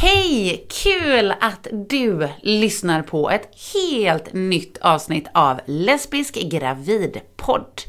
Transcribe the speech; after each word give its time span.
Hej! 0.00 0.66
Kul 0.70 1.34
att 1.40 1.66
du 1.88 2.28
lyssnar 2.42 3.02
på 3.02 3.30
ett 3.30 3.48
helt 3.74 4.32
nytt 4.32 4.78
avsnitt 4.78 5.26
av 5.34 5.60
Lesbisk 5.66 6.34
gravidpodd. 6.34 7.82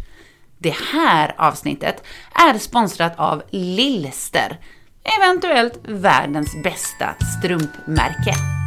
Det 0.57 0.75
här 0.93 1.35
avsnittet 1.37 2.03
är 2.33 2.57
sponsrat 2.57 3.19
av 3.19 3.43
Lillster, 3.49 4.59
eventuellt 5.19 5.79
världens 5.83 6.63
bästa 6.63 7.15
strumpmärke. 7.39 8.58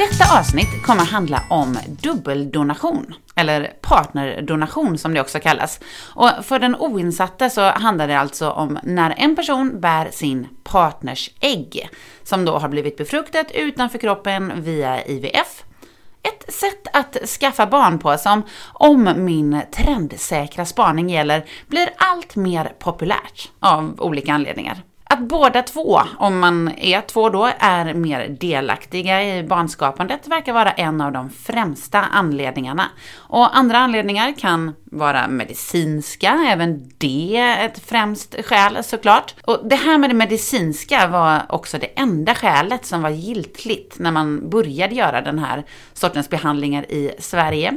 Detta 0.00 0.38
avsnitt 0.38 0.82
kommer 0.82 1.04
handla 1.04 1.42
om 1.50 1.78
dubbeldonation, 1.88 3.14
eller 3.34 3.72
partnerdonation 3.80 4.98
som 4.98 5.14
det 5.14 5.20
också 5.20 5.40
kallas. 5.40 5.80
Och 6.14 6.30
för 6.42 6.58
den 6.58 6.76
oinsatte 6.76 7.50
så 7.50 7.70
handlar 7.70 8.08
det 8.08 8.18
alltså 8.18 8.50
om 8.50 8.78
när 8.82 9.14
en 9.16 9.36
person 9.36 9.80
bär 9.80 10.10
sin 10.10 10.48
partners 10.64 11.30
ägg, 11.40 11.88
som 12.22 12.44
då 12.44 12.58
har 12.58 12.68
blivit 12.68 12.96
befruktat 12.96 13.50
utanför 13.54 13.98
kroppen 13.98 14.52
via 14.62 15.04
IVF. 15.04 15.64
Ett 16.22 16.54
sätt 16.54 16.86
att 16.92 17.28
skaffa 17.28 17.66
barn 17.66 17.98
på 17.98 18.18
som, 18.18 18.42
om 18.72 19.12
min 19.16 19.62
trendsäkra 19.72 20.64
spaning 20.64 21.10
gäller, 21.10 21.44
blir 21.66 21.90
allt 21.96 22.36
mer 22.36 22.72
populärt 22.78 23.50
av 23.60 23.94
olika 23.98 24.32
anledningar. 24.32 24.82
Att 25.12 25.20
båda 25.20 25.62
två, 25.62 26.00
om 26.18 26.38
man 26.38 26.68
är 26.78 27.00
två 27.00 27.28
då, 27.28 27.50
är 27.58 27.94
mer 27.94 28.28
delaktiga 28.28 29.36
i 29.36 29.42
barnskapandet 29.42 30.28
verkar 30.28 30.52
vara 30.52 30.70
en 30.70 31.00
av 31.00 31.12
de 31.12 31.30
främsta 31.30 32.00
anledningarna. 32.00 32.84
Och 33.16 33.56
andra 33.56 33.78
anledningar 33.78 34.34
kan 34.38 34.74
vara 34.84 35.28
medicinska, 35.28 36.46
även 36.48 36.90
det 36.98 37.56
ett 37.60 37.78
främst 37.78 38.44
skäl 38.44 38.84
såklart. 38.84 39.34
Och 39.42 39.68
det 39.68 39.76
här 39.76 39.98
med 39.98 40.10
det 40.10 40.14
medicinska 40.14 41.08
var 41.08 41.42
också 41.48 41.78
det 41.78 42.00
enda 42.00 42.34
skälet 42.34 42.86
som 42.86 43.02
var 43.02 43.10
giltigt 43.10 43.98
när 43.98 44.12
man 44.12 44.50
började 44.50 44.94
göra 44.94 45.20
den 45.20 45.38
här 45.38 45.64
sortens 45.92 46.30
behandlingar 46.30 46.90
i 46.90 47.12
Sverige. 47.18 47.76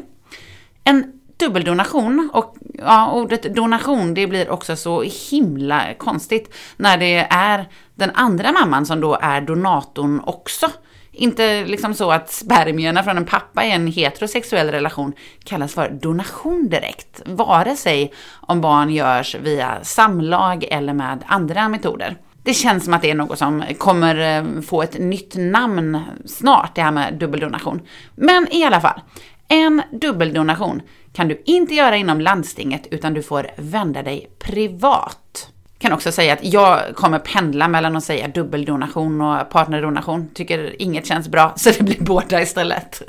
En 0.83 1.13
dubbeldonation 1.43 2.29
och 2.33 2.55
ja, 2.73 3.11
ordet 3.11 3.55
donation 3.55 4.13
det 4.13 4.27
blir 4.27 4.49
också 4.49 4.75
så 4.75 5.03
himla 5.31 5.93
konstigt 5.97 6.53
när 6.77 6.97
det 6.97 7.27
är 7.29 7.69
den 7.95 8.11
andra 8.13 8.51
mamman 8.51 8.85
som 8.85 9.01
då 9.01 9.17
är 9.21 9.41
donatorn 9.41 10.21
också. 10.25 10.69
Inte 11.15 11.65
liksom 11.65 11.93
så 11.93 12.11
att 12.11 12.31
spermierna 12.31 13.03
från 13.03 13.17
en 13.17 13.25
pappa 13.25 13.65
i 13.65 13.71
en 13.71 13.87
heterosexuell 13.87 14.71
relation 14.71 15.13
kallas 15.43 15.73
för 15.73 15.89
donation 15.89 16.69
direkt, 16.69 17.21
vare 17.25 17.75
sig 17.75 18.13
om 18.41 18.61
barn 18.61 18.89
görs 18.89 19.35
via 19.35 19.77
samlag 19.83 20.63
eller 20.63 20.93
med 20.93 21.23
andra 21.27 21.69
metoder. 21.69 22.17
Det 22.43 22.53
känns 22.53 22.83
som 22.83 22.93
att 22.93 23.01
det 23.01 23.11
är 23.11 23.15
något 23.15 23.39
som 23.39 23.63
kommer 23.77 24.37
eh, 24.37 24.61
få 24.61 24.81
ett 24.81 24.99
nytt 24.99 25.35
namn 25.35 25.99
snart, 26.25 26.75
det 26.75 26.81
här 26.81 26.91
med 26.91 27.13
dubbeldonation. 27.13 27.81
Men 28.15 28.47
i 28.51 28.63
alla 28.63 28.81
fall, 28.81 29.01
en 29.47 29.81
dubbeldonation 29.91 30.81
kan 31.13 31.27
du 31.27 31.41
inte 31.45 31.75
göra 31.75 31.97
inom 31.97 32.21
landstinget 32.21 32.87
utan 32.91 33.13
du 33.13 33.23
får 33.23 33.47
vända 33.57 34.03
dig 34.03 34.29
privat. 34.39 35.47
Jag 35.73 35.81
Kan 35.81 35.93
också 35.93 36.11
säga 36.11 36.33
att 36.33 36.43
jag 36.43 36.95
kommer 36.95 37.19
pendla 37.19 37.67
mellan 37.67 37.95
att 37.95 38.03
säga 38.03 38.27
dubbeldonation 38.27 39.21
och 39.21 39.49
partnerdonation. 39.49 40.29
Tycker 40.33 40.81
inget 40.81 41.05
känns 41.05 41.27
bra 41.27 41.53
så 41.55 41.69
det 41.69 41.83
blir 41.83 42.03
båda 42.03 42.41
istället. 42.41 43.01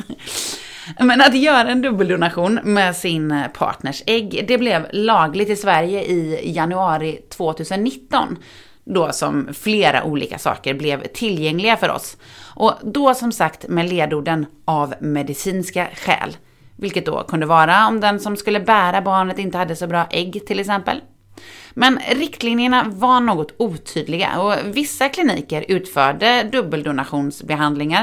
Men 1.01 1.21
att 1.21 1.35
göra 1.35 1.71
en 1.71 1.83
dubbeldonation 1.83 2.61
med 2.65 2.97
sin 2.97 3.43
partners 3.55 4.03
ägg, 4.07 4.45
det 4.49 4.59
blev 4.59 4.87
lagligt 4.93 5.49
i 5.49 5.57
Sverige 5.57 6.03
i 6.03 6.53
januari 6.55 7.21
2019 7.29 8.37
då 8.85 9.13
som 9.13 9.55
flera 9.55 10.05
olika 10.05 10.39
saker 10.39 10.75
blev 10.75 11.07
tillgängliga 11.07 11.77
för 11.77 11.91
oss. 11.91 12.17
Och 12.55 12.75
då 12.83 13.15
som 13.15 13.33
sagt 13.33 13.69
med 13.69 13.89
ledorden 13.89 14.47
av 14.65 14.95
medicinska 15.01 15.89
skäl. 15.97 16.37
Vilket 16.77 17.07
då 17.07 17.23
kunde 17.23 17.47
vara 17.47 17.87
om 17.89 18.01
den 18.01 18.21
som 18.21 18.37
skulle 18.37 18.61
bära 18.61 19.03
barnet 19.03 19.39
inte 19.39 19.59
hade 19.59 19.77
så 19.77 19.87
bra 19.87 20.07
ägg 20.11 20.47
till 20.47 20.61
exempel. 20.61 21.01
Men 21.75 21.99
riktlinjerna 22.11 22.85
var 22.89 23.21
något 23.21 23.55
otydliga 23.57 24.41
och 24.41 24.55
vissa 24.65 25.09
kliniker 25.09 25.65
utförde 25.69 26.49
dubbeldonationsbehandlingar 26.53 28.03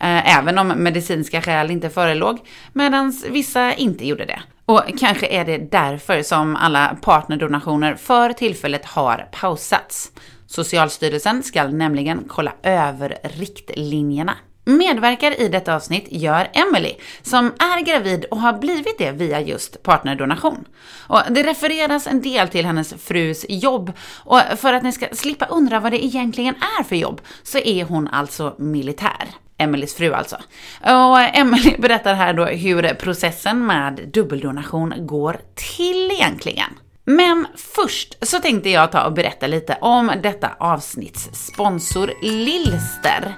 eh, 0.00 0.38
även 0.38 0.58
om 0.58 0.68
medicinska 0.68 1.42
skäl 1.42 1.70
inte 1.70 1.90
förelåg, 1.90 2.38
medan 2.72 3.12
vissa 3.30 3.74
inte 3.74 4.06
gjorde 4.06 4.24
det. 4.24 4.40
Och 4.64 4.82
kanske 4.98 5.26
är 5.26 5.44
det 5.44 5.58
därför 5.58 6.22
som 6.22 6.56
alla 6.56 6.96
partnerdonationer 7.02 7.94
för 7.94 8.32
tillfället 8.32 8.84
har 8.84 9.28
pausats. 9.32 10.12
Socialstyrelsen 10.46 11.42
ska 11.42 11.68
nämligen 11.68 12.24
kolla 12.28 12.52
över 12.62 13.18
riktlinjerna. 13.22 14.34
Medverkar 14.68 15.40
i 15.40 15.48
detta 15.48 15.74
avsnitt 15.74 16.06
gör 16.10 16.50
Emily, 16.52 16.94
som 17.22 17.46
är 17.46 17.84
gravid 17.84 18.24
och 18.24 18.40
har 18.40 18.52
blivit 18.52 18.98
det 18.98 19.10
via 19.10 19.40
just 19.40 19.82
partnerdonation. 19.82 20.64
Och 21.08 21.20
det 21.30 21.42
refereras 21.42 22.06
en 22.06 22.22
del 22.22 22.48
till 22.48 22.66
hennes 22.66 22.94
frus 22.94 23.46
jobb 23.48 23.92
och 24.24 24.40
för 24.56 24.72
att 24.72 24.82
ni 24.82 24.92
ska 24.92 25.06
slippa 25.12 25.46
undra 25.46 25.80
vad 25.80 25.92
det 25.92 26.04
egentligen 26.04 26.54
är 26.78 26.82
för 26.82 26.96
jobb 26.96 27.20
så 27.42 27.58
är 27.58 27.84
hon 27.84 28.08
alltså 28.08 28.54
militär. 28.58 29.28
Emelies 29.58 29.94
fru 29.94 30.12
alltså. 30.12 30.36
Och 30.80 31.20
Emily 31.20 31.76
berättar 31.78 32.14
här 32.14 32.32
då 32.32 32.44
hur 32.44 32.94
processen 32.94 33.66
med 33.66 34.08
dubbeldonation 34.12 34.94
går 34.98 35.40
till 35.54 36.10
egentligen. 36.10 36.70
Men 37.04 37.46
först 37.56 38.26
så 38.26 38.38
tänkte 38.38 38.70
jag 38.70 38.92
ta 38.92 39.04
och 39.04 39.12
berätta 39.12 39.46
lite 39.46 39.78
om 39.80 40.12
detta 40.22 40.50
avsnitts 40.58 41.28
sponsor 41.32 42.12
Lillster. 42.22 43.36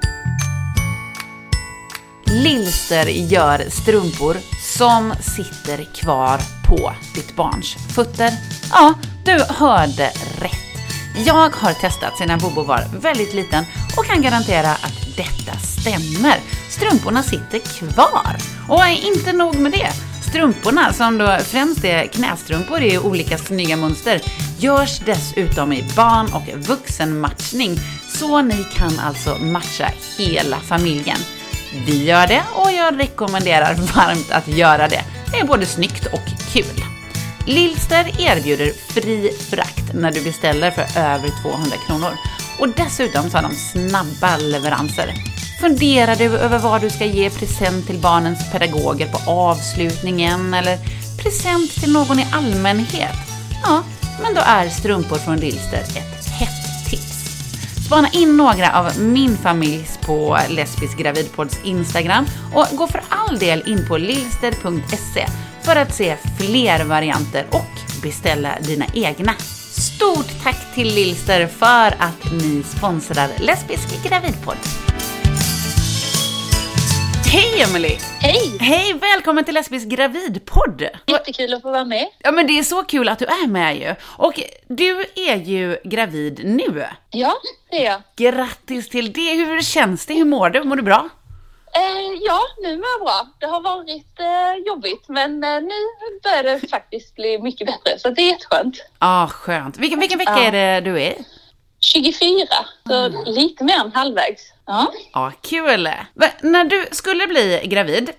Lillster 2.30 3.06
gör 3.06 3.70
strumpor 3.70 4.36
som 4.60 5.14
sitter 5.20 5.84
kvar 5.84 6.40
på 6.68 6.92
ditt 7.14 7.36
barns 7.36 7.76
fötter. 7.94 8.32
Ja, 8.70 8.94
du 9.24 9.44
hörde 9.48 10.10
rätt. 10.40 10.68
Jag 11.26 11.50
har 11.50 11.72
testat 11.72 12.18
sedan 12.18 12.38
Bobo 12.38 12.62
var 12.62 12.84
väldigt 13.00 13.34
liten 13.34 13.64
och 13.96 14.04
kan 14.04 14.22
garantera 14.22 14.70
att 14.70 15.16
detta 15.16 15.58
stämmer. 15.58 16.40
Strumporna 16.70 17.22
sitter 17.22 17.58
kvar. 17.58 18.36
Och 18.68 18.88
inte 18.88 19.32
nog 19.32 19.58
med 19.58 19.72
det. 19.72 19.92
Strumporna, 20.28 20.92
som 20.92 21.18
då 21.18 21.38
främst 21.38 21.84
är 21.84 22.06
knästrumpor 22.06 22.82
i 22.82 22.98
olika 22.98 23.38
snygga 23.38 23.76
mönster, 23.76 24.20
görs 24.58 25.00
dessutom 25.06 25.72
i 25.72 25.84
barn 25.96 26.26
och 26.32 26.66
vuxenmatchning, 26.68 27.78
så 28.08 28.42
ni 28.42 28.64
kan 28.74 28.98
alltså 28.98 29.38
matcha 29.38 29.90
hela 30.16 30.56
familjen. 30.56 31.18
Vi 31.72 32.04
gör 32.04 32.26
det 32.26 32.42
och 32.54 32.72
jag 32.72 32.98
rekommenderar 33.00 33.74
varmt 33.74 34.30
att 34.30 34.48
göra 34.48 34.88
det. 34.88 35.04
Det 35.32 35.38
är 35.38 35.46
både 35.46 35.66
snyggt 35.66 36.06
och 36.06 36.52
kul. 36.52 36.84
Lillster 37.46 38.20
erbjuder 38.20 38.72
fri 38.92 39.32
frakt 39.50 39.94
när 39.94 40.12
du 40.12 40.24
beställer 40.24 40.70
för 40.70 41.00
över 41.00 41.42
200 41.42 41.76
kronor. 41.86 42.10
Och 42.58 42.68
dessutom 42.68 43.30
så 43.30 43.36
har 43.36 43.42
de 43.42 43.54
snabba 43.54 44.36
leveranser. 44.36 45.14
Funderar 45.60 46.16
du 46.16 46.24
över 46.24 46.58
vad 46.58 46.80
du 46.80 46.90
ska 46.90 47.04
ge 47.04 47.30
present 47.30 47.86
till 47.86 47.98
barnens 47.98 48.52
pedagoger 48.52 49.08
på 49.08 49.30
avslutningen 49.30 50.54
eller 50.54 50.78
present 51.22 51.70
till 51.70 51.92
någon 51.92 52.18
i 52.18 52.26
allmänhet? 52.32 53.16
Ja, 53.62 53.82
men 54.22 54.34
då 54.34 54.40
är 54.40 54.68
strumpor 54.68 55.16
från 55.16 55.36
Lillster 55.36 55.78
ett. 55.78 56.17
Spana 57.88 58.08
in 58.12 58.36
några 58.36 58.72
av 58.72 59.00
min 59.00 59.36
familjs 59.36 59.98
på 59.98 60.38
Lesbisk 60.48 60.98
gravidpods 60.98 61.60
Instagram 61.64 62.26
och 62.54 62.76
gå 62.76 62.86
för 62.86 63.02
all 63.08 63.38
del 63.38 63.62
in 63.66 63.88
på 63.88 63.96
lillster.se 63.96 65.26
för 65.62 65.76
att 65.76 65.94
se 65.94 66.16
fler 66.38 66.84
varianter 66.84 67.46
och 67.50 68.02
beställa 68.02 68.50
dina 68.60 68.86
egna. 68.94 69.32
Stort 69.70 70.42
tack 70.42 70.74
till 70.74 70.94
Lillster 70.94 71.46
för 71.46 71.94
att 71.98 72.32
ni 72.32 72.62
sponsrar 72.62 73.28
Lesbisk 73.38 74.04
gravidpodd. 74.04 74.87
Hej 77.32 77.62
Emily! 77.62 77.98
Hej! 78.20 78.58
Hej, 78.60 78.94
välkommen 78.94 79.44
till 79.44 79.54
Lesbisk 79.54 79.86
gravidpodd! 79.88 80.88
Jättekul 81.06 81.54
att 81.54 81.62
få 81.62 81.70
vara 81.70 81.84
med. 81.84 82.08
Ja 82.18 82.32
men 82.32 82.46
det 82.46 82.58
är 82.58 82.62
så 82.62 82.82
kul 82.82 83.08
att 83.08 83.18
du 83.18 83.24
är 83.24 83.46
med 83.46 83.76
ju. 83.76 83.94
Och 84.02 84.40
du 84.68 85.04
är 85.14 85.36
ju 85.36 85.78
gravid 85.84 86.40
nu. 86.44 86.84
Ja, 87.10 87.34
det 87.70 87.86
är 87.86 87.90
jag. 87.90 88.02
Grattis 88.16 88.88
till 88.88 89.12
det! 89.12 89.34
Hur 89.34 89.62
känns 89.62 90.06
det? 90.06 90.14
Hur 90.14 90.24
mår 90.24 90.50
du? 90.50 90.64
Mår 90.64 90.76
du 90.76 90.82
bra? 90.82 91.08
Eh, 91.74 92.12
ja, 92.26 92.40
nu 92.62 92.76
mår 92.76 92.86
jag 92.98 93.00
bra. 93.00 93.26
Det 93.40 93.46
har 93.46 93.60
varit 93.60 94.20
eh, 94.20 94.66
jobbigt, 94.66 95.04
men 95.08 95.44
eh, 95.44 95.60
nu 95.60 95.74
börjar 96.22 96.42
det 96.42 96.68
faktiskt 96.68 97.14
bli 97.14 97.38
mycket 97.42 97.66
bättre, 97.66 97.98
så 97.98 98.10
det 98.10 98.22
är 98.22 98.26
jätteskönt. 98.26 98.76
Ja, 98.78 98.86
ah, 98.98 99.26
skönt. 99.28 99.78
Vilken, 99.78 100.00
vilken 100.00 100.18
vecka 100.18 100.32
Ja. 100.36 100.42
är 100.44 100.52
det 100.52 100.80
du 100.90 101.02
är 101.02 101.10
i? 101.10 101.24
24, 101.92 102.46
så 102.88 103.08
lite 103.26 103.64
mer 103.64 103.80
än 103.80 103.92
halvvägs. 103.92 104.52
Ja. 104.66 104.92
Ja, 105.12 105.32
kul! 105.42 105.88
Men 106.14 106.30
när 106.42 106.64
du 106.64 106.86
skulle 106.92 107.26
bli 107.26 107.60
gravid, 107.64 108.10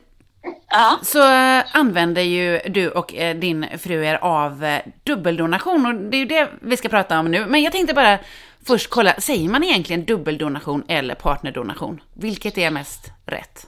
Ja. 0.70 1.00
så 1.04 1.20
eh, 1.20 1.64
använder 1.76 2.22
ju 2.22 2.60
du 2.60 2.90
och 2.90 3.16
eh, 3.16 3.36
din 3.36 3.66
fru 3.80 4.06
er 4.06 4.16
av 4.16 4.64
eh, 4.66 4.82
dubbeldonation 5.04 5.86
och 5.86 5.94
det 5.96 6.18
är 6.18 6.20
ju 6.20 6.26
det 6.26 6.50
vi 6.62 6.78
ska 6.78 6.90
prata 6.90 7.20
om 7.20 7.32
nu. 7.32 7.46
Men 7.46 7.62
jag 7.64 7.72
tänkte 7.74 7.94
bara 7.94 8.20
först 8.68 8.90
kolla, 8.90 9.14
säger 9.20 9.50
man 9.50 9.64
egentligen 9.64 10.06
dubbeldonation 10.06 10.84
eller 10.88 11.16
partnerdonation? 11.16 12.02
Vilket 12.14 12.58
är 12.58 12.72
mest 12.72 13.12
rätt? 13.26 13.66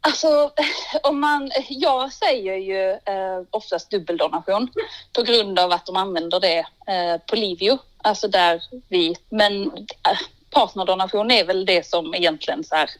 Alltså, 0.00 0.50
om 1.02 1.20
man, 1.20 1.50
jag 1.68 2.12
säger 2.12 2.56
ju 2.56 2.90
eh, 2.90 3.42
oftast 3.50 3.90
dubbeldonation 3.90 4.68
på 5.12 5.22
grund 5.22 5.58
av 5.58 5.72
att 5.72 5.86
de 5.86 5.96
använder 5.96 6.40
det 6.40 6.58
eh, 6.58 7.20
på 7.30 7.36
Livio, 7.36 7.78
alltså 8.06 8.28
där 8.28 8.62
vi, 8.88 9.16
men 9.28 9.62
eh, 9.62 10.18
partnerdonation 10.50 11.30
är 11.30 11.44
väl 11.44 11.66
det 11.66 11.86
som 11.86 12.14
egentligen 12.14 12.64
så 12.64 12.74
här, 12.74 12.90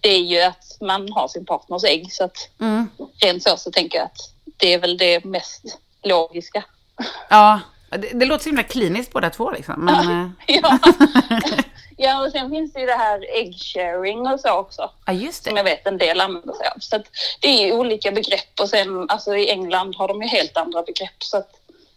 det 0.00 0.08
är 0.08 0.20
ju 0.22 0.40
att 0.42 0.76
man 0.80 1.12
har 1.12 1.28
sin 1.28 1.46
partners 1.46 1.84
ägg 1.84 2.12
så 2.12 2.24
att 2.24 2.50
Mm. 2.60 2.88
rent 3.22 3.42
så 3.42 3.56
så 3.56 3.70
tänker 3.70 3.98
jag 3.98 4.04
att 4.04 4.32
det 4.56 4.74
är 4.74 4.78
väl 4.78 4.96
det 4.98 5.24
mest 5.24 5.78
logiska. 6.02 6.64
Ja, 7.28 7.60
det, 7.90 8.18
det 8.18 8.26
låter 8.26 8.42
så 8.42 8.48
himla 8.48 8.62
kliniskt 8.62 9.12
båda 9.12 9.30
två 9.30 9.50
liksom. 9.50 9.74
Men, 9.84 10.10
eh, 10.46 10.56
ja. 10.56 10.78
ja, 11.96 12.26
och 12.26 12.32
sen 12.32 12.50
finns 12.50 12.72
det 12.72 12.80
ju 12.80 12.86
det 12.86 12.92
här 12.96 13.36
egg 13.38 13.54
sharing 13.58 14.26
och 14.26 14.40
så 14.40 14.50
också. 14.52 14.90
ja, 15.06 15.12
just 15.12 15.44
som 15.44 15.54
det. 15.54 15.58
jag 15.60 15.64
vet 15.64 15.86
en 15.86 15.98
del 15.98 16.20
använder 16.20 16.54
sig 16.54 16.66
av. 16.66 16.78
Så 16.78 16.96
att 16.96 17.06
det 17.40 17.48
är 17.48 17.66
ju 17.66 17.72
olika 17.72 18.10
begrepp 18.12 18.60
och 18.60 18.68
sen 18.68 19.10
alltså 19.10 19.36
i 19.36 19.50
England 19.50 19.94
har 19.96 20.08
de 20.08 20.22
ju 20.22 20.28
helt 20.28 20.56
andra 20.56 20.82
begrepp 20.82 21.22
så 21.22 21.36
att 21.36 21.50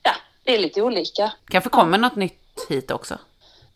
ja, 0.04 0.12
det 0.44 0.56
är 0.56 0.60
lite 0.60 0.82
olika. 0.82 1.32
Kanske 1.50 1.70
kommer 1.70 1.98
något 1.98 2.16
nytt 2.16 2.49
hit 2.70 2.92
också. 2.92 3.18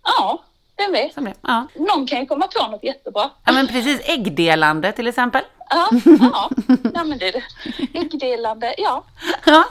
Ja, 0.03 0.43
vem 0.77 0.91
vet. 0.91 1.13
Som 1.13 1.25
det. 1.25 1.33
Ja. 1.41 1.67
Någon 1.75 2.07
kan 2.07 2.19
ju 2.19 2.25
komma 2.25 2.47
på 2.47 2.67
något 2.67 2.83
jättebra. 2.83 3.29
ja, 3.45 3.51
men 3.51 3.67
precis. 3.67 4.01
Äggdelande 4.09 4.91
till 4.91 5.07
exempel. 5.07 5.41
Ja, 5.69 5.89
ja. 6.19 6.49
Nej, 6.67 7.05
men 7.05 7.17
det 7.17 7.27
är 7.27 7.31
det. 7.31 7.43
Äggdelande, 7.99 8.75
ja. 8.77 9.03
Ja. 9.45 9.63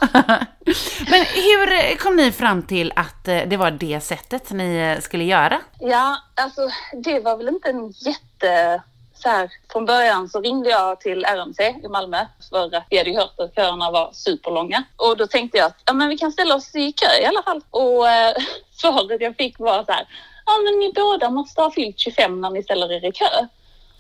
Men 1.11 1.25
hur 1.35 1.97
kom 1.97 2.17
ni 2.17 2.32
fram 2.32 2.62
till 2.62 2.93
att 2.97 3.29
eh, 3.29 3.41
det 3.47 3.56
var 3.56 3.70
det 3.70 4.00
sättet 4.00 4.50
ni 4.50 4.76
eh, 4.76 5.00
skulle 5.00 5.25
göra? 5.25 5.61
Ja, 5.81 6.17
alltså 6.35 6.69
det 7.05 7.20
var 7.20 7.37
väl 7.37 7.49
inte 7.49 7.69
en 7.70 7.91
jätte... 7.91 8.82
Så 9.14 9.29
här, 9.29 9.50
från 9.73 9.87
början 9.87 10.29
så 10.29 10.41
ringde 10.41 10.70
jag 10.70 11.00
till 11.00 11.25
RMC 11.25 11.75
i 11.85 11.88
Malmö 11.88 12.26
för 12.50 12.76
att 12.76 12.85
vi 12.91 12.99
hade 12.99 13.11
ju 13.11 13.17
hört 13.17 13.41
att 13.41 13.55
köerna 13.55 13.91
var 13.91 14.11
superlånga. 14.12 14.85
Och 14.97 15.17
då 15.17 15.26
tänkte 15.26 15.59
jag 15.59 15.67
att 15.67 15.82
ja, 15.85 15.93
men 15.93 16.09
vi 16.09 16.19
kan 16.19 16.32
ställa 16.32 16.55
oss 16.55 16.75
i 16.75 16.93
kö 16.93 17.23
i 17.23 17.26
alla 17.26 17.43
fall. 17.43 17.61
Och 17.70 18.09
eh, 18.09 18.35
svaret 18.82 19.20
jag 19.20 19.37
fick 19.37 19.58
var 19.58 19.84
så 19.84 19.93
här, 19.93 20.06
ja 20.46 20.52
men 20.64 20.79
ni 20.79 20.93
båda 20.94 21.31
måste 21.31 21.61
ha 21.61 21.70
fyllt 21.70 21.99
25 21.99 22.40
när 22.40 22.50
ni 22.50 22.62
ställer 22.62 22.93
er 22.93 23.08
i 23.08 23.12
kö. 23.12 23.46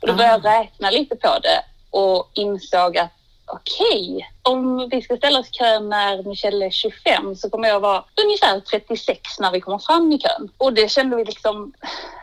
Och 0.00 0.06
då 0.06 0.14
började 0.14 0.48
jag 0.48 0.60
räkna 0.60 0.90
lite 0.90 1.16
på 1.16 1.38
det 1.38 1.64
och 1.90 2.30
insåg 2.34 2.98
att 2.98 3.12
okej, 3.46 4.30
om 4.42 4.88
vi 4.90 5.02
ska 5.02 5.16
ställa 5.16 5.38
oss 5.38 5.48
i 5.48 5.52
kön 5.52 5.88
när 5.88 6.22
Michelle 6.22 6.66
är 6.66 6.70
25 6.70 7.36
så 7.36 7.50
kommer 7.50 7.68
jag 7.68 7.80
vara 7.80 8.04
ungefär 8.24 8.60
36 8.60 9.38
när 9.38 9.50
vi 9.50 9.60
kommer 9.60 9.78
fram 9.78 10.12
i 10.12 10.18
kön. 10.18 10.48
Och 10.58 10.72
det 10.72 10.90
kände 10.90 11.16
vi 11.16 11.24
liksom, 11.24 11.72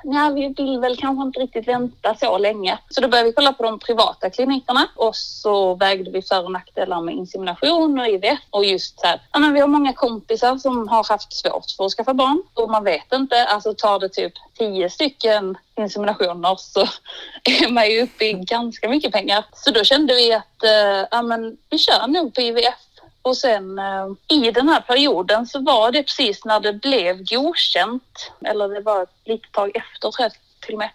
nej 0.03 0.33
vi 0.33 0.53
vill 0.57 0.79
väl 0.79 0.97
kanske 0.97 1.23
inte 1.23 1.39
riktigt 1.39 1.67
vänta 1.67 2.15
så 2.15 2.37
länge. 2.37 2.79
Så 2.89 3.01
då 3.01 3.07
började 3.07 3.29
vi 3.29 3.33
kolla 3.33 3.53
på 3.53 3.63
de 3.63 3.79
privata 3.79 4.29
klinikerna 4.29 4.87
och 4.95 5.15
så 5.15 5.75
vägde 5.75 6.11
vi 6.11 6.21
för 6.21 6.43
och 6.43 6.51
nackdelar 6.51 7.01
med 7.01 7.15
insemination 7.15 7.99
och 7.99 8.07
IVF 8.07 8.39
och 8.49 8.65
just 8.65 8.99
så 8.99 9.07
här, 9.07 9.21
ja 9.31 9.39
men 9.39 9.53
vi 9.53 9.59
har 9.59 9.67
många 9.67 9.93
kompisar 9.93 10.57
som 10.57 10.87
har 10.87 11.03
haft 11.09 11.33
svårt 11.33 11.71
för 11.77 11.85
att 11.85 11.91
skaffa 11.91 12.13
barn 12.13 12.43
och 12.53 12.69
man 12.69 12.83
vet 12.83 13.13
inte, 13.13 13.45
alltså 13.45 13.73
tar 13.73 13.99
det 13.99 14.09
typ 14.09 14.33
10 14.57 14.89
stycken 14.89 15.57
inseminationer 15.79 16.55
så 16.55 16.79
är 17.43 17.71
man 17.71 17.91
ju 17.91 18.01
uppe 18.01 18.25
i 18.25 18.33
ganska 18.33 18.89
mycket 18.89 19.11
pengar. 19.11 19.45
Så 19.53 19.71
då 19.71 19.83
kände 19.83 20.15
vi 20.15 20.33
att 20.33 20.63
eh, 20.63 21.07
ja, 21.11 21.21
men 21.21 21.57
vi 21.69 21.77
kör 21.77 22.07
nog 22.09 22.33
på 22.35 22.41
IVF. 22.41 22.73
Och 23.21 23.37
sen 23.37 23.79
eh, 23.79 24.07
i 24.27 24.51
den 24.51 24.69
här 24.69 24.81
perioden 24.81 25.47
så 25.47 25.59
var 25.59 25.91
det 25.91 26.03
precis 26.03 26.45
när 26.45 26.59
det 26.59 26.73
blev 26.73 27.23
godkänt, 27.23 28.31
eller 28.45 28.67
det 28.69 28.81
var 28.81 29.03
ett 29.03 29.09
litet 29.25 29.51
tag 29.51 29.71
efter 29.75 29.99
tror 30.11 30.13
jag 30.19 30.31
till 30.65 30.73
och 30.73 30.79
med. 30.79 30.89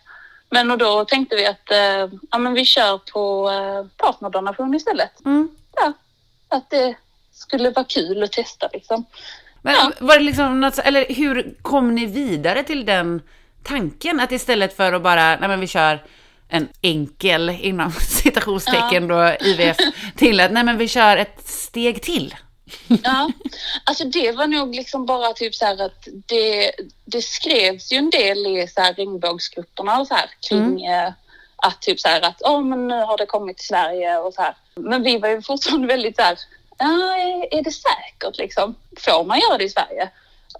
Men 0.50 0.70
och 0.70 0.78
då 0.78 1.04
tänkte 1.04 1.36
vi 1.36 1.46
att 1.46 1.70
eh, 1.70 2.18
ja, 2.30 2.38
men 2.38 2.54
vi 2.54 2.64
kör 2.64 2.98
på 3.12 3.50
eh, 3.50 3.86
partnerdonation 3.96 4.74
istället. 4.74 5.24
Mm. 5.24 5.48
Ja, 5.76 5.92
att 6.48 6.70
det 6.70 6.94
skulle 7.32 7.70
vara 7.70 7.84
kul 7.84 8.22
att 8.22 8.32
testa 8.32 8.68
liksom. 8.72 9.04
Men 9.62 9.74
Ja. 9.74 9.92
var 10.00 10.18
det 10.18 10.24
liksom 10.24 10.60
något, 10.60 10.78
eller 10.78 11.06
hur 11.08 11.54
kom 11.62 11.94
ni 11.94 12.06
vidare 12.06 12.62
till 12.62 12.84
den 12.84 13.22
tanken? 13.62 14.20
Att 14.20 14.32
istället 14.32 14.76
för 14.76 14.92
att 14.92 15.02
bara, 15.02 15.36
nej 15.36 15.48
men 15.48 15.60
vi 15.60 15.66
kör 15.66 16.02
en 16.48 16.68
enkel, 16.82 17.50
inom 17.60 17.92
citationstecken 18.00 19.08
då, 19.08 19.36
IVF, 19.40 19.76
till 20.16 20.40
att 20.40 20.52
nej 20.52 20.64
men 20.64 20.78
vi 20.78 20.88
kör 20.88 21.16
ett 21.16 21.48
steg 21.48 22.02
till. 22.02 22.34
Ja, 23.04 23.30
alltså 23.84 24.04
det 24.04 24.32
var 24.32 24.46
nog 24.46 24.74
liksom 24.74 25.06
bara 25.06 25.32
typ 25.32 25.54
så 25.54 25.64
här 25.64 25.82
att 25.82 26.08
det, 26.26 26.72
det 27.04 27.22
skrevs 27.22 27.92
ju 27.92 27.96
en 27.96 28.10
del 28.10 28.46
i 28.46 28.68
så 28.68 28.80
här 28.80 28.94
regnbågsgrupperna 28.94 30.00
och 30.00 30.06
så 30.06 30.14
här 30.14 30.30
kring 30.48 30.84
eh, 30.86 31.12
att 31.56 31.82
typ 31.82 32.00
så 32.00 32.08
här 32.08 32.20
att 32.20 32.42
åh 32.44 32.62
men 32.64 32.88
nu 32.88 32.94
har 32.94 33.18
det 33.18 33.26
kommit 33.26 33.58
till 33.58 33.66
Sverige 33.66 34.16
och 34.18 34.34
så 34.34 34.42
här. 34.42 34.56
Men 34.76 35.02
vi 35.02 35.18
var 35.18 35.28
ju 35.28 35.42
fortfarande 35.42 35.86
väldigt 35.86 36.16
så 36.16 36.22
här, 36.22 36.38
ja 36.78 36.86
är- 37.16 37.58
är 37.58 37.62
det 37.62 37.72
säkert 37.72 38.38
liksom? 38.38 38.74
Får 39.00 39.24
man 39.24 39.40
göra 39.40 39.58
det 39.58 39.64
i 39.64 39.68
Sverige? 39.68 40.10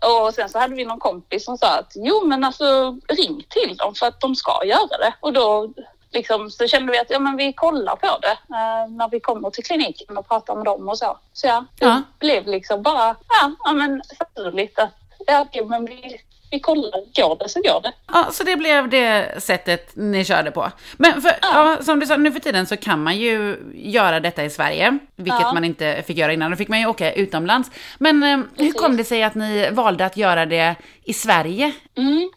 Och 0.05 0.35
sen 0.35 0.49
så 0.49 0.59
hade 0.59 0.75
vi 0.75 0.85
någon 0.85 0.99
kompis 0.99 1.45
som 1.45 1.59
sa 1.59 1.79
att 1.79 1.93
jo 1.95 2.25
men 2.27 2.45
alltså 2.45 2.99
ring 3.09 3.45
till 3.49 3.77
dem 3.77 3.95
för 3.95 4.07
att 4.07 4.21
de 4.21 4.37
ska 4.37 4.61
göra 4.65 4.97
det. 4.99 5.15
Och 5.21 5.33
då 5.33 5.73
liksom, 6.13 6.51
så 6.51 6.67
kände 6.67 6.93
vi 6.93 6.99
att 6.99 7.11
ja, 7.11 7.19
men 7.19 7.37
vi 7.37 7.53
kollar 7.53 7.97
på 7.97 8.19
det 8.23 8.55
eh, 8.55 8.89
när 8.91 9.09
vi 9.09 9.21
kommer 9.21 9.51
till 9.51 9.65
kliniken 9.65 10.17
och 10.17 10.29
pratar 10.29 10.55
med 10.57 10.65
dem 10.65 10.89
och 10.89 10.99
så. 10.99 11.19
Så 11.33 11.47
ja, 11.47 11.65
det 11.79 11.85
Ja. 11.87 12.03
blev 12.19 12.47
liksom 12.47 12.83
bara 12.83 13.17
ja, 13.29 13.51
ja 13.65 13.73
men 13.73 14.03
naturligt 14.21 14.79
att 14.79 14.95
ja, 15.27 15.47
men 15.65 15.85
vi, 15.85 16.21
vi 16.55 16.61
kollar, 16.61 17.01
går 17.15 17.37
det 17.39 17.49
så 17.49 17.61
går 17.61 17.81
det. 17.81 17.93
Ja, 18.13 18.29
så 18.33 18.45
det 18.45 18.57
blev 18.57 18.89
det 18.89 19.43
sättet 19.43 19.97
ni 19.97 20.25
körde 20.25 20.51
på. 20.51 20.71
Men 20.97 21.23
för, 21.23 21.33
ja. 21.43 21.79
som 21.83 22.01
du 22.01 22.07
sa, 22.07 22.17
nu 22.17 22.33
för 22.33 22.41
tiden 22.41 22.67
så 22.67 22.77
kan 22.77 23.03
man 23.03 23.17
ju 23.17 23.57
göra 23.75 24.21
detta 24.21 24.45
i 24.45 24.51
Sverige, 24.51 24.99
vilket 25.17 25.41
Ja. 25.41 25.53
man 25.53 25.65
inte 25.65 26.03
fick 26.07 26.17
göra 26.17 26.33
innan. 26.33 26.51
Då 26.51 26.57
fick 26.57 26.69
man 26.69 26.81
ju 26.81 26.87
åka 26.87 27.13
utomlands. 27.13 27.71
Men 27.99 28.23
eh, 28.23 28.37
hur 28.37 28.45
Precis. 28.57 28.75
kom 28.75 28.97
det 28.97 29.05
sig 29.05 29.23
att 29.23 29.35
ni 29.35 29.71
valde 29.71 30.07
att 30.07 30.17
göra 30.17 30.47
det 30.47 30.75
i 31.05 31.13
Sverige? 31.13 31.73
Mm. 31.97 32.31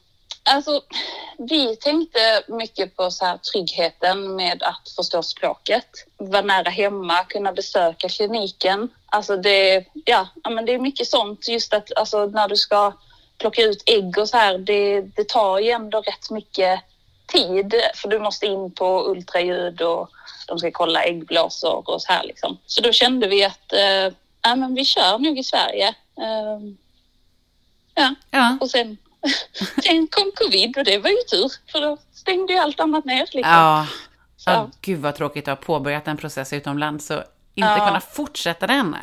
Alltså, 0.50 0.82
vi 1.38 1.76
tänkte 1.76 2.20
mycket 2.48 2.96
på 2.96 3.12
så 3.12 3.26
här, 3.26 3.38
tryggheten 3.38 4.36
med 4.36 4.64
att 4.64 4.90
förstå 4.96 5.24
språket, 5.24 5.88
vara 6.18 6.42
nära 6.42 6.70
hemma, 6.70 7.24
kunna 7.24 7.54
besöka 7.54 8.10
kliniken. 8.10 8.90
Alltså 9.06 9.38
det, 9.38 9.86
ja, 10.06 10.28
ja, 10.44 10.50
men 10.50 10.66
det 10.66 10.74
är 10.74 10.80
mycket 10.80 11.08
sånt, 11.08 11.48
just 11.48 11.74
att 11.74 11.98
alltså, 11.98 12.26
när 12.26 12.48
du 12.48 12.56
ska 12.56 12.94
plocka 13.38 13.62
ut 13.62 13.84
ägg 13.86 14.18
och 14.18 14.30
så 14.30 14.38
här, 14.38 14.58
det, 14.58 15.02
det 15.02 15.28
tar 15.30 15.60
ju 15.60 15.70
ändå 15.72 16.02
rätt 16.02 16.30
mycket 16.30 16.80
tid 17.28 17.74
för 17.96 18.08
du 18.10 18.20
måste 18.20 18.46
in 18.46 18.72
på 18.72 19.12
ultraljud 19.12 19.82
och 19.82 20.10
de 20.48 20.60
ska 20.60 20.72
kolla 20.72 21.04
äggblåsor 21.04 21.90
och 21.90 22.02
så 22.02 22.14
här 22.14 22.24
liksom. 22.24 22.58
Så 22.66 22.82
då 22.82 22.92
kände 22.92 23.28
vi 23.28 23.44
att 23.46 23.74
eh, 23.74 24.14
ja, 24.42 24.56
men 24.56 24.76
vi 24.76 24.86
kör 24.86 25.20
nog 25.20 25.40
i 25.40 25.44
Sverige. 25.44 25.88
Eh, 26.18 26.60
ja, 27.96 28.16
Ja. 28.32 28.58
och 28.62 28.70
sen, 28.70 28.98
sen 29.84 30.08
kom 30.08 30.32
covid 30.36 30.78
och 30.78 30.84
det 30.84 30.98
var 30.98 31.10
ju 31.10 31.18
tur 31.32 31.52
för 31.72 31.82
då 31.82 31.98
stängde 32.14 32.54
ju 32.54 32.60
allt 32.60 32.80
annat 32.80 33.06
ner. 33.06 33.20
Liksom. 33.20 33.42
Ja. 33.54 33.88
Så, 34.38 34.50
ja, 34.50 34.70
gud 34.82 35.00
vad 35.00 35.16
tråkigt 35.16 35.48
att 35.48 35.58
ha 35.60 35.66
påbörjat 35.66 36.08
en 36.08 36.18
process 36.18 36.54
utomlands 36.54 37.10
och 37.10 37.24
inte 37.56 37.70
Ja. 37.78 37.86
kunna 37.88 38.02
fortsätta 38.02 38.68
den. 38.68 38.94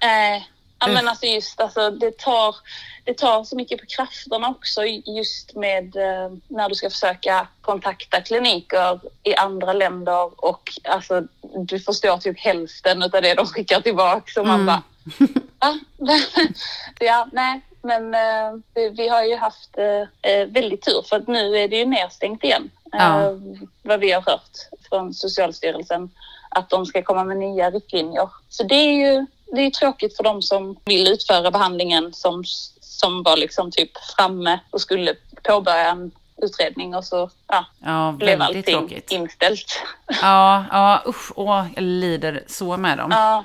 eh, 0.00 0.42
ja, 0.86 0.92
men 0.94 1.04
Uff. 1.04 1.10
alltså 1.10 1.26
just 1.26 1.60
alltså, 1.60 1.90
det, 1.90 2.18
tar, 2.18 2.56
det 3.04 3.14
tar 3.14 3.44
så 3.44 3.56
mycket 3.56 3.80
på 3.80 3.86
krafterna 3.86 4.48
också 4.48 4.84
just 5.06 5.54
med 5.54 5.96
eh, 5.96 6.32
när 6.48 6.68
du 6.68 6.74
ska 6.74 6.90
försöka 6.90 7.48
kontakta 7.60 8.20
kliniker 8.20 9.00
i 9.22 9.34
andra 9.34 9.72
länder 9.72 10.44
och 10.44 10.72
alltså, 10.84 11.22
du 11.58 11.80
förstår 11.80 12.16
typ 12.16 12.38
hälften 12.38 13.02
av 13.02 13.10
det 13.10 13.34
de 13.34 13.46
skickar 13.46 13.80
tillbaka 13.80 14.40
och 14.40 14.46
man 14.46 14.60
Mm. 14.60 14.66
bara 14.66 14.82
Ja, 15.60 15.78
ja 17.00 17.28
nej, 17.32 17.60
men 17.82 18.14
eh, 18.14 18.60
vi, 18.74 18.88
vi 18.88 19.08
har 19.08 19.24
ju 19.24 19.36
haft 19.36 19.78
eh, 19.78 20.32
eh, 20.32 20.46
väldigt 20.46 20.82
tur 20.82 21.02
för 21.08 21.16
att 21.16 21.28
nu 21.28 21.56
är 21.58 21.68
det 21.68 21.76
ju 21.76 21.86
nedstängt 21.86 22.44
igen. 22.44 22.70
Ja. 22.92 23.22
Eh, 23.22 23.36
vad 23.82 24.00
vi 24.00 24.12
har 24.12 24.22
hört 24.22 24.50
från 24.88 25.14
Socialstyrelsen 25.14 26.10
att 26.48 26.70
de 26.70 26.86
ska 26.86 27.02
komma 27.02 27.24
med 27.24 27.36
nya 27.36 27.70
riktlinjer. 27.70 28.28
Så 28.48 28.62
det 28.62 28.74
är 28.74 28.92
ju 28.92 29.26
det 29.52 29.60
är 29.60 29.70
tråkigt 29.70 30.16
för 30.16 30.24
de 30.24 30.42
som 30.42 30.76
vill 30.84 31.08
utföra 31.08 31.50
behandlingen 31.50 32.12
som, 32.12 32.44
som 32.80 33.22
var 33.22 33.36
liksom 33.36 33.70
typ 33.70 33.90
framme 34.16 34.60
och 34.70 34.80
skulle 34.80 35.14
påbörja 35.42 35.90
en 35.90 36.10
utredning 36.36 36.94
och 36.94 37.04
så 37.04 37.30
ja, 37.48 37.64
Ja, 37.84 38.14
blev 38.18 38.42
allting 38.42 38.62
tråkigt. 38.62 39.12
inställt. 39.12 39.82
Ja, 40.22 40.64
ja, 40.70 41.02
usch, 41.06 41.32
åh, 41.36 41.66
jag 41.74 41.82
lider 41.84 42.44
så 42.46 42.76
med 42.76 42.98
dem. 42.98 43.10
Ja, 43.10 43.44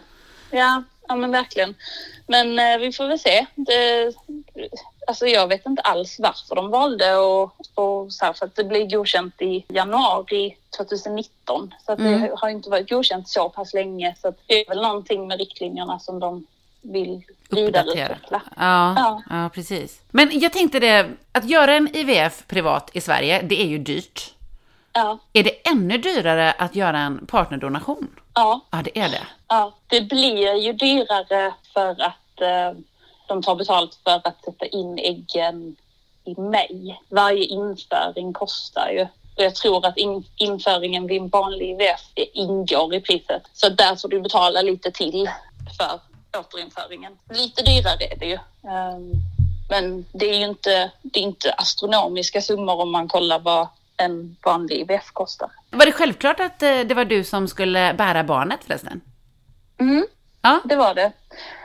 ja, 0.52 0.84
ja 1.08 1.16
men 1.16 1.32
verkligen. 1.32 1.76
Men 2.28 2.60
eh, 2.60 2.78
vi 2.78 2.92
får 2.94 3.08
väl 3.08 3.20
se. 3.20 3.46
Det, 3.56 4.14
alltså 5.08 5.28
jag 5.28 5.48
vet 5.48 5.66
inte 5.66 5.82
alls 5.82 6.20
varför 6.20 6.56
de 6.56 6.70
valde 6.72 7.16
och, 7.18 7.56
och 7.76 8.14
så 8.14 8.26
här, 8.26 8.34
för 8.34 8.46
att 8.46 8.56
det 8.56 8.64
blir 8.64 8.90
godkänt 8.90 9.42
i 9.42 9.66
januari 9.70 10.58
2019. 10.78 11.74
Så 11.86 11.92
att 11.92 12.00
Mm. 12.00 12.22
det 12.22 12.32
har 12.38 12.50
inte 12.50 12.70
varit 12.70 12.90
godkänt 12.90 13.30
så 13.30 13.50
pass 13.50 13.74
länge. 13.74 14.16
Så 14.22 14.28
att 14.28 14.38
det 14.48 14.54
är 14.66 14.70
väl 14.70 14.82
någonting 14.82 15.28
med 15.28 15.38
riktlinjerna 15.40 16.00
som 16.00 16.20
de 16.20 16.46
vill 16.82 17.22
vidareutveckla. 17.50 18.42
Ja, 18.58 18.94
Ja. 18.98 19.22
ja, 19.30 19.50
precis. 19.54 20.02
Men 20.12 20.30
jag 20.40 20.54
tänkte 20.54 20.80
det, 20.80 21.10
att 21.32 21.46
göra 21.50 21.74
en 21.76 21.96
IVF 21.96 22.48
privat 22.48 22.90
i 22.94 23.02
Sverige, 23.02 23.42
det 23.42 23.62
är 23.62 23.66
ju 23.68 23.78
dyrt. 23.78 24.34
Ja, 24.94 25.18
Är 25.34 25.44
det 25.44 25.68
ännu 25.70 25.98
dyrare 25.98 26.52
att 26.52 26.76
göra 26.76 27.00
en 27.00 27.26
partnerdonation? 27.26 28.08
ja, 28.34 28.62
Ja, 28.72 28.82
det 28.84 29.00
är 29.00 29.10
det. 29.10 29.22
ja. 29.48 29.74
Det 29.88 30.02
blir 30.02 30.54
ju 30.56 30.74
dyrare 30.74 31.54
för 31.74 31.90
att 31.90 32.42
eh, 32.42 32.80
de 33.30 33.44
tar 33.44 33.56
betalt 33.56 34.00
för 34.04 34.12
att 34.12 34.46
sätta 34.46 34.66
in 34.66 35.00
äggen 35.00 35.76
i 36.26 36.42
maj. 36.42 37.02
Varje 37.10 37.46
införing 37.46 38.34
kostar 38.34 38.90
ju. 38.90 39.02
Och 39.36 39.44
jag 39.44 39.56
tror 39.56 39.86
att 39.86 39.98
in, 39.98 40.24
införingen 40.36 41.08
vid 41.08 41.22
en 41.22 41.30
vanlig 41.30 41.70
IVF 41.70 42.02
ingår 42.34 42.96
i 42.96 43.02
priset. 43.02 43.44
Så 43.54 43.70
där 43.70 43.96
får 43.96 44.10
du 44.10 44.22
betala 44.22 44.62
lite 44.62 44.92
till 44.92 45.30
för 45.78 46.00
återinföringen. 46.40 47.18
Lite 47.30 47.64
dyrare 47.64 48.04
är 48.12 48.16
det 48.20 48.26
ju. 48.26 48.40
Ehm, 48.70 49.12
men 49.70 50.06
det 50.12 50.30
är 50.30 50.38
ju 50.38 50.46
inte, 50.46 50.92
det 51.02 51.20
är 51.20 51.24
inte 51.24 51.54
astronomiska 51.54 52.42
summor 52.42 52.82
om 52.82 52.92
man 52.92 53.08
kollar 53.08 53.40
vad 53.40 53.68
en 53.98 54.38
vanlig 54.46 54.78
IVF 54.78 55.12
kostar. 55.14 55.52
Var 55.70 55.86
det 55.86 55.92
självklart 55.92 56.40
att 56.40 56.64
eh, 56.64 56.80
det 56.80 56.94
var 56.94 57.06
du 57.06 57.24
som 57.24 57.48
skulle 57.48 57.94
bära 57.94 58.24
barnet 58.24 58.60
förresten? 58.64 59.02
Mm. 59.80 60.08
Ja. 60.42 60.62
Det 60.66 60.76
var 60.76 60.94
det. 60.96 61.12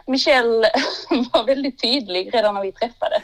Michelle 0.07 0.71
var 1.33 1.45
väldigt 1.47 1.83
tydlig 1.83 2.35
redan 2.35 2.55
när 2.55 2.63
vi 2.63 2.73
träffades. 2.73 3.23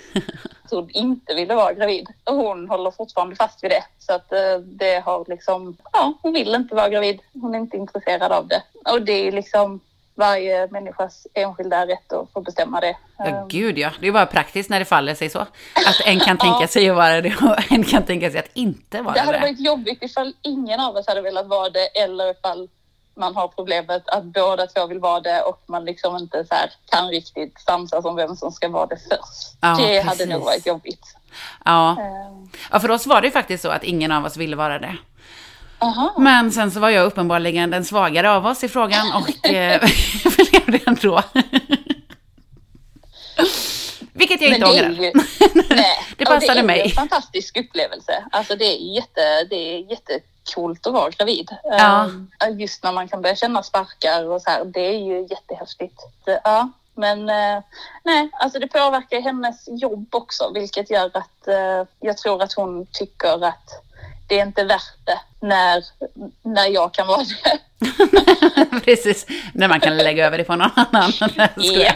Att 0.64 0.70
hon 0.70 0.90
inte 0.90 1.34
ville 1.34 1.54
vara 1.54 1.72
gravid. 1.72 2.06
Och 2.24 2.36
hon 2.36 2.68
håller 2.68 2.90
fortfarande 2.90 3.36
fast 3.36 3.64
vid 3.64 3.70
det. 3.70 3.84
Så 3.98 4.12
att 4.12 4.32
eh, 4.32 4.58
det 4.58 5.00
har 5.04 5.24
liksom, 5.28 5.76
ja, 5.92 6.12
hon 6.22 6.32
vill 6.32 6.54
inte 6.54 6.74
vara 6.74 6.88
gravid. 6.88 7.20
Hon 7.32 7.54
är 7.54 7.58
inte 7.58 7.76
intresserad 7.76 8.32
av 8.32 8.48
det. 8.48 8.62
Och 8.90 9.02
det 9.02 9.12
är 9.28 9.32
liksom 9.32 9.80
varje 10.14 10.66
människas 10.66 11.26
enskilda 11.34 11.86
rätt 11.86 12.12
att 12.12 12.32
få 12.32 12.40
bestämma 12.40 12.80
det. 12.80 12.96
Ja, 13.18 13.26
Eh, 13.26 13.46
gud 13.48 13.78
ja. 13.78 13.90
Det 14.00 14.08
är 14.08 14.12
bara 14.12 14.26
praktiskt 14.26 14.70
när 14.70 14.78
det 14.78 14.84
faller 14.84 15.14
sig 15.14 15.30
så. 15.30 15.38
Att 15.38 16.00
en 16.06 16.20
kan 16.20 16.38
tänka 16.38 16.58
Ja. 16.60 16.66
sig 16.66 16.90
att 16.90 16.96
vara 16.96 17.20
det 17.20 17.34
och 17.42 17.72
en 17.72 17.84
kan 17.84 18.02
tänka 18.02 18.30
sig 18.30 18.38
att 18.40 18.50
inte 18.52 19.02
vara 19.02 19.14
Det 19.14 19.20
hade 19.20 19.32
det. 19.38 19.40
varit 19.40 19.60
jobbigt 19.60 20.02
ifall 20.02 20.34
ingen 20.42 20.80
av 20.80 20.96
oss 20.96 21.06
hade 21.06 21.20
velat 21.20 21.46
vara 21.46 21.70
det 21.70 21.86
eller 21.86 22.30
ifall 22.30 22.68
man 23.20 23.34
har 23.36 23.48
problemet 23.48 24.08
att 24.08 24.24
båda 24.24 24.66
två 24.66 24.86
vill 24.86 24.98
vara 24.98 25.20
det 25.20 25.42
och 25.42 25.62
man 25.66 25.84
liksom 25.84 26.16
inte 26.16 26.44
så 26.44 26.54
här 26.54 26.70
kan 26.90 27.08
riktigt 27.08 27.60
samsas 27.60 28.04
om 28.04 28.16
vem 28.16 28.36
som 28.36 28.52
ska 28.52 28.68
vara 28.68 28.86
det 28.86 28.96
först. 28.96 29.56
Ja, 29.60 29.76
det 29.78 29.98
hade 30.00 30.16
precis. 30.16 30.26
nog 30.26 30.42
varit 30.44 30.66
jobbigt. 30.66 31.16
Ja. 31.64 31.90
Eh, 32.00 32.50
ja, 32.70 32.80
för 32.80 32.90
oss 32.90 33.06
var 33.06 33.20
det 33.20 33.26
ju 33.26 33.32
faktiskt 33.32 33.62
så 33.62 33.68
att 33.68 33.84
ingen 33.84 34.12
av 34.12 34.24
oss 34.24 34.36
ville 34.36 34.56
vara 34.56 34.78
det. 34.78 34.96
Aha. 35.78 36.14
Men 36.18 36.52
sen 36.52 36.70
så 36.70 36.80
var 36.80 36.90
jag 36.90 37.06
uppenbarligen 37.06 37.70
den 37.70 37.84
svagare 37.84 38.30
av 38.30 38.46
oss 38.46 38.64
i 38.64 38.68
frågan 38.68 39.06
och 39.12 39.46
eh, 39.50 39.80
blev 40.50 40.66
det 40.66 40.86
ändå. 40.86 41.22
Vilket 44.12 44.40
jag 44.40 44.50
inte 44.54 44.66
ångrar. 44.66 44.90
ju, 44.90 45.12
nej, 45.70 45.96
Det 46.16 46.24
passade 46.24 46.54
det 46.54 46.58
är 46.60 46.62
mig. 46.62 46.80
en 46.80 46.90
fantastisk 46.90 47.56
upplevelse. 47.56 48.24
Alltså 48.32 48.56
det 48.56 48.64
är, 48.64 48.94
jätte, 48.94 49.44
det 49.50 49.56
är 49.74 49.92
jättecoolt 50.50 50.86
att 50.86 50.92
vara 50.92 51.10
gravid. 51.10 51.50
Ja. 51.64 52.04
Ehm, 52.04 52.58
Just 52.58 52.82
när 52.84 52.92
man 52.92 53.08
kan 53.08 53.22
börja 53.22 53.36
känna 53.36 53.62
sparkar 53.62 54.28
och 54.28 54.42
så 54.42 54.50
här. 54.50 54.64
Det 54.64 54.80
är 54.80 54.98
ju 54.98 55.26
jättehäftigt. 55.30 56.02
Ja, 56.24 56.70
men 56.94 57.28
eh, 57.28 57.62
nej, 58.04 58.30
alltså 58.32 58.58
det 58.58 58.66
påverkar 58.66 59.20
hennes 59.20 59.68
jobb 59.68 60.14
också, 60.14 60.50
vilket 60.54 60.90
gör 60.90 61.10
att 61.14 61.48
eh, 61.48 61.86
jag 62.00 62.18
tror 62.18 62.42
att 62.42 62.52
hon 62.52 62.86
tycker 62.92 63.44
att 63.44 63.82
det 64.28 64.38
är 64.38 64.46
inte 64.46 64.64
värt 64.64 64.96
det 65.04 65.20
när, 65.40 65.84
när 66.42 66.66
jag 66.66 66.92
kan 66.92 67.06
vara 67.06 67.24
det. 67.24 67.58
Precis, 68.84 69.26
när 69.54 69.68
man 69.68 69.80
kan 69.80 69.96
lägga 69.96 70.26
över 70.26 70.38
det 70.38 70.44
på 70.44 70.56
någon 70.56 70.70
annan. 70.74 71.12
Ja. 71.56 71.92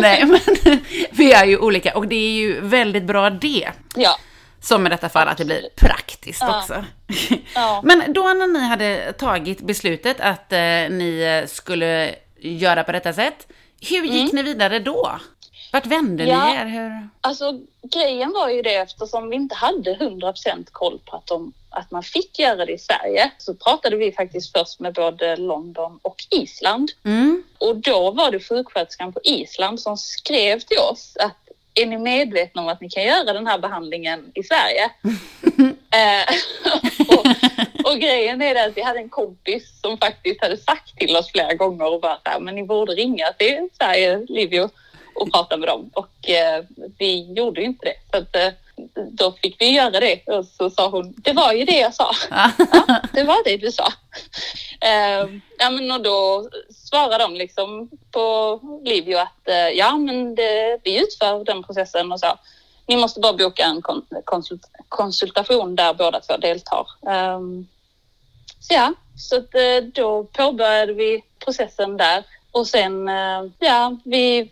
Nej, 0.00 0.24
men 0.24 0.40
vi 1.10 1.32
är 1.32 1.44
ju 1.44 1.58
olika 1.58 1.96
och 1.96 2.08
det 2.08 2.16
är 2.16 2.32
ju 2.32 2.60
väldigt 2.60 3.04
bra 3.04 3.30
det. 3.30 3.70
Ja, 3.96 4.16
Som 4.62 4.86
i 4.86 4.90
detta 4.90 5.08
fall 5.08 5.28
att 5.28 5.38
det 5.38 5.44
blir 5.44 5.68
praktiskt 5.76 6.40
Ja. 6.42 6.58
också. 6.58 6.84
Ja. 7.54 7.80
Men 7.84 8.12
då 8.12 8.22
när 8.22 8.46
ni 8.46 8.60
hade 8.60 9.12
tagit 9.12 9.60
beslutet 9.60 10.20
att 10.20 10.52
eh, 10.52 10.58
ni 10.90 11.44
skulle 11.48 12.14
göra 12.38 12.84
på 12.84 12.92
detta 12.92 13.12
sätt, 13.12 13.46
hur 13.90 14.04
gick 14.04 14.32
ni 14.32 14.42
vidare 14.42 14.78
då? 14.78 15.10
Vart 15.72 15.86
vände 15.86 16.22
Mm. 16.24 16.36
Ja. 16.36 16.46
ni 16.46 16.54
er? 16.60 16.66
Hur? 16.66 17.08
Alltså 17.20 17.60
grejen 17.82 18.32
var 18.32 18.48
ju 18.48 18.62
det 18.62 18.74
eftersom 18.74 19.30
vi 19.30 19.36
inte 19.36 19.54
hade 19.54 19.94
100% 19.94 20.66
koll 20.72 20.98
på 21.04 21.16
att, 21.16 21.26
de, 21.26 21.52
att 21.70 21.90
man 21.90 22.02
fick 22.02 22.38
göra 22.38 22.66
det 22.66 22.72
i 22.72 22.78
Sverige 22.78 23.30
så 23.38 23.54
pratade 23.54 23.96
vi 23.96 24.12
faktiskt 24.12 24.52
först 24.58 24.80
med 24.80 24.94
både 24.94 25.36
London 25.36 25.98
och 26.02 26.16
Island. 26.30 26.90
Mm. 27.04 27.42
Och 27.58 27.76
då 27.76 28.10
var 28.10 28.30
det 28.30 28.40
sjuksköterskan 28.40 29.12
på 29.12 29.20
Island 29.24 29.80
som 29.80 29.96
skrev 29.96 30.60
till 30.60 30.78
oss 30.78 31.16
att 31.20 31.39
är 31.74 31.86
ni 31.86 31.98
medvetna 31.98 32.62
om 32.62 32.68
att 32.68 32.80
ni 32.80 32.90
kan 32.90 33.02
göra 33.02 33.32
den 33.32 33.46
här 33.46 33.58
behandlingen 33.58 34.32
i 34.34 34.42
Sverige? 34.42 34.84
eh, 35.90 36.34
och, 37.18 37.92
och 37.92 37.98
grejen 37.98 38.42
är 38.42 38.68
att 38.68 38.76
vi 38.76 38.82
hade 38.82 38.98
en 38.98 39.08
kompis 39.08 39.80
som 39.80 39.98
faktiskt 39.98 40.42
hade 40.42 40.56
sagt 40.56 40.98
till 40.98 41.16
oss 41.16 41.32
flera 41.32 41.54
gånger 41.54 41.94
och 41.94 42.00
bara 42.00 42.14
så 42.14 42.30
här, 42.30 42.40
men 42.40 42.54
ni 42.54 42.62
borde 42.62 42.92
ringa 42.92 43.32
till 43.38 43.68
Sverige, 43.78 44.26
Livio 44.28 44.68
och 45.14 45.32
prata 45.32 45.56
med 45.56 45.68
dem. 45.68 45.90
Och 45.94 46.30
eh, 46.30 46.64
vi 46.98 47.32
gjorde 47.32 47.60
ju 47.60 47.66
inte 47.66 47.86
det. 47.86 47.94
Så 48.10 48.22
att, 48.22 48.36
eh, 48.36 48.52
då 49.10 49.32
fick 49.32 49.60
vi 49.60 49.70
göra 49.70 50.00
det. 50.00 50.22
Och 50.26 50.46
så 50.46 50.70
sa 50.70 50.88
hon, 50.88 51.14
det 51.16 51.32
var 51.32 51.52
ju 51.52 51.64
det 51.64 51.78
jag 51.78 51.94
sa. 51.94 52.10
Ja, 52.30 52.50
det 53.12 53.22
var 53.22 53.44
det 53.44 53.56
du 53.56 53.72
sa. 53.72 53.86
Eh, 54.80 55.28
ja, 55.58 55.70
men 55.70 55.90
och 55.90 56.02
då 56.02 56.48
svarade 56.88 57.24
de 57.24 57.34
liksom 57.34 57.90
på 58.10 58.60
Livio 58.84 59.18
att 59.18 59.48
eh, 59.48 59.68
ja, 59.68 59.96
men 59.96 60.34
det, 60.34 60.78
vi 60.84 61.02
utför 61.02 61.44
den 61.44 61.62
processen 61.62 62.12
och 62.12 62.20
så. 62.20 62.38
Ni 62.86 62.96
måste 62.96 63.20
bara 63.20 63.32
boka 63.32 63.64
en 63.64 63.82
kon, 63.82 64.06
konsult, 64.24 64.62
konsultation 64.88 65.76
där 65.76 65.94
båda 65.94 66.20
två 66.20 66.36
deltar. 66.36 66.86
Um, 67.36 67.68
så 68.60 68.74
ja, 68.74 68.92
så 69.16 69.36
att, 69.36 69.54
eh, 69.54 69.84
då 69.94 70.24
påbörjade 70.24 70.92
vi 70.92 71.24
processen 71.44 71.96
där 71.96 72.24
och 72.50 72.66
sen, 72.66 73.08
eh, 73.08 73.44
ja, 73.58 73.96
vi 74.04 74.50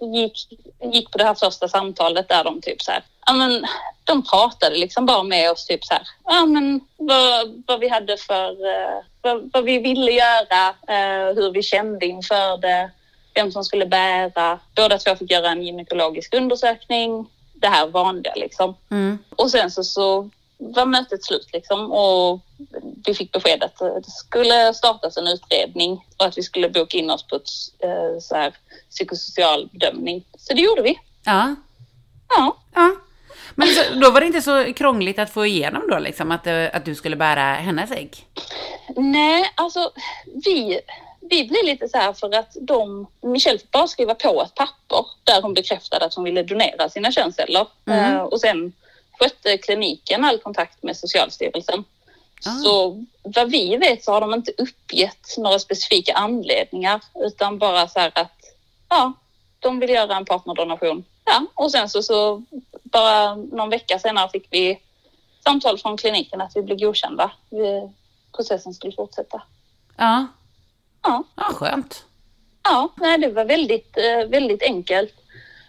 gick, 0.00 0.48
gick 0.92 1.10
på 1.10 1.18
det 1.18 1.24
här 1.24 1.34
första 1.34 1.68
samtalet 1.68 2.28
där 2.28 2.44
de 2.44 2.60
typ 2.60 2.82
så 2.82 2.90
här, 2.90 3.02
ja 3.26 3.32
men 3.32 3.66
de 4.04 4.22
pratade 4.22 4.76
liksom 4.76 5.06
bara 5.06 5.22
med 5.22 5.50
oss 5.50 5.66
typ 5.66 5.84
så 5.84 5.94
här, 5.94 6.08
ja 6.24 6.46
men 6.46 6.80
vad, 6.96 7.62
vad 7.66 7.80
vi 7.80 7.88
hade 7.88 8.16
för, 8.16 8.50
eh, 8.50 9.04
vad, 9.20 9.50
vad 9.52 9.64
vi 9.64 9.78
ville 9.78 10.12
göra, 10.12 10.68
eh, 10.68 11.34
hur 11.34 11.52
vi 11.52 11.62
kände 11.62 12.06
inför 12.06 12.56
det, 12.56 12.90
vem 13.34 13.52
som 13.52 13.64
skulle 13.64 13.86
bära. 13.86 14.58
Båda 14.76 14.98
två 14.98 15.16
fick 15.16 15.30
göra 15.30 15.50
en 15.50 15.62
gynekologisk 15.62 16.34
undersökning, 16.34 17.26
det 17.54 17.68
här 17.68 17.86
vanliga 17.86 18.34
liksom. 18.34 18.76
Mm. 18.90 19.18
Och 19.36 19.50
sen 19.50 19.70
så, 19.70 19.84
så 19.84 20.30
var 20.58 20.86
mötet 20.86 21.24
slut 21.24 21.48
liksom 21.52 21.92
och 21.92 22.40
vi 23.06 23.14
fick 23.14 23.32
besked 23.32 23.62
att 23.62 23.78
det 23.78 24.10
skulle 24.10 24.74
startas 24.74 25.16
en 25.16 25.26
utredning 25.26 26.06
och 26.16 26.26
att 26.26 26.38
vi 26.38 26.42
skulle 26.42 26.68
boka 26.68 26.98
in 26.98 27.10
oss 27.10 27.22
på 27.22 27.36
ett 27.36 27.48
eh, 27.78 28.20
så 28.20 28.34
här, 28.34 28.54
psykosocial 28.90 29.68
bedömning. 29.72 30.24
Så 30.38 30.54
det 30.54 30.60
gjorde 30.60 30.82
vi. 30.82 30.98
Ja. 31.24 31.54
Ja. 32.28 32.56
ja. 32.74 32.91
Så, 33.88 33.94
då 33.94 34.10
var 34.10 34.20
det 34.20 34.26
inte 34.26 34.42
så 34.42 34.72
krångligt 34.72 35.18
att 35.18 35.30
få 35.30 35.46
igenom 35.46 35.82
då 35.90 35.98
liksom 35.98 36.30
att, 36.32 36.46
eh, 36.46 36.66
att 36.72 36.84
du 36.84 36.94
skulle 36.94 37.16
bära 37.16 37.54
hennes 37.54 37.90
ägg? 37.90 38.26
Nej, 38.96 39.52
alltså 39.54 39.90
vi, 40.44 40.80
vi 41.20 41.44
blev 41.44 41.64
lite 41.64 41.88
så 41.88 41.98
här 41.98 42.12
för 42.12 42.34
att 42.34 42.56
de, 42.60 43.06
Michelle 43.20 43.58
fick 43.58 43.70
bara 43.70 43.88
skriva 43.88 44.14
på 44.14 44.42
ett 44.42 44.54
papper 44.54 45.06
där 45.24 45.42
hon 45.42 45.54
bekräftade 45.54 46.04
att 46.04 46.14
hon 46.14 46.24
ville 46.24 46.42
donera 46.42 46.88
sina 46.88 47.12
könsceller. 47.12 47.66
Mm. 47.86 48.14
Eh, 48.14 48.22
och 48.22 48.40
sen 48.40 48.72
skötte 49.18 49.58
kliniken 49.58 50.24
all 50.24 50.38
kontakt 50.38 50.82
med 50.82 50.96
Socialstyrelsen. 50.96 51.84
Ah. 52.46 52.50
Så 52.50 53.04
vad 53.22 53.50
vi 53.50 53.76
vet 53.76 54.04
så 54.04 54.12
har 54.12 54.20
de 54.20 54.34
inte 54.34 54.52
uppgett 54.58 55.38
några 55.38 55.58
specifika 55.58 56.12
anledningar 56.12 57.00
utan 57.14 57.58
bara 57.58 57.88
så 57.88 58.00
här 58.00 58.12
att 58.14 58.40
ja, 58.88 59.12
de 59.58 59.80
vill 59.80 59.90
göra 59.90 60.16
en 60.16 60.24
partnerdonation. 60.24 61.04
Ja, 61.24 61.46
och 61.54 61.70
sen 61.70 61.88
så, 61.88 62.02
så 62.02 62.42
bara 62.92 63.34
någon 63.34 63.70
vecka 63.70 63.98
senare 63.98 64.28
fick 64.28 64.46
vi 64.50 64.80
samtal 65.44 65.78
från 65.78 65.96
kliniken 65.96 66.40
att 66.40 66.56
vi 66.56 66.62
blev 66.62 66.78
godkända. 66.78 67.30
Vi, 67.50 67.90
processen 68.36 68.74
skulle 68.74 68.92
fortsätta. 68.92 69.42
Ja. 69.96 70.26
Ja, 71.02 71.24
Ja, 71.36 71.42
skönt. 71.42 72.04
ja 72.62 72.88
nej, 72.96 73.18
det 73.18 73.28
var 73.28 73.44
väldigt, 73.44 73.96
eh, 73.98 74.28
väldigt 74.28 74.62
enkelt. 74.62 75.14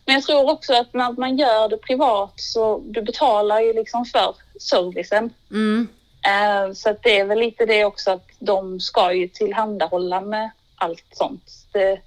Men 0.05 0.15
jag 0.15 0.23
tror 0.23 0.51
också 0.51 0.73
att 0.73 0.93
när 0.93 1.11
man 1.11 1.37
gör 1.37 1.69
det 1.69 1.77
privat 1.77 2.33
så 2.35 2.81
du 2.85 3.01
betalar 3.01 3.59
ju 3.59 3.73
liksom 3.73 4.05
för 4.05 4.35
servicen. 4.59 5.33
Mm. 5.51 5.87
Eh, 6.27 6.73
Så 6.73 6.89
att 6.89 7.03
det 7.03 7.19
är 7.19 7.25
väl 7.25 7.39
lite 7.39 7.65
det 7.65 7.85
också 7.85 8.11
att 8.11 8.27
de 8.39 8.79
ska 8.79 9.13
ju 9.13 9.27
tillhandahålla 9.27 10.21
med 10.21 10.49
allt 10.75 11.05
sånt. 11.11 11.51
Det, 11.71 12.01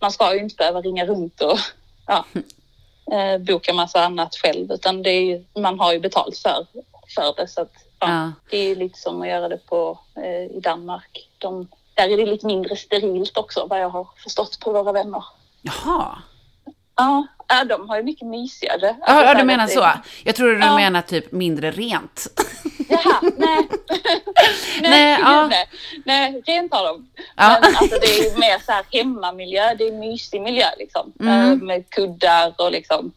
man 0.00 0.12
ska 0.12 0.34
ju 0.34 0.40
inte 0.40 0.54
behöva 0.56 0.80
ringa 0.80 1.06
runt 1.06 1.40
och 1.40 1.58
ja, 2.06 2.24
eh, 3.12 3.38
boka 3.38 3.72
massa 3.72 4.04
annat 4.04 4.34
själv 4.34 4.72
utan 4.72 5.02
det 5.02 5.10
är 5.10 5.60
man 5.60 5.78
har 5.78 5.92
ju 5.92 6.00
betalt 6.00 6.36
för, 6.38 6.66
för 7.14 7.34
det 7.36 7.48
så 7.48 7.60
att 7.60 7.72
fram. 8.02 8.10
Ja. 8.10 8.32
Det 8.50 8.56
är 8.56 8.76
lite 8.76 8.98
som 8.98 9.22
att 9.22 9.28
göra 9.28 9.48
det 9.48 9.66
på, 9.66 9.98
eh, 10.16 10.56
i 10.56 10.60
Danmark. 10.60 11.28
De, 11.38 11.68
där 11.94 12.08
är 12.08 12.16
det 12.16 12.26
lite 12.26 12.46
mindre 12.46 12.76
sterilt 12.76 13.36
också 13.36 13.66
vad 13.70 13.80
jag 13.80 13.88
har 13.88 14.08
förstått 14.16 14.60
på 14.60 14.72
våra 14.72 14.92
vänner. 14.92 15.24
Jaha. 15.62 16.18
Ja, 16.96 17.26
ja 17.58 17.64
de 17.64 17.88
har 17.88 17.96
ju 17.96 18.02
mycket 18.02 18.26
mysigare. 18.28 18.78
Ja, 18.82 18.96
Alltså, 19.06 19.24
ja, 19.26 19.32
du 19.32 19.38
här 19.38 19.44
menar 19.44 19.66
så. 19.66 19.90
Jag 20.24 20.34
tror 20.34 20.48
du 20.48 20.58
Ja. 20.58 20.76
menar 20.76 21.02
typ 21.02 21.32
mindre 21.32 21.70
rent. 21.70 22.26
Jaha, 22.88 23.20
nej. 23.36 23.58
nej, 24.80 24.90
Nej, 24.90 25.18
ja. 25.20 25.46
nej. 25.46 25.68
nej, 26.04 26.42
rent 26.46 26.74
har 26.74 26.84
de. 26.86 27.08
Ja. 27.36 27.58
Men 27.62 27.76
alltså 27.76 27.98
det 28.00 28.06
är 28.18 28.38
mer 28.38 28.58
så 28.66 28.72
här 28.72 28.84
hemmamiljö, 28.92 29.74
det 29.74 29.88
är 29.88 29.92
mysig 29.92 30.40
miljö 30.42 30.66
liksom. 30.78 31.12
Mm. 31.20 31.52
Eh, 31.52 31.56
Med 31.58 31.90
kuddar 31.90 32.52
och 32.58 32.72
liksom. 32.72 33.12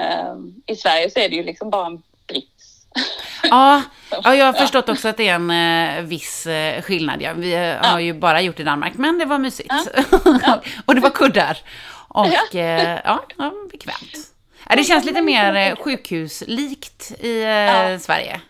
eh, 0.00 0.34
I 0.66 0.76
Sverige 0.76 1.10
så 1.10 1.18
är 1.20 1.28
det 1.28 1.36
ju 1.36 1.42
liksom 1.44 1.70
bara 1.70 1.86
en 1.86 2.02
brits. 2.28 2.86
Ja, 3.42 3.82
ja, 4.24 4.34
jag 4.34 4.46
har 4.46 4.52
förstått 4.52 4.88
också 4.88 5.08
att 5.08 5.16
det 5.16 5.28
är 5.28 5.34
en 5.34 5.50
eh, 5.98 6.02
viss 6.02 6.46
eh, 6.46 6.82
skillnad. 6.82 7.22
Ja. 7.22 7.32
Vi 7.36 7.54
eh, 7.54 7.74
har 7.90 8.00
ju 8.00 8.12
bara 8.12 8.40
gjort 8.40 8.60
i 8.60 8.64
Danmark, 8.64 8.94
men 8.94 9.18
det 9.18 9.24
var 9.24 9.38
mysigt. 9.38 9.72
och 10.84 10.94
det 10.94 11.00
var 11.00 11.10
kuddar. 11.10 11.58
Och 12.08 12.54
eh, 12.54 13.00
ja, 13.04 13.24
ja 13.38 13.52
bekvämt. 13.72 14.34
Ja, 14.68 14.76
det 14.76 14.84
känns 14.84 15.04
lite 15.04 15.22
mer 15.22 15.54
eh, 15.54 15.76
sjukhuslikt 15.76 17.12
i 17.20 17.42
eh, 17.42 17.48
Ja. 17.48 17.98
Sverige. 17.98 18.40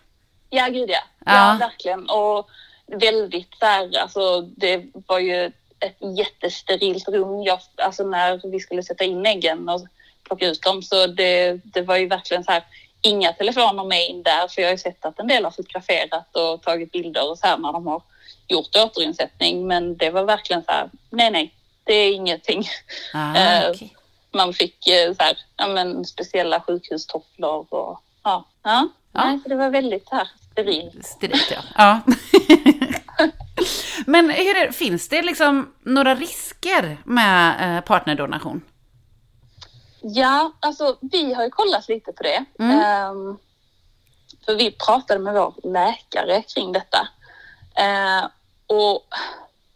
Ja, 0.49 0.67
gud 0.67 0.89
ja. 0.89 0.99
Ja. 1.25 1.51
Ja, 1.51 1.57
verkligen. 1.59 2.09
Och 2.09 2.49
väldigt 2.87 3.55
så 3.59 3.65
här, 3.65 3.97
alltså 3.97 4.41
det 4.41 4.85
var 5.07 5.19
ju 5.19 5.45
ett 5.79 6.17
jättesterilt 6.17 7.07
rum. 7.07 7.43
Jag, 7.43 7.59
alltså 7.75 8.03
när 8.03 8.51
vi 8.51 8.59
skulle 8.59 8.83
sätta 8.83 9.03
in 9.03 9.25
äggen 9.25 9.69
och 9.69 9.81
plocka 10.23 10.45
ut 10.45 10.61
dem 10.61 10.83
så 10.83 11.07
det, 11.07 11.59
det 11.63 11.81
var 11.81 11.97
ju 11.97 12.07
verkligen 12.07 12.43
så 12.43 12.51
här, 12.51 12.63
inga 13.01 13.33
telefoner 13.33 13.83
med 13.83 14.09
in 14.09 14.23
där 14.23 14.47
för 14.47 14.61
jag 14.61 14.69
har 14.69 14.71
ju 14.71 14.77
sett 14.77 15.05
att 15.05 15.19
en 15.19 15.27
del 15.27 15.43
har 15.43 15.51
fotograferat 15.51 16.35
och 16.35 16.61
tagit 16.61 16.91
bilder 16.91 17.29
och 17.29 17.37
så 17.37 17.47
här 17.47 17.57
när 17.57 17.73
de 17.73 17.87
har 17.87 18.01
gjort 18.47 18.75
återinsättning. 18.75 19.67
Men 19.67 19.97
det 19.97 20.09
var 20.09 20.23
verkligen 20.23 20.63
så 20.63 20.71
här, 20.71 20.89
nej, 21.09 21.31
nej, 21.31 21.53
det 21.89 21.95
är 21.95 22.13
ingenting. 22.13 22.63
Ah, 23.13 23.35
Eh, 23.35 23.69
okej. 23.69 23.95
Man 24.31 24.53
fick 24.53 24.87
eh, 24.87 25.13
så 25.13 25.23
här, 25.23 25.37
ja, 25.57 25.67
men 25.67 26.05
speciella 26.05 26.61
sjukhustofflor 26.61 27.73
och 27.73 28.01
ja. 28.23 28.45
ja. 28.63 28.89
Ja. 29.13 29.25
Nej, 29.25 29.39
det 29.45 29.55
var 29.55 29.69
väldigt 29.69 30.09
här 30.11 30.29
sterilt. 30.51 31.05
Sterilt, 31.05 31.51
ja. 31.51 31.61
ja. 31.77 32.01
Men 34.05 34.29
hur 34.29 34.71
finns 34.71 35.07
det 35.07 35.21
liksom 35.21 35.73
några 35.83 36.15
risker 36.15 36.97
med 37.05 37.77
eh, 37.77 37.83
partnerdonation? 37.83 38.61
Ja, 40.01 40.51
alltså 40.59 40.97
vi 41.01 41.33
har 41.33 41.43
ju 41.43 41.49
kollat 41.49 41.89
lite 41.89 42.11
på 42.11 42.23
det. 42.23 42.45
Mm. 42.59 42.79
Ehm, 42.79 43.37
för 44.45 44.55
vi 44.55 44.71
pratade 44.71 45.19
med 45.19 45.33
vår 45.33 45.53
läkare 45.63 46.41
kring 46.41 46.71
detta. 46.71 47.07
Eh, 47.75 48.29
och 48.67 49.07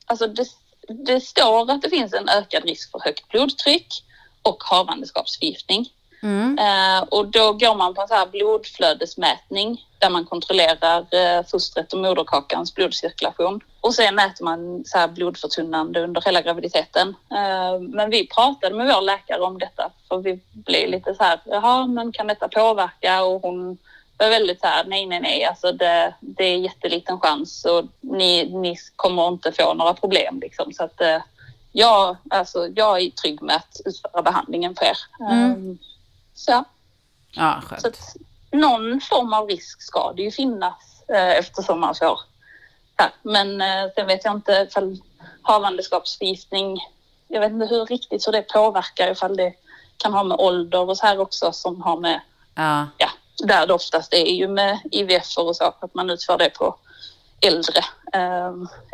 alltså 0.06 0.28
det, 0.28 0.48
det 0.88 1.20
står 1.20 1.72
att 1.72 1.82
det 1.82 1.90
finns 1.90 2.14
en 2.14 2.30
ökad 2.30 2.64
risk 2.64 2.92
för 2.92 3.00
högt 3.00 3.30
blodtryck 3.30 4.04
och 4.42 4.64
havandeskapsförgiftning. 4.64 5.90
Mm. 6.24 6.58
Eh, 6.58 7.04
och 7.04 7.28
då 7.28 7.54
går 7.54 7.76
man 7.76 7.94
på 7.94 8.02
en 8.02 8.08
så 8.08 8.14
här 8.14 8.28
blodflödesmätning 8.28 9.88
där 10.00 10.10
man 10.10 10.26
kontrollerar 10.26 11.06
eh, 11.16 11.46
fostret 11.46 11.94
och 11.94 12.00
moderkakans 12.00 12.76
blodcirkulation. 12.76 13.62
Och 13.82 13.96
sen 13.96 14.16
mäter 14.16 14.44
man 14.44 14.84
så 14.86 14.98
här 14.98 15.08
blodförtunnande 15.08 16.04
under 16.04 16.22
hela 16.22 16.42
graviditeten. 16.42 17.16
Eh, 17.32 17.80
men 17.80 18.10
vi 18.10 18.28
pratade 18.28 18.76
med 18.76 18.88
vår 18.88 19.02
läkare 19.02 19.42
om 19.42 19.60
detta 19.60 19.92
för 20.08 20.18
vi 20.18 20.40
blev 20.52 20.90
lite 20.90 21.16
så 21.16 21.24
här, 21.24 21.40
jaha, 21.46 21.88
men 21.88 22.12
kan 22.12 22.28
detta 22.28 22.48
påverka? 22.48 23.24
Och 23.24 23.42
hon 23.42 23.78
var 24.24 24.30
väldigt 24.30 24.60
så 24.62 24.68
här, 24.68 24.84
nej, 24.86 25.06
nej, 25.06 25.20
nej, 25.20 25.46
alltså 25.46 25.72
det, 25.72 26.14
det 26.20 26.44
är 26.44 26.58
jätteliten 26.58 27.20
chans 27.20 27.66
och 27.66 27.86
ni, 28.02 28.50
ni 28.50 28.78
kommer 28.96 29.28
inte 29.28 29.52
få 29.52 29.74
några 29.74 29.94
problem 29.94 30.40
liksom. 30.40 30.74
Så 30.74 30.84
att 30.84 31.02
eh, 31.02 31.22
jag, 31.72 32.18
alltså, 32.30 32.68
jag 32.76 33.02
är 33.02 33.10
trygg 33.10 33.42
med 33.42 33.56
att 33.56 33.78
utföra 33.86 34.22
behandlingen 34.22 34.76
för 34.76 34.86
er. 34.86 34.98
Mm. 35.32 35.52
Eh, 35.72 35.76
så 36.34 36.52
ja. 36.52 36.64
Ja, 37.36 37.62
Så 37.62 37.68
skönt. 37.68 37.86
att 37.86 38.16
någon 38.52 39.02
form 39.02 39.34
av 39.34 39.48
risk 39.48 39.82
ska 39.82 40.14
det 40.14 40.22
ju 40.22 40.32
finnas 40.32 41.04
eh, 41.08 41.30
eftersom 41.38 41.80
man 41.80 41.96
får 41.96 42.20
här. 42.98 43.12
Men 43.22 43.62
eh, 43.62 43.92
sen 43.96 44.08
vet 44.08 44.26
jag 44.26 44.34
inte 44.36 44.68
ifall 44.70 44.98
havandeskapsförgiftning, 45.42 46.80
jag 47.28 47.40
vet 47.40 47.52
inte 47.52 47.66
hur 47.66 47.86
riktigt 47.86 48.28
hur 48.28 48.32
det 48.32 48.42
påverkar 48.42 49.12
ifall 49.12 49.36
det 49.38 49.54
kan 49.98 50.14
ha 50.14 50.24
med 50.24 50.38
ålder 50.40 50.90
och 50.90 50.98
så 50.98 51.06
här 51.06 51.20
också 51.20 51.52
som 51.52 51.82
har 51.82 51.98
med, 51.98 52.22
Ja. 52.56 52.88
ja, 52.98 53.10
där 53.38 53.68
det 53.68 53.74
oftast 53.74 54.14
är 54.14 54.26
ju 54.34 54.48
med 54.48 54.80
IVF 54.92 55.38
och 55.38 55.56
så, 55.56 55.64
att 55.80 55.94
man 55.94 56.10
utför 56.10 56.38
det 56.38 56.50
på 56.50 56.76
äldre 57.42 57.82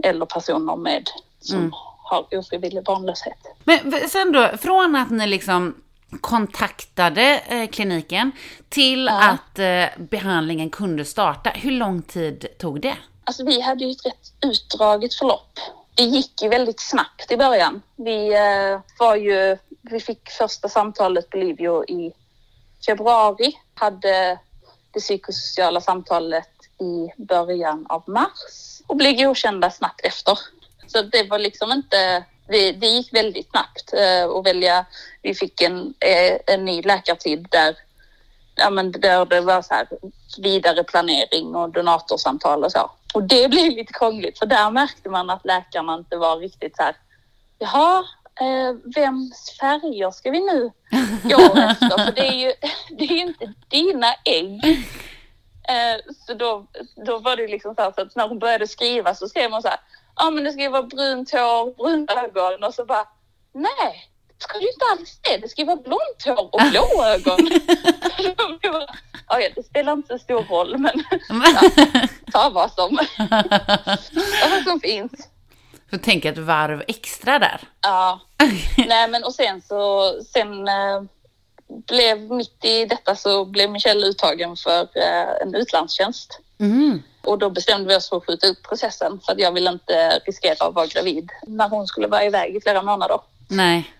eller 0.04 0.26
personer 0.26 0.76
med 0.76 1.10
som 1.42 1.58
Mm. 1.58 1.72
har 2.04 2.26
ofrivillig 2.32 2.84
barnlöshet. 2.84 3.38
Men 3.64 4.10
sen 4.10 4.32
då, 4.32 4.50
från 4.62 4.96
att 4.96 5.10
ni 5.10 5.28
liksom 5.28 5.76
kontaktade 6.22 7.40
eh, 7.48 7.68
kliniken 7.70 8.32
till 8.70 9.06
Ja. 9.06 9.30
att 9.30 9.60
eh, 9.60 9.86
behandlingen 10.04 10.70
kunde 10.70 11.06
starta, 11.06 11.50
hur 11.50 11.72
lång 11.72 12.02
tid 12.02 12.46
tog 12.60 12.82
det? 12.82 12.96
Alltså 13.24 13.46
vi 13.46 13.62
hade 13.62 13.86
ju 13.86 13.92
ett 13.92 14.06
rätt 14.06 14.34
utdraget 14.52 15.14
förlopp. 15.14 15.60
Det 15.96 16.04
gick 16.04 16.42
ju 16.42 16.50
väldigt 16.50 16.80
snabbt 16.80 17.32
i 17.32 17.38
början. 17.38 17.82
Vi 17.96 18.34
eh, 18.34 18.80
var 19.00 19.16
ju, 19.16 19.58
vi 19.82 20.00
fick 20.00 20.30
första 20.30 20.70
samtalet 20.70 21.30
på 21.30 21.38
Livio 21.38 21.84
i 21.90 22.12
februari, 22.86 23.54
hade 23.80 24.40
det 24.92 25.00
psykosociala 25.00 25.82
samtalet 25.82 26.50
i 26.80 27.24
början 27.24 27.86
av 27.90 28.04
mars 28.08 28.82
och 28.88 28.96
blev 28.96 29.16
godkända 29.16 29.72
snabbt 29.72 30.02
efter. 30.04 30.40
Så 30.88 31.02
det 31.02 31.24
var 31.24 31.40
liksom 31.40 31.72
inte, 31.72 32.26
det, 32.48 32.72
det 32.72 32.88
gick 32.88 33.14
väldigt 33.14 33.50
snabbt 33.50 33.94
eh, 33.94 34.30
att 34.30 34.46
välja. 34.46 34.86
Vi 35.22 35.36
fick 35.36 35.62
en, 35.62 35.94
eh, 36.00 36.56
en 36.56 36.66
ny 36.66 36.82
läkartid 36.82 37.48
där 37.52 37.76
ja, 38.56 38.70
men 38.70 38.92
där 38.92 39.26
det 39.26 39.42
var 39.42 39.62
så 39.62 39.74
här 39.74 39.88
vidare 40.38 40.84
planering 40.84 41.56
och 41.56 41.70
donatorsamtal 41.70 42.64
och 42.64 42.72
så. 42.72 42.92
Och 43.14 43.24
det 43.24 43.50
blev 43.50 43.72
lite 43.72 43.94
krångligt 43.94 44.40
för 44.40 44.46
där 44.46 44.72
märkte 44.72 45.10
man 45.10 45.30
att 45.30 45.46
läkarna 45.46 45.96
inte 45.96 46.18
var 46.18 46.38
riktigt 46.38 46.76
så 46.76 46.84
här, 46.84 46.96
jaha, 47.60 48.04
vems 48.96 49.58
färger 49.60 50.12
ska 50.12 50.32
vi 50.32 50.40
nu 50.40 50.72
gå 51.24 51.60
efter? 51.60 52.06
För 52.06 52.12
det 52.12 52.28
är 52.28 52.34
ju 52.34 52.54
det 52.98 53.04
är 53.04 53.14
ju 53.14 53.22
inte 53.22 53.54
dina 53.70 54.14
ägg. 54.26 54.86
Eh, 55.70 56.14
så 56.28 56.34
då, 56.34 56.68
då 57.06 57.20
var 57.20 57.36
det 57.36 57.48
liksom 57.48 57.76
så, 57.76 57.82
här, 57.82 57.92
så 57.96 58.02
att 58.02 58.16
när 58.16 58.28
hon 58.28 58.40
började 58.40 58.68
skriva 58.68 59.16
så 59.16 59.28
skrev 59.28 59.52
hon 59.52 59.62
så 59.62 59.68
här, 59.68 59.80
ja 60.16 60.30
men 60.30 60.44
det 60.44 60.52
ska 60.52 60.62
ju 60.62 60.70
vara 60.70 60.84
brunt 60.84 61.32
hår, 61.32 61.76
bruna 61.76 62.14
ögon 62.14 62.64
och 62.64 62.74
så 62.74 62.86
bara, 62.86 63.08
nej, 63.54 64.10
det 64.28 64.44
ska 64.44 64.60
ju 64.60 64.68
inte 64.68 64.86
alls 64.92 65.20
det. 65.22 65.38
Det 65.38 65.50
ska 65.50 65.62
ju 65.62 65.66
vara 65.66 65.82
blont 65.82 66.26
hår 66.26 66.50
och 66.56 66.62
blå 66.72 67.04
ögon. 67.06 67.50
Ja, 68.62 69.40
ja, 69.40 69.50
det 69.56 69.64
spelar 69.64 69.94
inte 69.94 70.08
så 70.08 70.20
stor 70.24 70.44
roll 70.44 70.78
men 70.78 71.04
ta 72.32 72.50
vad 72.50 72.72
som, 72.72 73.00
vad 74.52 74.64
som 74.64 74.80
finns. 74.80 75.30
Får 75.90 75.98
tänka 75.98 76.30
ett 76.30 76.38
varv 76.38 76.84
extra 76.88 77.40
där. 77.40 77.62
Ja, 77.82 78.20
nej 78.78 79.10
men 79.10 79.24
och 79.24 79.36
sen 79.36 79.62
så, 79.62 80.14
sen 80.34 80.68
eh, 80.68 81.02
blev 81.88 82.32
mitt 82.32 82.66
i 82.66 82.86
detta 82.86 83.16
så 83.16 83.46
blev 83.46 83.72
Michelle 83.72 84.08
uttagen 84.08 84.56
för 84.56 84.82
eh, 84.82 85.42
en 85.42 85.56
utlandstjänst. 85.56 86.40
Mm. 86.60 87.04
Och 87.22 87.38
då 87.38 87.50
bestämde 87.50 87.88
vi 87.88 87.96
oss 87.96 88.10
för 88.10 88.18
att 88.18 88.26
skjuta 88.26 88.48
upp 88.48 88.64
processen 88.64 89.20
för 89.26 89.32
att 89.32 89.40
jag 89.40 89.52
ville 89.52 89.70
inte 89.70 90.20
riskera 90.26 90.68
att 90.68 90.76
vara 90.76 90.86
gravid 90.86 91.30
när 91.48 91.70
hon 91.70 91.88
skulle 91.88 92.08
vara 92.08 92.26
iväg 92.26 92.56
i 92.56 92.62
flera 92.62 92.82
månader. 92.82 93.20
Nej. 93.48 93.94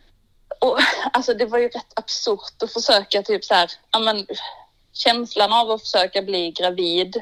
Och 0.60 0.78
alltså 1.14 1.34
det 1.34 1.46
var 1.46 1.60
ju 1.60 1.68
rätt 1.68 1.94
absurt 1.96 2.64
att 2.64 2.74
försöka 2.74 3.24
typ 3.24 3.46
så 3.46 3.54
här, 3.54 3.72
ja 3.92 4.00
men 4.00 4.28
känslan 4.94 5.54
av 5.54 5.72
att 5.72 5.82
försöka 5.82 6.22
bli 6.22 6.52
gravid 6.52 7.22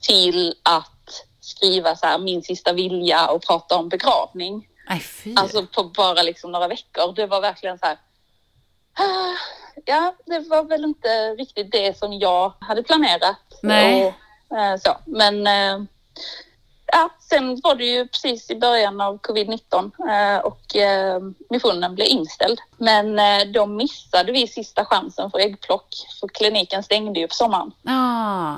till 0.00 0.54
att 0.62 0.93
skriva 1.44 1.96
så 1.96 2.06
här 2.06 2.18
min 2.18 2.42
sista 2.42 2.72
vilja 2.72 3.28
och 3.28 3.42
prata 3.42 3.76
om 3.76 3.88
begravning. 3.88 4.68
Fy. 5.02 5.34
Alltså 5.36 5.66
på 5.66 5.84
bara 5.84 6.22
liksom 6.22 6.52
några 6.52 6.68
veckor. 6.68 7.12
Det 7.12 7.26
var 7.26 7.40
verkligen 7.40 7.78
så 7.78 7.86
här. 7.86 7.98
ah, 8.94 9.36
Ja, 9.84 10.14
det 10.26 10.38
var 10.38 10.64
väl 10.64 10.84
inte 10.84 11.34
riktigt 11.34 11.72
det 11.72 11.98
som 11.98 12.12
jag 12.12 12.52
hade 12.60 12.82
planerat. 12.82 13.36
Nej. 13.62 14.14
Och, 14.48 14.56
eh, 14.58 14.76
så. 14.76 14.96
Men 15.04 15.46
eh, 15.46 15.84
ja, 16.86 17.10
sen 17.18 17.60
var 17.62 17.74
det 17.74 17.84
ju 17.84 18.08
precis 18.08 18.50
i 18.50 18.56
början 18.56 19.00
av 19.00 19.18
covid-19 19.20 19.90
eh, 20.10 20.44
och 20.44 20.76
eh, 20.76 21.20
missionen 21.50 21.94
blev 21.94 22.08
inställd. 22.08 22.60
Men 22.76 23.18
eh, 23.18 23.44
då 23.46 23.66
missade 23.66 24.32
vi 24.32 24.48
sista 24.48 24.84
chansen 24.84 25.30
för 25.30 25.38
äggplock 25.38 25.86
för 26.20 26.28
kliniken 26.28 26.82
stängde 26.82 27.20
ju 27.20 27.28
på 27.28 27.34
sommaren. 27.34 27.72
Ja. 27.82 28.56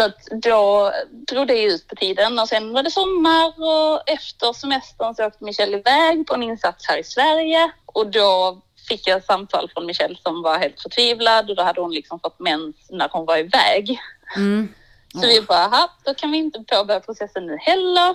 Så 0.00 0.06
att 0.06 0.42
då 0.42 0.92
drog 1.10 1.46
det 1.46 1.62
ut 1.62 1.88
på 1.88 1.96
tiden 1.96 2.38
och 2.38 2.48
sen 2.48 2.72
var 2.72 2.82
det 2.82 2.90
sommar 2.90 3.46
och 3.56 4.08
efter 4.08 4.52
semestern 4.52 5.14
så 5.14 5.26
åkte 5.26 5.44
Michelle 5.44 5.78
iväg 5.78 6.26
på 6.26 6.34
en 6.34 6.42
insats 6.42 6.88
här 6.88 6.98
i 6.98 7.04
Sverige 7.04 7.70
och 7.86 8.06
då 8.06 8.60
fick 8.88 9.06
jag 9.06 9.18
ett 9.18 9.26
samtal 9.26 9.70
från 9.74 9.86
Michelle 9.86 10.16
som 10.22 10.42
var 10.42 10.58
helt 10.58 10.80
förtvivlad 10.80 11.50
och 11.50 11.56
då 11.56 11.62
hade 11.62 11.80
hon 11.80 11.92
liksom 11.92 12.20
fått 12.20 12.38
mens 12.38 12.76
när 12.88 13.08
hon 13.12 13.26
var 13.26 13.38
iväg. 13.38 14.00
Mm. 14.36 14.74
Så 15.12 15.26
vi 15.26 15.42
bara, 15.42 15.64
"Aha, 15.64 15.90
då 16.04 16.14
kan 16.14 16.30
vi 16.30 16.38
inte 16.38 16.64
påbörja 16.68 17.00
processen 17.00 17.46
nu 17.46 17.56
heller. 17.60 18.10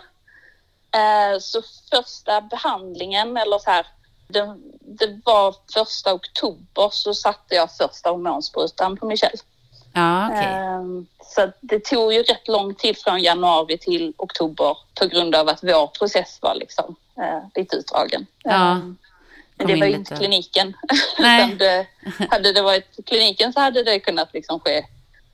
Eh, 0.92 1.40
så 1.40 1.62
första 1.92 2.42
behandlingen, 2.42 3.38
eller 3.38 3.60
så 3.60 3.70
här, 3.70 3.86
det, 4.28 4.58
det 4.82 5.22
var 5.26 5.56
första 5.74 6.14
oktober 6.14 6.90
så 6.92 7.14
satte 7.14 7.56
jag 7.56 7.70
första 7.72 8.10
hormonsprutan 8.10 8.98
på 8.98 9.06
Michelle. 9.06 9.38
Ja, 9.96 10.28
okej. 10.30 10.46
Ehm, 10.46 11.08
Så 11.36 11.52
det 11.62 11.84
tog 11.86 12.14
ju 12.14 12.24
rätt 12.24 12.48
lång 12.48 12.74
tid 12.76 12.98
från 12.98 13.20
januari 13.22 13.78
till 13.78 14.14
oktober 14.18 14.78
på 15.00 15.06
grund 15.08 15.36
av 15.36 15.50
att 15.50 15.60
vår 15.64 15.88
process 15.88 16.40
var 16.42 16.56
liksom 16.56 16.96
eh, 17.18 17.44
lite 17.56 17.76
utdragen. 17.76 18.26
Ja, 18.44 18.72
Ehm, 18.72 18.98
Men 19.58 19.68
det 19.68 19.76
var 19.80 19.88
ju 19.88 19.94
inte 19.96 20.16
kliniken. 20.16 20.74
Nej. 21.20 21.56
Det, 21.60 21.88
hade 22.30 22.54
det 22.54 22.62
varit 22.62 23.00
kliniken 23.06 23.54
så 23.54 23.60
hade 23.60 23.84
det 23.84 24.00
kunnat 24.00 24.34
liksom 24.34 24.60
ske, 24.60 24.86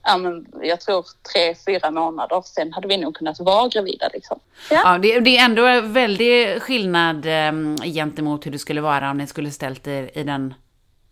ja, 0.04 0.18
men 0.18 0.48
jag 0.64 0.82
tror 0.82 1.06
tre, 1.34 1.56
fyra 1.66 1.92
månader. 1.92 2.42
Sen 2.46 2.74
hade 2.74 2.88
vi 2.88 2.98
nog 2.98 3.16
kunnat 3.16 3.40
vara 3.40 3.68
gravida. 3.68 4.10
Liksom. 4.14 4.40
Ja. 4.72 4.82
Ja, 4.86 4.98
det, 4.98 5.20
det 5.20 5.38
är 5.38 5.46
ändå 5.46 5.66
en 5.66 5.94
väldig 5.94 6.62
skillnad 6.62 7.26
eh, 7.26 7.52
gentemot 7.94 8.46
hur 8.46 8.52
det 8.52 8.60
skulle 8.60 8.82
vara 8.82 9.12
om 9.12 9.18
ni 9.18 9.28
skulle 9.28 9.52
ställt 9.52 9.88
er 9.88 10.18
i 10.18 10.24
den 10.24 10.54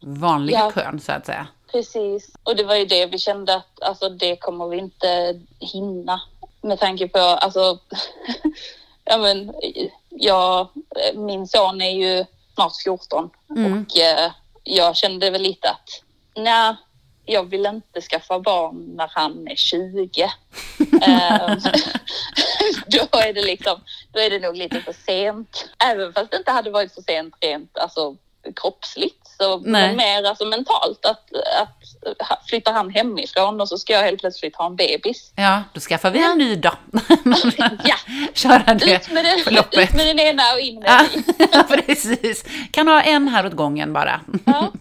vanliga 0.01 0.59
Ja. 0.59 0.71
kön, 0.71 0.99
så 0.99 1.11
att 1.11 1.25
säga. 1.25 1.47
Precis, 1.71 2.29
och 2.43 2.55
det 2.55 2.63
var 2.63 2.75
ju 2.75 2.85
det 2.85 3.05
vi 3.05 3.17
kände 3.17 3.55
att 3.55 3.81
alltså, 3.81 4.09
det 4.09 4.35
kommer 4.35 4.67
vi 4.67 4.77
inte 4.77 5.39
hinna 5.59 6.21
med 6.61 6.79
tanke 6.79 7.07
på 7.07 7.19
alltså, 7.19 7.79
ja 9.05 9.17
men 9.17 9.53
jag, 10.09 10.67
min 11.15 11.47
son 11.47 11.81
är 11.81 11.91
ju 11.91 12.25
snart 12.53 12.73
14 12.83 13.29
Mm. 13.55 13.85
och 13.87 13.97
eh, 13.97 14.31
jag 14.63 14.95
kände 14.95 15.29
väl 15.29 15.41
lite 15.41 15.69
att 15.69 15.89
nej, 16.35 16.75
jag 17.25 17.43
vill 17.43 17.65
inte 17.65 18.01
skaffa 18.01 18.39
barn 18.39 18.91
när 18.95 19.11
han 19.15 19.47
är 19.47 19.55
20. 19.55 20.29
Eh, 21.01 21.55
då 22.87 23.19
är 23.19 23.33
det 23.33 23.41
liksom, 23.41 23.81
då 24.11 24.19
är 24.19 24.29
det 24.29 24.39
nog 24.39 24.57
lite 24.57 24.81
för 24.81 24.93
sent. 25.05 25.69
Även 25.83 26.13
fast 26.13 26.31
det 26.31 26.37
inte 26.37 26.51
hade 26.51 26.69
varit 26.69 26.93
för 26.93 27.01
sent 27.01 27.35
rent 27.41 27.77
alltså, 27.77 28.15
kroppsligt 28.55 29.28
så 29.41 29.57
Nej. 29.57 29.95
mer 29.95 30.23
alltså 30.23 30.45
mentalt 30.45 31.05
att, 31.05 31.31
att 31.61 32.49
flyttar 32.49 32.73
han 32.73 32.89
hemifrån 32.89 33.61
och 33.61 33.69
så 33.69 33.77
ska 33.77 33.93
jag 33.93 34.03
helt 34.03 34.19
plötsligt 34.19 34.55
ha 34.55 34.65
en 34.65 34.75
bebis. 34.75 35.31
Ja, 35.35 35.63
då 35.73 35.79
skaffar 35.79 36.11
vi 36.11 36.23
en 36.23 36.37
ny 36.37 36.55
då. 36.55 36.71
Ja, 37.83 37.95
Köra 38.33 38.73
det 38.73 38.95
ut 38.95 39.11
med, 39.11 39.25
den, 39.25 39.39
ut 39.83 39.93
med 39.93 40.07
den 40.07 40.19
ena 40.19 40.53
och 40.53 40.59
in 40.59 40.79
med 40.79 40.89
Ja, 40.89 41.07
den 41.51 41.67
precis. 41.85 42.45
Kan 42.71 42.87
ha 42.87 43.01
en 43.01 43.27
här 43.27 43.45
åt 43.45 43.53
gången 43.53 43.93
bara. 43.93 44.21
Ja. 44.45 44.71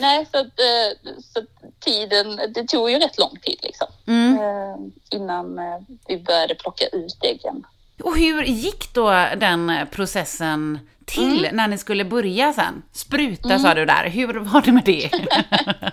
Nej, 0.00 0.26
så, 0.32 0.38
att, 0.38 0.46
eh, 0.60 1.12
så 1.32 1.38
att 1.38 1.80
tiden, 1.80 2.40
det 2.54 2.68
tog 2.68 2.90
ju 2.90 2.98
rätt 2.98 3.18
lång 3.18 3.38
tid 3.42 3.58
liksom. 3.62 3.86
Mm. 4.06 4.38
Eh, 4.38 4.76
innan 5.10 5.58
eh, 5.58 5.78
vi 6.06 6.18
började 6.18 6.54
plocka 6.54 6.86
ut 6.86 7.24
äggen. 7.24 7.64
Och 8.02 8.16
hur 8.16 8.42
gick 8.42 8.94
då 8.94 9.10
den 9.36 9.86
processen 9.90 10.78
till 11.06 11.48
när 11.52 11.68
ni 11.68 11.78
skulle 11.78 12.04
börja 12.04 12.52
sen? 12.52 12.82
Spruta 12.92 13.58
sa 13.58 13.74
du 13.74 13.84
där. 13.84 14.08
Hur 14.08 14.34
var 14.34 14.62
det 14.62 14.72
med 14.72 14.84
det? 14.84 15.10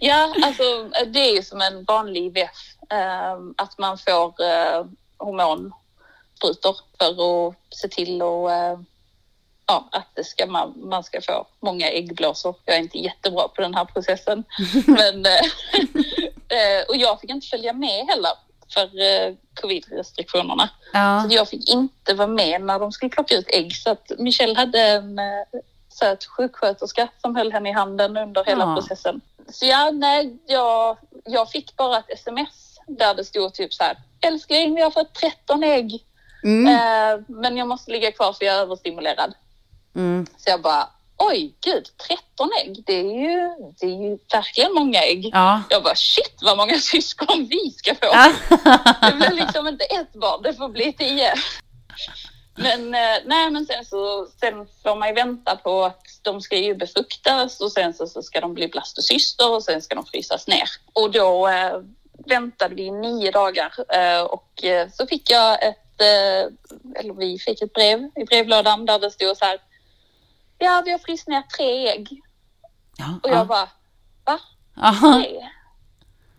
Ja, 0.00 0.34
alltså 0.44 0.90
det 1.06 1.18
är 1.18 1.36
ju 1.36 1.42
som 1.42 1.60
en 1.60 1.84
vanlig 1.84 2.26
IVF. 2.26 2.50
Eh, 2.90 3.32
att 3.56 3.78
man 3.78 3.98
får 3.98 4.26
eh, 4.42 4.84
hormonsprutor 5.18 6.76
för 6.98 7.48
att 7.48 7.54
se 7.70 7.88
till 7.88 8.22
och, 8.22 8.52
eh, 8.52 8.78
ja, 9.66 9.88
att 9.92 10.08
det 10.14 10.24
ska, 10.24 10.46
man, 10.46 10.74
man 10.76 11.04
ska 11.04 11.20
få 11.20 11.46
många 11.60 11.90
äggblåsor. 11.90 12.54
Jag 12.64 12.76
är 12.76 12.80
inte 12.80 12.98
jättebra 12.98 13.48
på 13.48 13.62
den 13.62 13.74
här 13.74 13.84
processen. 13.84 14.44
Men, 14.86 15.26
eh, 16.48 16.88
och 16.88 16.96
jag 16.96 17.20
fick 17.20 17.30
inte 17.30 17.46
följa 17.46 17.72
med 17.72 18.06
heller 18.06 18.32
för 18.74 18.82
eh, 18.82 19.34
covid-restriktionerna. 19.60 20.68
Ja. 20.92 21.24
Så 21.28 21.34
jag 21.36 21.48
fick 21.48 21.68
inte 21.68 22.14
vara 22.14 22.28
med 22.28 22.60
när 22.62 22.78
de 22.78 22.92
skulle 22.92 23.10
plocka 23.10 23.34
ut 23.34 23.48
ägg. 23.48 23.76
Så 23.76 23.90
att 23.90 24.12
Michelle 24.18 24.54
hade 24.56 24.80
en 24.80 25.18
eh, 25.18 25.24
söt 25.88 26.24
sjuksköterska 26.24 27.08
som 27.20 27.36
höll 27.36 27.52
henne 27.52 27.68
i 27.68 27.72
handen 27.72 28.16
under 28.16 28.44
hela 28.44 28.64
Ja. 28.64 28.74
processen. 28.74 29.20
Så 29.48 29.66
ja, 29.66 29.90
nej, 29.90 30.36
jag, 30.46 30.96
jag 31.24 31.50
fick 31.50 31.76
bara 31.76 31.98
ett 31.98 32.10
sms 32.10 32.78
där 32.86 33.14
det 33.14 33.24
stod 33.24 33.54
typ 33.54 33.74
så 33.74 33.84
här. 33.84 33.96
Älskling, 34.20 34.74
vi 34.74 34.82
har 34.82 34.90
fått 34.90 35.14
13 35.14 35.62
ägg. 35.62 36.04
Mm. 36.44 36.66
Eh, 36.66 37.20
men 37.28 37.56
jag 37.56 37.68
måste 37.68 37.90
ligga 37.90 38.12
kvar 38.12 38.32
för 38.32 38.44
jag 38.44 38.54
är 38.54 38.60
överstimulerad. 38.60 39.34
Mm. 39.94 40.26
Så 40.36 40.50
jag 40.50 40.62
bara, 40.62 40.88
oj 41.18 41.54
gud, 41.60 41.86
13 42.08 42.50
ägg. 42.64 42.82
Det 42.86 43.00
är 43.00 43.20
ju, 43.22 43.50
det 43.80 43.86
är 43.86 44.10
ju 44.10 44.18
verkligen 44.32 44.74
många 44.74 45.02
ägg. 45.02 45.30
Ja. 45.32 45.62
Jag 45.70 45.82
bara, 45.82 45.94
shit 45.94 46.38
vad 46.42 46.56
många 46.56 46.78
syskon 46.78 47.46
vi 47.50 47.70
ska 47.70 47.94
få. 47.94 48.06
Ja. 48.12 48.32
Det 49.00 49.16
blir 49.16 49.32
liksom 49.32 49.68
inte 49.68 49.84
ett 49.84 50.12
barn, 50.12 50.42
det 50.42 50.54
får 50.54 50.68
bli 50.68 50.92
tio. 50.92 51.34
Men 52.56 52.94
eh, 52.94 53.18
nej, 53.24 53.50
men 53.50 53.66
sen 53.66 53.84
så 53.84 54.26
sen 54.40 54.66
får 54.82 54.96
man 54.96 55.08
ju 55.08 55.14
vänta 55.14 55.56
på 55.56 55.84
att 55.84 56.04
de 56.22 56.40
ska 56.40 56.56
ju 56.56 56.74
befruktas 56.74 57.60
och 57.60 57.72
sen 57.72 57.94
så, 57.94 58.06
så 58.06 58.22
ska 58.22 58.40
de 58.40 58.54
bli 58.54 58.68
blastocyster 58.68 59.50
och 59.50 59.64
sen 59.64 59.82
ska 59.82 59.94
de 59.94 60.06
frysas 60.06 60.46
ner. 60.46 60.68
Och 60.92 61.10
då 61.10 61.48
eh, 61.48 61.80
väntade 62.26 62.74
vi 62.74 62.90
nio 62.90 63.30
dagar 63.30 63.72
eh, 63.88 64.22
och 64.22 64.64
eh, 64.64 64.88
så 64.92 65.06
fick 65.06 65.30
jag 65.30 65.62
ett, 65.62 66.00
eh, 66.00 67.00
eller 67.00 67.14
vi 67.14 67.38
fick 67.38 67.62
ett 67.62 67.72
brev 67.72 68.10
i 68.14 68.24
brevlådan 68.24 68.86
där 68.86 68.98
det 68.98 69.10
stod 69.10 69.36
så 69.36 69.44
här. 69.44 69.58
Ja, 70.58 70.82
vi 70.84 70.90
har 70.92 70.98
fryst 70.98 71.28
ner 71.28 71.42
tre 71.42 71.88
ägg. 71.88 72.20
Ja. 72.98 73.20
Och 73.22 73.30
jag 73.30 73.46
bara, 73.46 73.68
va? 74.24 74.40
Aha. 74.76 75.12
tre? 75.22 75.48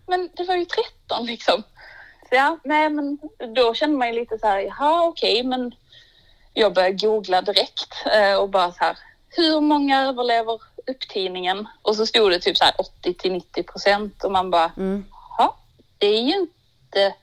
Men 0.06 0.30
det 0.36 0.44
var 0.44 0.56
ju 0.56 0.64
13 0.64 1.26
liksom. 1.26 1.62
Så 2.28 2.34
ja, 2.34 2.58
nej 2.64 2.88
men 2.90 3.18
då 3.54 3.74
kände 3.74 3.98
man 3.98 4.08
ju 4.08 4.14
lite 4.14 4.38
så 4.38 4.46
här, 4.46 4.58
jaha 4.58 5.02
okej, 5.06 5.42
men 5.42 5.74
jag 6.54 6.74
började 6.74 6.94
googla 7.06 7.42
direkt 7.42 7.94
eh, 8.14 8.34
och 8.34 8.48
bara 8.48 8.72
så 8.72 8.78
här, 8.84 8.98
hur 9.28 9.60
många 9.60 10.02
överlever 10.06 10.60
upptiningen? 10.86 11.68
Och 11.82 11.96
så 11.96 12.06
stod 12.06 12.30
det 12.30 12.38
typ 12.38 12.56
så 12.56 12.64
här 12.64 12.74
80 12.78 13.14
till 13.14 13.32
90 13.32 13.62
procent 13.62 14.24
och 14.24 14.32
man 14.32 14.50
bara, 14.50 14.72
Mm. 14.76 15.04
ja, 15.38 15.56
det 15.98 16.06
är 16.06 16.22
ju 16.22 16.34
inte, 16.34 17.14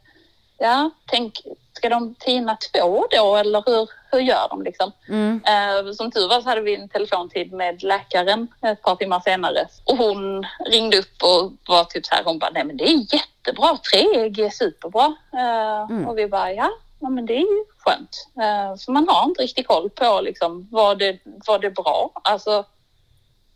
ja, 0.57 0.89
tänk, 1.05 1.39
ska 1.77 1.89
de 1.89 2.15
tina 2.15 2.57
två 2.73 3.07
då 3.11 3.35
eller 3.35 3.63
hur, 3.65 3.89
hur 4.11 4.19
gör 4.19 4.47
de 4.49 4.61
liksom? 4.63 4.91
Mm. 5.09 5.41
Eh, 5.45 5.91
som 5.93 6.11
tur 6.11 6.29
var 6.29 6.41
så 6.41 6.49
hade 6.49 6.61
vi 6.61 6.75
en 6.75 6.89
telefontid 6.89 7.53
med 7.53 7.83
läkaren 7.83 8.47
ett 8.61 8.81
par 8.81 8.95
timmar 8.95 9.19
senare. 9.19 9.67
Och 9.85 9.97
hon 9.97 10.45
ringde 10.71 10.97
upp 10.97 11.23
och 11.23 11.53
var 11.67 11.83
typ 11.83 12.05
så 12.05 12.15
här, 12.15 12.23
hon 12.23 12.39
bara, 12.39 12.51
nej 12.53 12.63
men 12.63 12.77
det 12.77 12.83
är 12.83 13.13
jättebra, 13.13 13.77
tre 13.91 14.23
ägg 14.23 14.39
är 14.39 14.49
superbra. 14.49 15.15
Eh, 15.33 15.67
Mm. 15.89 16.07
Och 16.07 16.17
vi 16.17 16.27
bara, 16.27 16.53
ja, 16.53 16.69
ja 16.99 17.09
men 17.09 17.25
det 17.25 17.33
är 17.33 17.39
ju 17.39 17.65
skönt. 17.77 18.27
Eh, 18.35 18.77
för 18.85 18.91
man 18.91 19.07
har 19.09 19.23
inte 19.25 19.41
riktigt 19.41 19.67
koll 19.67 19.89
på 19.89 20.21
liksom, 20.21 20.67
var, 20.71 20.95
det, 20.95 21.19
var 21.47 21.59
det 21.59 21.71
bra? 21.71 22.11
Alltså 22.23 22.65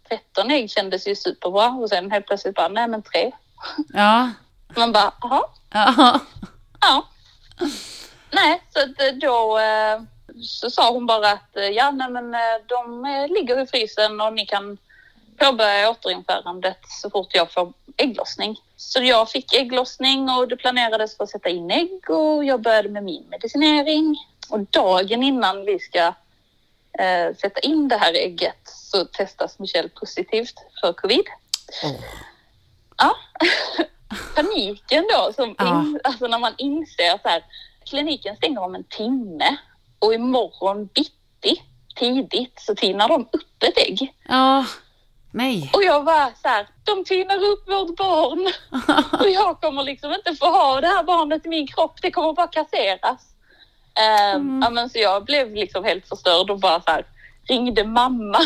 13 0.10 0.52
ägg 0.52 0.70
kändes 0.72 1.08
ju 1.08 1.16
superbra 1.16 1.68
och 1.70 1.90
sen 1.90 2.12
helt 2.12 2.26
plötsligt 2.28 2.56
bara, 2.56 2.68
nej 2.68 2.88
men 2.88 3.02
tre. 3.02 3.32
Ja. 3.94 4.30
Man 4.76 4.92
bara, 4.92 5.14
jaha, 5.22 5.44
Ja. 5.74 6.20
Ja. 6.82 7.04
Nej, 8.32 8.62
så 8.74 8.80
eh, 8.80 9.14
då 9.14 9.60
eh, 9.60 10.02
så 10.42 10.70
sa 10.70 10.92
hon 10.92 11.06
bara 11.06 11.32
att 11.32 11.58
eh, 11.58 11.64
ja, 11.64 11.92
nej, 11.92 12.10
men 12.10 12.36
de 12.68 13.06
ligger 13.30 13.62
i 13.62 13.68
frysen 13.68 14.22
och 14.22 14.34
ni 14.34 14.46
kan 14.46 14.78
påbörja 15.38 15.90
återinförandet 15.90 16.80
så 16.88 17.10
fort 17.10 17.36
jag 17.36 17.52
får 17.52 17.74
ägglossning. 17.98 18.60
Så 18.76 19.04
jag 19.04 19.30
fick 19.30 19.54
ägglossning 19.54 20.30
och 20.30 20.48
det 20.48 20.58
planerades 20.58 21.18
för 21.18 21.24
att 21.24 21.30
sätta 21.30 21.50
in 21.50 21.72
ägg 21.72 22.10
och 22.10 22.46
jag 22.46 22.62
började 22.62 22.90
med 22.90 23.04
min 23.04 23.26
medicinering. 23.30 24.18
Och 24.50 24.60
dagen 24.60 25.24
innan 25.24 25.66
vi 25.66 25.80
ska 25.80 26.14
eh, 27.00 27.36
sätta 27.42 27.60
in 27.60 27.88
det 27.88 27.98
här 27.98 28.14
ägget 28.14 28.62
så 28.64 29.06
testas 29.06 29.60
Michelle 29.60 29.90
positivt 29.90 30.56
för 30.82 30.94
covid. 30.94 31.26
Åh. 31.84 31.92
Ja, 32.98 33.16
paniken 34.36 35.06
då, 35.14 35.34
som 35.34 35.50
in, 35.50 36.00
alltså 36.04 36.28
när 36.28 36.40
man 36.40 36.54
inser 36.58 37.18
så 37.22 37.28
här, 37.30 37.44
kliniken 37.90 38.36
stänger 38.36 38.62
om 38.64 38.76
en 38.76 38.84
timme 38.84 39.58
och 40.00 40.14
imorgon 40.14 40.86
bitti 40.86 41.62
tidigt 41.96 42.54
så 42.62 42.76
tinar 42.76 43.08
de 43.08 43.22
upp 43.22 43.64
ett 43.64 43.78
ägg. 43.78 44.14
Ja. 44.28 44.66
Nej. 45.34 45.70
Och 45.74 45.84
jag 45.84 46.04
var 46.04 46.32
så 46.42 46.48
här, 46.48 46.68
de 46.84 47.04
tinar 47.06 47.44
upp 47.44 47.70
vårt 47.70 47.96
barn 47.96 48.48
och 49.20 49.30
jag 49.30 49.62
kommer 49.62 49.84
liksom 49.84 50.14
inte 50.14 50.36
få 50.36 50.46
ha 50.46 50.82
det 50.82 50.88
här 50.88 51.04
barnet 51.04 51.46
i 51.46 51.50
min 51.50 51.68
kropp, 51.68 52.02
det 52.02 52.12
kommer 52.12 52.34
bara 52.34 52.48
kasseras. 52.48 53.28
Eh, 53.98 54.36
Mm. 54.36 54.74
men 54.74 54.90
så 54.90 55.00
jag 55.00 55.26
blev 55.26 55.56
liksom 55.56 55.84
helt 55.84 56.08
förstörd 56.08 56.50
och 56.50 56.60
bara 56.60 56.82
så 56.82 56.92
här, 56.92 57.06
ringde 57.50 57.84
mamma 57.84 58.40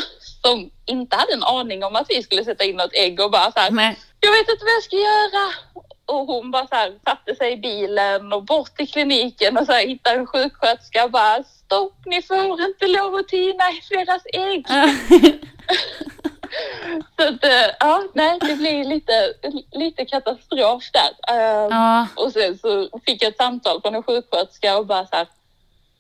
som 0.44 0.70
inte 0.86 1.16
hade 1.16 1.34
en 1.34 1.44
aning 1.44 1.84
om 1.84 1.96
att 1.96 2.06
vi 2.10 2.24
skulle 2.24 2.44
sätta 2.46 2.64
in 2.64 2.76
något 2.76 2.94
ägg 2.94 3.20
och 3.20 3.32
bara 3.32 3.52
så 3.52 3.60
här, 3.60 3.72
jag 4.20 4.32
vet 4.32 4.50
inte 4.50 4.66
vad 4.66 4.74
jag 4.74 4.84
ska 4.84 4.96
göra. 4.96 5.54
Och 6.06 6.28
hon 6.28 6.52
bara 6.52 6.68
så 6.68 6.76
här, 6.76 6.94
satte 7.06 7.36
sig 7.36 7.54
i 7.54 7.58
bilen 7.58 8.34
och 8.34 8.44
bort 8.44 8.76
till 8.78 8.92
kliniken 8.92 9.58
och 9.58 9.66
så 9.66 9.72
här, 9.72 9.88
hittade 9.88 10.16
en 10.16 10.28
sjuksköterska 10.28 11.04
och 11.04 11.12
bara 11.12 11.44
stopp, 11.44 11.96
ni 12.06 12.22
får 12.22 12.62
inte 12.62 12.88
lov 12.88 13.16
att 13.16 13.28
tina 13.28 13.64
deras 13.90 14.22
ägg. 14.34 14.68
Så 17.16 17.28
att, 17.28 17.44
eh, 17.44 17.76
ja, 17.80 18.04
nej, 18.14 18.40
det 18.42 18.56
blir 18.56 18.86
lite, 18.86 19.34
lite 19.72 20.06
katastrof 20.06 20.84
där. 20.94 21.36
Eh, 21.36 21.68
Ja. 21.70 22.08
Och 22.16 22.32
sen 22.32 22.58
så 22.58 22.90
fick 23.06 23.24
jag 23.24 23.30
ett 23.30 23.38
samtal 23.38 23.82
från 23.82 23.96
en 23.96 24.04
sjuksköterska 24.04 24.78
och 24.78 24.86
bara 24.86 25.08
så 25.08 25.16
här. 25.16 25.28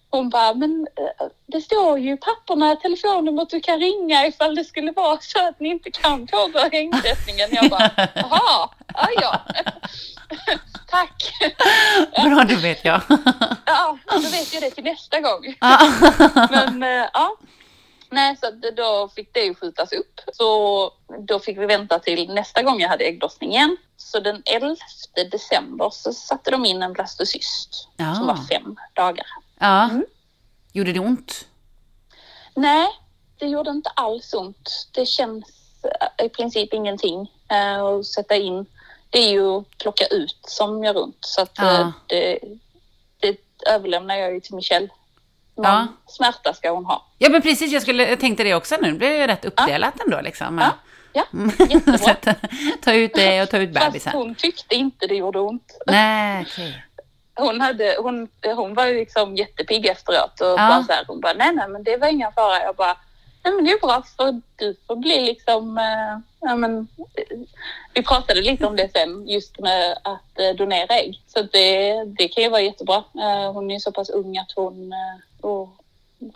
Hon 0.09 0.29
bara, 0.29 0.53
men 0.53 0.87
eh, 0.97 1.27
det 1.47 1.61
står 1.61 1.99
ju 1.99 2.13
i 2.13 2.17
papperna 2.17 2.73
i 2.73 2.77
telefonen 2.77 3.39
att 3.39 3.49
du 3.49 3.59
kan 3.61 3.79
ringa 3.79 4.27
ifall 4.27 4.55
det 4.55 4.63
skulle 4.63 4.91
vara 4.91 5.17
så 5.21 5.47
att 5.47 5.59
ni 5.59 5.69
inte 5.69 5.91
kan 5.91 6.27
påbörja 6.27 6.79
insättningen. 6.79 7.49
Jag 7.51 7.69
bara, 7.69 7.91
jaha, 8.15 8.69
ja, 8.93 9.07
ja. 9.21 9.41
Tack. 10.87 11.31
Bra, 12.35 12.43
det 12.43 12.55
vet 12.55 12.85
jag. 12.85 13.01
Ja, 13.65 13.97
då 14.11 14.19
vet 14.19 14.53
jag 14.53 14.63
det 14.63 14.69
till 14.71 14.83
nästa 14.83 15.19
gång. 15.19 15.55
Men 16.49 16.83
eh, 16.83 17.09
ja. 17.13 17.35
Nej, 18.09 18.37
så 18.37 18.71
då 18.77 19.09
fick 19.15 19.33
det 19.33 19.39
ju 19.39 19.55
skjutas 19.55 19.91
upp. 19.91 20.19
Så 20.33 20.91
då 21.27 21.39
fick 21.39 21.57
vi 21.57 21.65
vänta 21.65 21.99
till 21.99 22.33
nästa 22.33 22.63
gång 22.63 22.79
jag 22.81 22.89
hade 22.89 23.03
ägglossning 23.03 23.51
igen. 23.51 23.77
Så 23.97 24.19
den 24.19 24.41
11 24.45 24.75
december 25.31 25.89
så 25.89 26.13
satte 26.13 26.51
de 26.51 26.65
in 26.65 26.81
en 26.83 26.93
blastocyst 26.93 27.87
Ja. 27.97 28.15
som 28.15 28.27
var 28.27 28.37
fem 28.49 28.75
dagar. 28.93 29.25
Ja. 29.59 29.89
Gjorde 30.73 30.91
det 30.93 30.99
ont? 30.99 31.45
Nej, 32.55 32.87
det 33.39 33.45
gjorde 33.47 33.69
inte 33.69 33.89
alls 33.89 34.33
ont. 34.33 34.87
Det 34.91 35.05
känns 35.05 35.45
eh, 36.19 36.25
i 36.25 36.29
princip 36.29 36.73
ingenting 36.73 37.31
eh, 37.51 37.83
att 37.83 38.05
sätta 38.05 38.35
in. 38.35 38.65
Det 39.15 39.19
är 39.19 39.31
ju 39.31 39.57
att 39.57 39.77
plocka 39.77 40.05
ut 40.05 40.39
som 40.47 40.83
gör 40.83 41.03
ont. 41.03 41.17
Så 41.19 41.41
att 41.41 41.51
Ja. 41.57 41.79
eh, 41.81 41.87
det, 42.07 42.39
det 43.19 43.37
överlämnar 43.69 44.15
jag 44.15 44.33
ju 44.33 44.39
till 44.39 44.55
Michelle. 44.55 44.87
Någon 45.57 45.65
Ja. 45.65 45.87
smärta 46.07 46.53
ska 46.53 46.69
hon 46.71 46.85
ha. 46.85 47.05
Ja, 47.17 47.29
men 47.29 47.41
precis. 47.41 47.71
Jag, 47.71 47.81
skulle, 47.81 48.09
jag 48.09 48.19
tänkte 48.19 48.43
det 48.43 48.55
också 48.55 48.75
nu. 48.81 48.91
Det 48.91 48.97
blev 48.97 49.11
ju 49.11 49.27
rätt 49.27 49.45
uppdelat 49.45 49.99
ändå 50.05 50.21
liksom. 50.21 50.57
Ja, 50.57 50.71
ja 51.13 51.23
Mm. 51.33 51.49
jättebra. 51.69 51.97
Så 51.97 52.11
att, 52.11 52.27
ta 52.81 52.93
ut 52.93 53.13
det 53.13 53.41
och 53.43 53.49
ta 53.49 53.57
ut 53.57 53.73
Fast 53.73 53.85
bebisen. 53.85 54.13
hon 54.13 54.35
tyckte 54.35 54.75
inte 54.75 55.07
det 55.07 55.15
gjorde 55.15 55.39
ont. 55.39 55.77
Nej, 55.87 56.45
okej. 56.47 56.83
Hon, 57.37 57.61
hade, 57.61 57.95
hon, 57.99 58.27
hon 58.55 58.73
var 58.73 58.85
ju 58.85 58.99
liksom 58.99 59.35
jättepigg 59.35 59.85
efteråt 59.85 60.41
och 60.41 60.47
Ja. 60.47 60.55
bara 60.57 60.83
så 60.83 60.91
här, 60.93 61.03
hon 61.07 61.21
bara 61.21 61.33
nej 61.33 61.55
nej 61.55 61.67
men 61.69 61.83
det 61.83 61.97
var 61.97 62.07
ingen 62.07 62.31
fara. 62.31 62.63
Jag 62.63 62.75
bara 62.75 62.97
men 63.51 63.63
det 63.65 63.71
är 63.71 63.79
bra 63.79 64.03
för 64.17 64.41
du 64.55 64.75
får 64.87 64.95
bli 64.95 65.21
liksom, 65.21 65.77
eh, 65.77 66.19
ja 66.39 66.55
men 66.55 66.87
eh, 66.97 67.37
vi 67.93 68.03
pratade 68.03 68.41
lite 68.41 68.65
om 68.65 68.75
det 68.75 68.91
sen 68.93 69.27
just 69.27 69.59
med 69.59 69.97
att 70.03 70.39
eh, 70.39 70.49
donera 70.57 70.95
ägg. 70.95 71.21
Så 71.27 71.41
det, 71.41 72.03
det 72.05 72.27
kan 72.27 72.43
ju 72.43 72.49
vara 72.49 72.61
jättebra. 72.61 73.03
Hon 73.53 73.71
är 73.71 73.73
ju 73.75 73.79
så 73.79 73.91
pass 73.91 74.09
ung 74.09 74.37
att 74.37 74.51
hon 74.55 74.93
och 75.41 75.69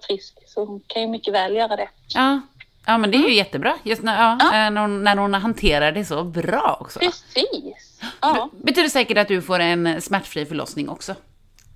frisk 0.07 0.33
så 0.47 0.65
hon 0.65 0.81
kan 0.87 1.01
ju 1.01 1.07
mycket 1.07 1.33
väl 1.33 1.55
göra 1.55 1.75
det. 1.75 1.89
Ja. 2.07 2.41
ja, 2.85 2.97
men 2.97 3.11
det 3.11 3.17
är 3.17 3.27
ju 3.29 3.33
jättebra. 3.35 3.77
Just 3.83 4.03
när, 4.03 4.21
ja, 4.21 4.37
Ja. 4.53 4.69
när, 4.69 4.81
hon, 4.81 5.03
när 5.03 5.15
hon 5.17 5.33
hanterar 5.33 5.91
det 5.91 6.05
så 6.05 6.23
bra 6.23 6.77
också. 6.81 6.99
Precis. 6.99 8.01
Ja, 8.21 8.49
Betyder 8.51 8.89
säkert 8.89 9.17
att 9.17 9.27
du 9.27 9.41
får 9.41 9.59
en 9.59 10.01
smärtfri 10.01 10.45
förlossning 10.45 10.89
också. 10.89 11.15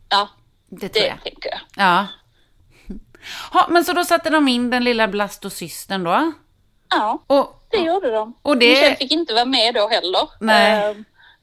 ja 0.10 0.30
Det 0.70 0.90
tror 0.90 1.02
det 1.04 1.08
jag. 1.08 1.24
tänker 1.24 1.50
jag. 1.50 1.60
Ja. 1.86 2.08
Ha, 3.52 3.68
men 3.70 3.86
så 3.86 3.94
då 3.94 4.04
satte 4.06 4.30
de 4.30 4.48
in 4.48 4.70
den 4.70 4.84
lilla 4.84 5.08
blastocisten 5.08 6.04
då? 6.04 6.32
Ja. 6.90 7.24
Och, 7.28 7.64
Det 7.70 7.78
gjorde 7.78 8.12
de. 8.12 8.34
Och 8.42 8.58
det- 8.58 8.70
Michelle 8.70 8.96
fick 8.96 9.12
inte 9.12 9.34
vara 9.34 9.46
med 9.46 9.74
då 9.74 9.88
heller. 9.88 10.30
Nej. 10.40 10.90
Eh, 10.92 10.96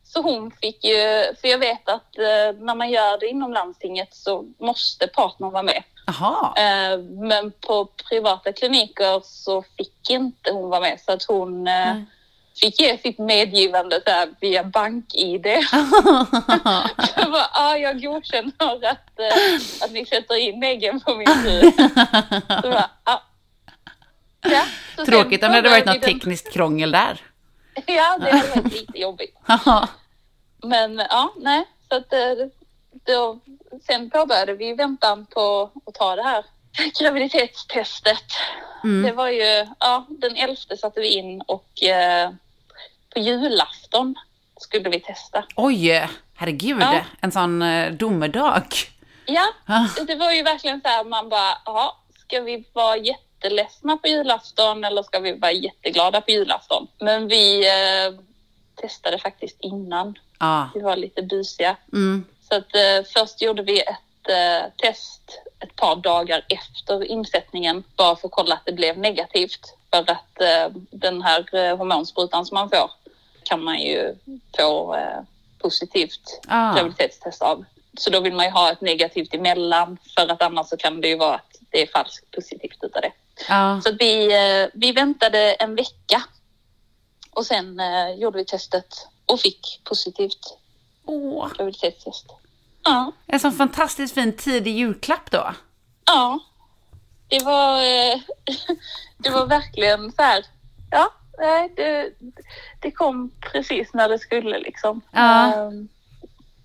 Så 0.05 0.23
hon 0.23 0.51
fick 0.51 0.85
ju, 0.85 0.95
för 1.41 1.49
jag 1.49 1.59
vet 1.59 1.89
att 1.89 2.19
eh, 2.19 2.61
när 2.61 2.75
man 2.75 2.91
gör 2.91 3.19
det 3.21 3.27
inom 3.27 3.53
landstinget 3.53 4.15
så 4.15 4.45
måste 4.61 5.07
partnern 5.07 5.51
vara 5.53 5.63
med. 5.63 5.83
aha. 6.09 6.55
Eh, 6.57 6.99
Men 6.99 7.53
på 7.67 7.89
privata 8.09 8.53
kliniker 8.53 9.21
så 9.25 9.63
fick 9.77 10.11
inte 10.11 10.53
hon 10.53 10.71
vara 10.71 10.81
med 10.81 11.01
så 11.07 11.13
att 11.13 11.23
hon 11.25 11.67
eh, 11.69 11.95
Nej. 11.95 12.05
Fick 12.61 12.81
ge 12.81 12.99
sitt 12.99 13.19
medgivande 13.19 14.01
så 14.07 14.27
via 14.41 14.65
bank-id. 14.65 15.47
Jag 17.17 17.33
bara, 17.33 17.49
ah, 17.53 17.77
jag 17.77 18.03
godkänner 18.03 18.87
att, 18.91 19.19
eh, 19.21 19.85
att 19.85 19.93
ni 19.93 20.07
sätter 20.07 20.37
in 20.37 20.63
äggen 20.63 21.01
på 21.01 21.15
min 21.15 21.27
fru. 21.27 21.73
Så 22.63 22.71
bara, 22.71 22.91
ah. 23.05 23.19
ja, 24.41 24.65
så 24.97 25.07
Tråkigt 25.07 25.43
om 25.43 25.51
det 25.51 25.57
hade 25.57 25.71
varit 25.71 25.87
något 25.87 26.03
den- 26.03 26.13
tekniskt 26.13 26.53
krångel 26.53 26.91
där. 26.91 27.21
Ja, 27.87 28.19
det 28.21 28.31
hade 28.31 28.49
varit 28.49 28.73
lite 28.73 28.99
jobbigt. 28.99 29.37
Men 30.63 31.03
ja, 31.11 31.33
nej. 31.37 31.65
Så 31.89 31.97
att, 31.97 32.13
eh, 32.13 32.47
då, 33.07 33.39
sen 33.87 34.11
påbörjade 34.11 34.55
vi 34.55 34.75
väntan 34.75 35.27
på 35.27 35.71
att 35.87 35.95
ta 35.95 36.17
det 36.17 36.23
här 36.23 36.45
graviditetstestet. 37.01 38.25
Det 38.83 38.89
mm. 38.89 39.17
var 39.17 39.29
ju, 39.29 39.67
ja, 39.79 40.07
den 40.09 40.37
11 40.37 40.57
satte 40.81 41.01
vi 41.01 41.09
in 41.09 41.41
och 41.41 41.83
eh, 41.83 42.31
på 43.15 43.21
julafton 43.21 44.15
skulle 44.61 44.91
vi 44.91 45.01
testa. 45.01 45.45
Oj, 45.57 46.09
herregud. 46.35 46.81
Ja. 46.83 47.01
En 47.21 47.33
sån 47.33 47.63
eh, 47.63 47.93
domedag. 47.93 48.65
Ja, 49.27 49.47
Ah. 49.67 49.87
det 50.07 50.15
var 50.15 50.33
ju 50.33 50.43
verkligen 50.43 50.81
så 50.81 50.89
här, 50.89 51.05
man 51.05 51.29
bara, 51.29 51.59
ja, 51.65 51.97
ska 52.27 52.41
vi 52.41 52.65
vara 52.73 52.97
jätteledsna 52.97 53.97
på 53.97 54.09
julafton 54.09 54.85
eller 54.85 55.03
ska 55.03 55.19
vi 55.21 55.33
vara 55.39 55.53
jätteglada 55.53 56.21
på 56.21 56.31
julafton? 56.31 56.87
Men 57.01 57.29
vi 57.29 57.67
eh, 57.69 58.15
testade 58.83 59.19
faktiskt 59.19 59.57
innan. 59.61 60.19
Ja. 60.39 60.71
Vi 60.75 60.81
var 60.81 60.97
lite 60.97 61.23
busiga. 61.23 61.77
Mm. 61.93 62.25
Så 62.49 62.55
att 62.57 62.75
eh, 62.75 63.05
först 63.15 63.43
gjorde 63.43 63.63
vi 63.63 63.81
ett 63.81 64.29
eh, 64.29 64.71
test 64.77 65.41
ett 65.61 65.77
par 65.77 65.97
dagar 65.97 66.45
efter 66.49 67.05
insättningen 67.05 67.85
bara 67.97 68.17
för 68.17 68.29
att 68.29 68.33
kolla 68.33 68.55
att 68.55 68.65
det 68.65 68.73
blev 68.73 68.99
negativt. 68.99 69.75
För 69.91 69.99
att 69.99 70.41
eh, 70.41 70.69
den 70.91 71.23
här 71.23 71.55
eh, 71.55 71.77
hormonsprutan 71.77 72.47
som 72.47 72.55
man 72.55 72.71
får 72.71 72.91
kan 73.51 73.65
man 73.65 73.79
ju 73.81 74.17
få 74.59 74.95
eh, 74.95 75.21
positivt 75.59 76.41
Ah. 76.49 76.75
graviditetstest 76.75 77.43
av. 77.43 77.65
Så 77.99 78.11
då 78.11 78.21
vill 78.21 78.35
man 78.35 78.45
ju 78.45 78.51
ha 78.51 78.73
ett 78.73 78.81
negativt 78.81 79.35
emellan 79.35 79.99
för 80.15 80.29
att 80.29 80.43
annars 80.43 80.67
så 80.69 80.77
kan 80.77 81.01
det 81.01 81.09
ju 81.09 81.17
vara 81.17 81.35
att 81.35 81.57
det 81.71 81.83
är 81.83 81.87
falskt 81.87 82.31
positivt 82.31 82.79
utav 82.83 83.03
det. 83.03 83.13
Ja. 83.49 83.81
Så 83.85 83.93
vi, 83.99 84.33
eh, 84.63 84.69
vi 84.75 84.93
väntade 84.93 85.53
en 85.55 85.75
vecka 85.75 86.23
och 87.31 87.47
sen 87.47 87.81
eh, 87.81 88.11
gjorde 88.15 88.39
vi 88.39 88.45
testet 88.45 89.07
och 89.27 89.41
fick 89.41 89.81
positivt 89.85 90.57
Åh, 91.05 91.49
graviditetstest. 91.57 92.27
Ja, 92.85 93.13
en 93.27 93.41
sån 93.41 93.53
fantastiskt 93.53 94.15
fin 94.15 94.37
tidig 94.37 94.77
julklapp 94.79 95.31
då. 95.31 95.55
ja. 96.07 96.39
Det 97.29 97.45
var, 97.45 97.77
eh, 97.83 98.19
det 99.19 99.31
var 99.31 99.47
verkligen 99.47 100.13
så 100.13 100.23
här, 100.23 100.45
ja, 100.91 101.13
nej, 101.41 101.73
det, 101.77 102.11
det 102.81 102.91
kom 102.91 103.31
precis 103.53 103.95
när 103.95 104.09
det 104.09 104.19
skulle 104.19 104.59
liksom. 104.59 105.01
Ja. 105.11 105.47
Eh, 105.47 105.71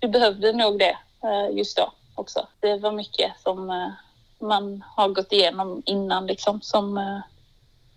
Vi 0.00 0.08
behövde 0.08 0.52
nog 0.52 0.78
det 0.78 0.96
eh, 1.22 1.56
just 1.56 1.76
då 1.76 1.92
också. 2.14 2.46
Det 2.60 2.78
var 2.78 2.92
mycket 2.92 3.32
som 3.42 3.70
eh, 3.70 3.88
man 4.46 4.84
har 4.96 5.08
gått 5.08 5.32
igenom 5.32 5.82
innan 5.86 6.26
liksom 6.26 6.60
som, 6.60 6.98
eh, 6.98 7.18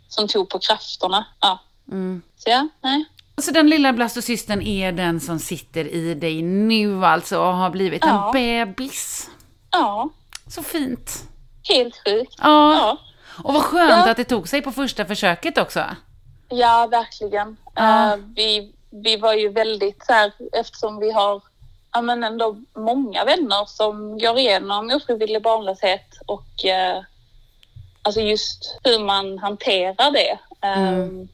som 0.07 0.27
tog 0.27 0.49
på 0.49 0.59
krafterna. 0.59 1.25
Ja, 1.39 1.59
Mm. 1.91 2.21
så 2.37 2.49
ja, 2.49 2.67
nej. 2.81 3.05
Så 3.41 3.51
den 3.51 3.69
lilla 3.69 3.93
blastocisten 3.93 4.61
är 4.61 4.91
den 4.91 5.19
som 5.19 5.39
sitter 5.39 5.85
i 5.87 6.13
dig 6.13 6.41
nu 6.41 7.05
alltså 7.05 7.39
och 7.39 7.53
har 7.53 7.69
blivit 7.69 8.03
Ja. 8.05 8.25
en 8.27 8.31
bebis. 8.33 9.29
Ja, 9.71 10.09
Så 10.47 10.63
fint. 10.63 11.23
helt 11.63 11.95
sjukt. 12.05 12.35
Ja. 12.37 12.73
Ja. 12.73 12.97
Och 13.43 13.53
vad 13.53 13.63
skönt 13.63 13.89
Ja. 14.05 14.11
att 14.11 14.17
det 14.17 14.23
tog 14.23 14.47
sig 14.49 14.61
på 14.61 14.71
första 14.71 15.05
försöket 15.05 15.57
också. 15.57 15.85
Ja, 16.49 16.87
verkligen. 16.91 17.57
Ja. 17.75 18.13
Eh, 18.13 18.19
vi, 18.35 18.73
vi 18.89 19.17
var 19.17 19.33
ju 19.33 19.49
väldigt 19.49 20.05
så 20.05 20.13
här, 20.13 20.31
eftersom 20.53 20.99
vi 20.99 21.11
har 21.11 21.41
ja, 21.93 22.01
men 22.01 22.23
ändå 22.23 22.57
många 22.75 23.25
vänner 23.25 23.65
som 23.65 24.17
går 24.17 24.39
igenom 24.39 24.91
ofrivillig 24.91 25.41
barnlöshet 25.41 26.07
och 26.25 26.65
eh, 26.65 27.03
alltså 28.01 28.21
just 28.21 28.79
hur 28.83 28.99
man 28.99 29.37
hanterar 29.37 30.11
det. 30.11 30.39
Eh, 30.61 30.87
Mm. 30.89 31.29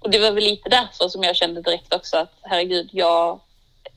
Och 0.00 0.10
det 0.10 0.18
var 0.18 0.30
väl 0.30 0.44
lite 0.44 0.68
därför 0.68 1.08
som 1.08 1.22
jag 1.22 1.36
kände 1.36 1.62
direkt 1.62 1.94
också 1.94 2.16
att 2.16 2.32
herregud, 2.42 2.88
jag 2.92 3.40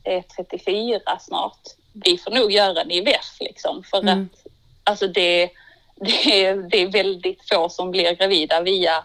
är 0.03 0.21
34 0.21 0.99
snart. 1.19 1.59
Vi 1.93 2.17
får 2.17 2.31
nog 2.31 2.51
göra 2.51 2.81
en 2.81 2.91
IVF 2.91 3.37
liksom 3.39 3.83
för 3.83 3.97
Mm. 3.99 4.29
att 4.33 4.51
alltså 4.83 5.07
det, 5.07 5.49
det, 5.95 6.53
det 6.53 6.77
är 6.81 6.91
väldigt 6.91 7.49
få 7.49 7.69
som 7.69 7.91
blir 7.91 8.11
gravida 8.15 8.61
via 8.61 9.03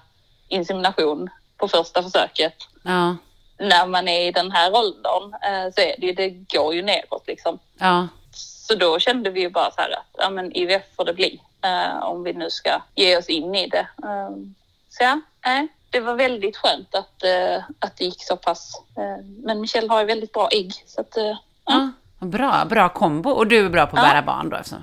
insemination 0.49 1.31
på 1.57 1.69
första 1.69 2.03
försöket. 2.03 2.55
Ja. 2.83 3.17
När 3.59 3.87
man 3.87 4.09
är 4.09 4.21
i 4.29 4.33
den 4.33 4.51
här 4.51 4.73
åldern 4.75 5.35
eh, 5.43 5.73
så 5.75 5.81
är 5.81 5.95
det, 5.99 6.07
ju- 6.07 6.13
det 6.13 6.29
går 6.29 6.75
ju 6.75 6.83
neråt 6.83 7.27
liksom. 7.27 7.59
Ja. 7.79 8.09
Så 8.33 8.75
då 8.75 8.99
kände 8.99 9.31
vi 9.31 9.41
ju 9.41 9.51
bara 9.51 9.71
så 9.71 9.81
här 9.81 9.91
att 9.91 10.07
ja, 10.19 10.31
men 10.31 10.57
IVF 10.57 10.83
får 10.97 11.05
det 11.05 11.15
bli 11.15 11.41
eh, 11.63 11.99
om 12.03 12.23
vi 12.23 12.33
nu 12.33 12.51
ska 12.51 12.83
ge 12.95 13.17
oss 13.17 13.27
in 13.29 13.55
i 13.55 13.67
det. 13.69 13.87
Eh, 14.05 14.31
så 14.89 15.03
ja, 15.05 15.21
nej, 15.45 15.69
det 15.91 16.01
var 16.01 16.15
väldigt 16.15 16.57
skönt 16.57 16.95
att, 16.95 17.23
eh, 17.23 17.63
att 17.79 17.97
det 17.97 18.05
gick 18.05 18.25
så 18.25 18.37
pass. 18.37 18.83
Eh, 18.97 19.25
men 19.45 19.61
Michelle 19.61 19.89
har 19.89 20.01
ju 20.01 20.07
väldigt 20.07 20.33
bra 20.33 20.49
ägg 20.53 20.73
så 20.87 21.01
att 21.01 21.13
ja. 21.17 21.37
ja. 21.65 21.91
Bra, 22.19 22.65
bra 22.65 22.89
kombo. 22.89 23.31
Och 23.31 23.47
du 23.47 23.65
är 23.67 23.69
bra 23.71 23.87
på 23.87 23.97
att 23.97 24.03
bära 24.03 24.23
barn 24.23 24.49
då. 24.49 24.57
Alltså. 24.57 24.77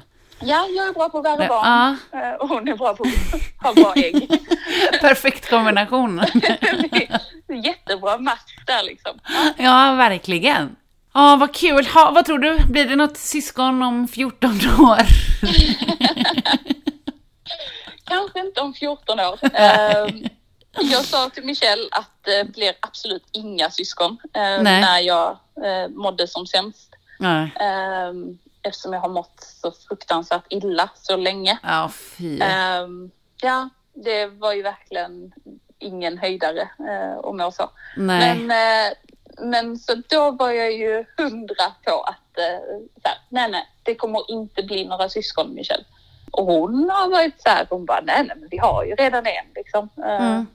Ja, 0.43 0.67
jag 0.67 0.87
är 0.87 0.93
bra 0.93 1.09
på 1.09 1.17
att 1.17 1.23
bära 1.23 1.43
Ja. 1.43 1.47
barn 1.47 1.97
eh, 2.23 2.33
och 2.33 2.49
hon 2.49 2.67
är 2.67 2.75
bra 2.75 2.93
på 2.95 3.03
att 3.03 3.63
ha 3.63 3.73
bra 3.73 3.93
ägg. 3.95 4.29
Perfekt 5.01 5.49
kombination. 5.49 6.21
Jättebra 7.63 8.17
match 8.17 8.55
där 8.67 8.83
liksom. 8.83 9.19
Ja, 9.57 9.93
verkligen. 9.93 10.75
Ja, 11.13 11.35
vad 11.35 11.53
kul. 11.53 11.85
Ha, 11.87 12.11
vad 12.11 12.25
tror 12.25 12.39
du? 12.39 12.57
Blir 12.69 12.85
det 12.85 12.95
något 12.95 13.17
syskon 13.17 13.83
om 13.83 14.07
14 14.07 14.49
år? 14.79 15.01
Kanske 18.03 18.39
inte 18.39 18.61
om 18.61 18.73
14 18.73 19.19
år. 19.19 19.39
Ehm, 19.53 20.23
Jag 20.91 21.05
sa 21.05 21.29
till 21.29 21.43
Michelle 21.45 21.87
att 21.91 22.09
det 22.21 22.53
blir 22.53 22.73
absolut 22.79 23.23
inga 23.31 23.69
syskon 23.69 24.17
eh, 24.33 24.41
Nej. 24.63 24.81
när 24.81 24.99
jag 24.99 25.29
eh, 25.65 25.87
mådde 25.89 26.27
som 26.27 26.47
sämst. 26.47 26.95
Nej. 27.19 27.51
Eftersom 28.63 28.93
jag 28.93 28.99
har 28.99 29.09
mått 29.09 29.39
så 29.61 29.71
fruktansvärt 29.71 30.45
illa 30.49 30.89
så 30.95 31.15
länge. 31.15 31.59
Ja, 31.63 31.91
fy. 32.17 32.39
Ehm, 32.41 33.11
Ja, 33.43 33.69
det 33.93 34.25
var 34.25 34.53
ju 34.53 34.61
verkligen 34.61 35.33
ingen 35.79 36.17
höjdare 36.17 36.61
eh, 36.61 37.17
att 37.23 37.35
må 37.35 37.51
så. 37.51 37.69
Nej. 37.97 38.39
Men, 38.39 38.51
eh, 38.51 38.93
men 39.51 39.77
så 39.77 39.95
då 40.09 40.31
var 40.31 40.51
jag 40.51 40.71
ju 40.71 41.05
hundra 41.17 41.71
på 41.85 42.01
att 42.01 42.37
eh, 42.37 42.79
här, 43.03 43.17
nej, 43.29 43.51
nej, 43.51 43.69
det 43.83 43.95
kommer 43.95 44.31
inte 44.31 44.63
bli 44.63 44.85
några 44.85 45.09
syskon, 45.09 45.53
Michelle. 45.55 45.83
Och 46.31 46.45
hon 46.45 46.89
har 46.89 47.09
varit 47.09 47.41
så 47.41 47.49
här, 47.49 47.67
hon 47.69 47.85
bara, 47.85 48.01
nej, 48.01 48.23
nej, 48.27 48.37
men 48.39 48.49
vi 48.51 48.57
har 48.57 48.83
ju 48.85 48.95
redan 48.95 49.25
en 49.25 49.45
liksom. 49.55 49.89
Eh, 49.97 50.21
Mm. 50.31 50.47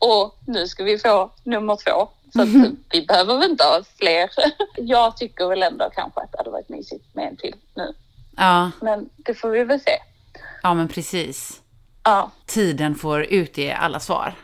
Och 0.00 0.38
nu 0.46 0.66
ska 0.66 0.84
vi 0.84 0.98
få 0.98 1.30
nummer 1.44 1.76
två. 1.76 2.08
Så 2.32 2.44
Mhm. 2.44 2.76
vi 2.90 3.06
behöver 3.06 3.38
väl 3.38 3.50
inte 3.50 3.64
ha 3.64 3.82
fler. 3.98 4.30
Jag 4.76 5.16
tycker 5.16 5.46
väl 5.48 5.62
ändå 5.62 5.90
kanske 5.94 6.20
att 6.20 6.32
det 6.32 6.38
hade 6.38 6.50
varit 6.50 6.68
mysigt 6.68 7.14
med 7.14 7.28
en 7.28 7.36
till 7.36 7.54
nu. 7.74 7.94
Ja, 8.36 8.70
Men 8.80 9.08
det 9.16 9.34
får 9.34 9.50
vi 9.50 9.64
väl 9.64 9.80
se. 9.80 9.98
ja, 10.62 10.74
men 10.74 10.88
precis. 10.88 11.62
Ja, 12.04 12.30
Tiden 12.46 12.94
får 12.94 13.22
utge 13.22 13.76
alla 13.76 14.00
svar. 14.00 14.34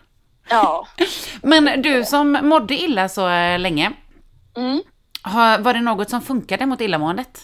ja. 0.51 0.87
Men 1.43 1.83
du 1.83 2.05
som 2.05 2.33
mådde 2.43 2.75
illa 2.75 3.09
så 3.09 3.29
eh, 3.29 3.59
länge, 3.59 3.93
Mm. 4.57 4.83
har, 5.23 5.59
var 5.59 5.75
det 5.75 5.81
något 5.81 6.11
som 6.11 6.23
funkade 6.23 6.67
mot 6.67 6.81
illamåendet? 6.81 7.41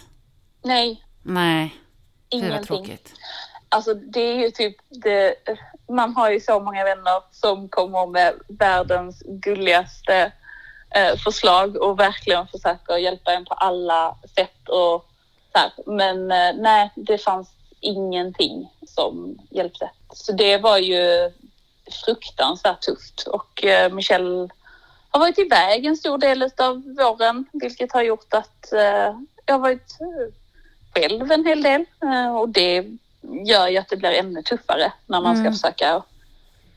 Nej, 0.64 1.03
Nej, 1.22 1.74
ingenting. 2.29 2.64
tråkigt. 2.66 3.12
Alltså 3.68 3.94
det 3.94 4.20
är 4.20 4.35
ju 4.35 4.50
typ 4.50 4.76
det, 4.88 5.35
man 5.90 6.16
har 6.16 6.31
ju 6.31 6.40
så 6.40 6.61
många 6.61 6.85
vänner 6.85 7.22
som 7.33 7.68
kommer 7.68 8.07
med 8.07 8.35
världens 8.48 9.22
gulligaste 9.26 10.33
eh, 10.94 11.16
förslag 11.16 11.76
och 11.76 12.00
verkligen 12.00 12.46
försöker 12.46 12.96
hjälpa 12.96 13.33
en 13.33 13.44
på 13.44 13.55
alla 13.55 14.16
sätt 14.35 14.68
och 14.68 15.07
så 15.53 15.59
här. 15.59 15.72
Men 15.87 16.31
eh, 16.31 16.62
nej, 16.62 16.90
det 16.94 17.18
fanns 17.18 17.50
ingenting 17.81 18.72
som 18.87 19.38
hjälpte. 19.50 19.90
Så 20.12 20.33
det 20.33 20.59
var 20.59 20.79
ju 20.79 21.31
fruktansvärt 22.05 22.81
tufft 22.81 23.26
och 23.26 23.64
eh, 23.64 23.92
Michelle 23.92 24.48
har 25.11 25.20
varit 25.20 25.38
iväg 25.38 25.87
en 25.87 25.96
stor 25.96 26.18
del 26.18 26.42
av 26.42 26.83
våren, 26.98 27.46
vilket 27.53 27.92
har 27.92 28.03
gjort 28.03 28.35
att 28.35 28.72
eh, 28.72 29.16
jag 29.46 29.55
har 29.55 29.59
varit 29.59 29.98
själv 30.94 31.33
en 31.33 31.46
hel 31.46 31.62
del 31.62 31.85
eh, 32.03 32.37
och 32.37 32.48
det 32.48 32.85
gör 33.22 33.68
ju 33.68 33.76
att 33.78 33.88
det 33.88 33.96
blir 33.96 34.11
ännu 34.11 34.42
tuffare 34.42 34.92
när 35.06 35.20
man 35.20 35.35
ska 35.37 35.40
Mm. 35.40 35.52
försöka 35.52 36.02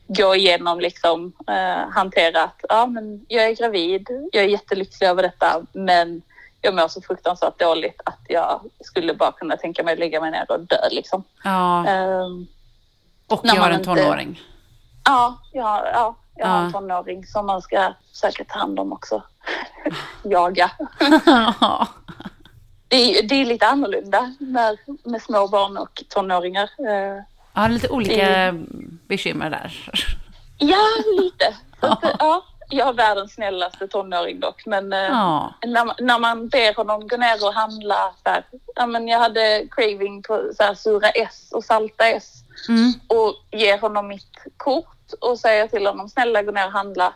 gå 0.06 0.34
igenom 0.34 0.80
liksom 0.80 1.32
eh, 1.48 1.90
hantera 1.90 2.42
att 2.42 2.60
ja, 2.68 2.86
men 2.86 3.26
jag 3.28 3.44
är 3.44 3.54
gravid, 3.56 4.06
jag 4.32 4.44
är 4.44 4.48
jättelycklig 4.48 5.06
över 5.08 5.22
detta 5.22 5.62
men 5.72 6.22
jag 6.60 6.74
mår 6.74 6.88
så 6.88 7.00
fruktansvärt 7.02 7.58
dåligt 7.58 8.00
att 8.04 8.20
jag 8.28 8.60
skulle 8.84 9.14
bara 9.14 9.32
kunna 9.32 9.56
tänka 9.56 9.82
mig 9.82 9.92
att 9.92 9.98
lägga 9.98 10.20
mig 10.20 10.30
ner 10.30 10.50
och 10.50 10.60
dö 10.60 10.88
liksom. 10.90 11.24
Ja, 11.44 11.86
Ehm, 11.86 12.46
och 13.28 13.40
jag 13.42 13.54
har 13.54 13.70
en 13.70 13.74
inte- 13.80 13.84
tonåring. 13.94 14.40
Ja, 15.04 15.38
ja, 15.52 15.86
ja 15.92 16.16
jag 16.36 16.46
har 16.46 16.58
Ja. 16.58 16.64
en 16.66 16.72
tonåring 16.72 17.26
som 17.26 17.46
man 17.46 17.62
ska 17.62 17.92
försöka 18.12 18.44
ta 18.44 18.58
hand 18.58 18.80
om 18.80 18.92
också. 18.92 19.22
Jaga. 20.24 20.70
Ja. 22.94 23.12
Det 23.12 23.18
är, 23.18 23.22
det 23.28 23.34
är 23.34 23.44
lite 23.44 23.66
annorlunda 23.66 24.34
med, 24.38 24.78
med 25.04 25.22
små 25.22 25.48
barn 25.48 25.76
och 25.76 26.02
tonåringar. 26.08 26.70
Eh, 26.78 27.22
Ja, 27.56 27.68
lite 27.68 27.88
olika 27.88 28.28
Det- 28.28 28.54
bekymmer 29.08 29.50
där. 29.50 29.90
Ja, 30.58 30.78
lite. 31.20 31.54
Att, 31.80 32.16
ja, 32.18 32.44
jag 32.68 32.84
har 32.86 32.92
världens 32.92 33.32
snällaste 33.34 33.88
tonåring 33.88 34.40
dock. 34.40 34.66
Men 34.66 34.92
eh, 34.92 34.98
Ja. 34.98 35.54
när, 35.66 35.84
man- 35.84 35.94
när 36.00 36.18
man 36.18 36.48
ber 36.48 36.74
honom 36.74 37.08
gå 37.08 37.16
ner 37.16 37.44
och 37.46 37.54
handla. 37.54 38.12
Så 38.24 38.30
här, 38.30 38.44
ja, 38.74 38.86
men 38.86 39.08
jag 39.08 39.18
hade 39.18 39.66
craving 39.70 40.22
på 40.22 40.50
så 40.56 40.62
här, 40.62 40.74
sura 40.74 41.08
S 41.10 41.48
och 41.52 41.64
salta 41.64 42.08
S. 42.08 42.32
Mm. 42.68 42.92
och 43.06 43.58
ger 43.60 43.78
honom 43.78 44.08
mitt 44.08 44.38
kort 44.56 45.12
och 45.20 45.38
säger 45.38 45.66
till 45.68 45.86
honom 45.86 46.08
snälla 46.08 46.42
gå 46.42 46.52
ner 46.52 46.66
och 46.66 46.72
handla. 46.72 47.12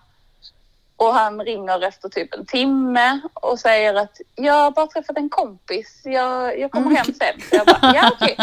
Och 0.98 1.14
han 1.14 1.40
ringer 1.40 1.84
efter 1.84 2.08
typ 2.08 2.34
en 2.34 2.46
timme 2.46 3.20
och 3.34 3.58
säger 3.58 3.94
att 3.94 4.20
jag 4.34 4.54
har 4.54 4.70
bara 4.70 4.87
träffat 4.87 5.16
en 5.16 5.28
kompis. 5.30 6.00
Jag, 6.04 6.58
jag 6.61 6.70
kommer 6.70 6.96
hem 6.96 7.04
sen. 7.06 7.40
Så 7.50 7.56
jag 7.56 7.66
bara, 7.66 7.94
ja 7.94 8.11
okej, 8.14 8.37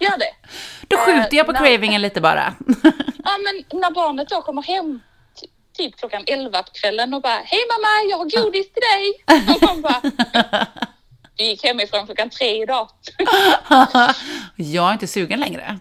gör 0.00 0.18
det. 0.18 0.32
Då 0.88 0.96
skjuter 0.96 1.36
jag 1.36 1.46
på 1.46 1.52
Eh, 1.52 1.58
cravingen 1.58 2.02
lite 2.02 2.20
bara. 2.20 2.54
Ja 3.24 3.30
men 3.38 3.80
när 3.80 3.90
barnet 3.90 4.28
då 4.28 4.42
kommer 4.42 4.62
hem 4.62 5.00
ty- 5.40 5.46
typ 5.76 5.96
klockan 5.98 6.22
11 6.26 6.62
på 6.62 6.70
kvällen 6.72 7.14
och 7.14 7.22
bara 7.22 7.40
hej 7.44 7.60
mamma 7.68 8.10
jag 8.10 8.18
har 8.18 8.42
godis 8.44 8.66
till 8.72 8.82
dig. 8.92 9.24
Och 9.54 9.62
man 9.62 9.82
bara, 9.82 10.00
du 11.36 11.44
gick 11.44 11.64
hemifrån 11.64 12.06
klockan 12.06 12.30
tre 12.30 12.62
idag. 12.62 12.88
jag 14.56 14.88
är 14.88 14.92
inte 14.92 15.06
sugen 15.06 15.40
längre. 15.40 15.78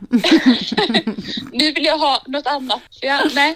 nu 1.52 1.72
vill 1.72 1.86
jag 1.86 1.98
ha 1.98 2.22
något 2.28 2.48
annat. 2.48 2.82
Ja, 3.02 3.20
nej. 3.36 3.56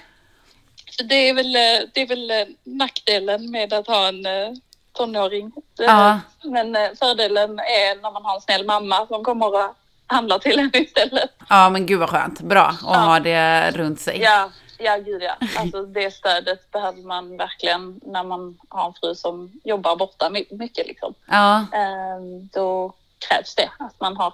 Det 1.03 1.29
är 1.29 1.34
väl, 1.34 1.55
eh, 1.55 1.88
det 1.93 2.01
är 2.01 2.08
väl 2.08 2.31
eh, 2.31 2.45
nackdelen 2.63 3.51
med 3.51 3.73
att 3.73 3.88
ha 3.88 4.08
en 4.08 4.25
eh, 4.25 4.49
tonåring. 4.93 5.51
Ja. 5.77 6.19
Men 6.43 6.77
fördelen 6.99 7.60
är 7.60 8.01
när 8.01 8.12
man 8.12 8.25
har 8.25 8.36
en 8.36 8.41
snäll 8.41 8.65
mamma 8.65 9.08
som 9.08 9.23
kommer 9.23 9.47
och 9.55 9.75
handlar 10.08 10.39
till 10.39 10.60
en 10.60 10.71
istället. 10.81 11.31
Ja, 11.49 11.69
men 11.69 11.86
gud 11.86 11.99
vad 11.99 12.10
skönt. 12.10 12.41
Bra 12.41 12.65
att 12.65 12.79
Ja. 12.84 12.97
ha 12.99 13.19
det 13.19 13.71
runt 13.71 13.99
sig. 13.99 14.21
Ja, 14.21 14.49
ja 14.77 14.97
gud 14.97 15.23
ja. 15.23 15.36
Alltså 15.58 15.84
det 15.84 16.12
stödet 16.12 16.71
behöver 16.71 17.01
man 17.01 17.38
verkligen 17.38 17.99
när 18.05 18.23
man 18.23 18.58
har 18.69 18.88
en 18.88 18.93
fru 19.01 19.15
som 19.15 19.51
jobbar 19.63 19.95
borta 19.95 20.29
my- 20.29 20.45
mycket 20.49 20.88
liksom. 20.88 21.13
Ja. 21.25 21.65
Ehm, 21.73 22.47
Då 22.53 22.93
krävs 23.27 23.55
det 23.55 23.69
att 23.79 23.99
man 23.99 24.17
har 24.17 24.34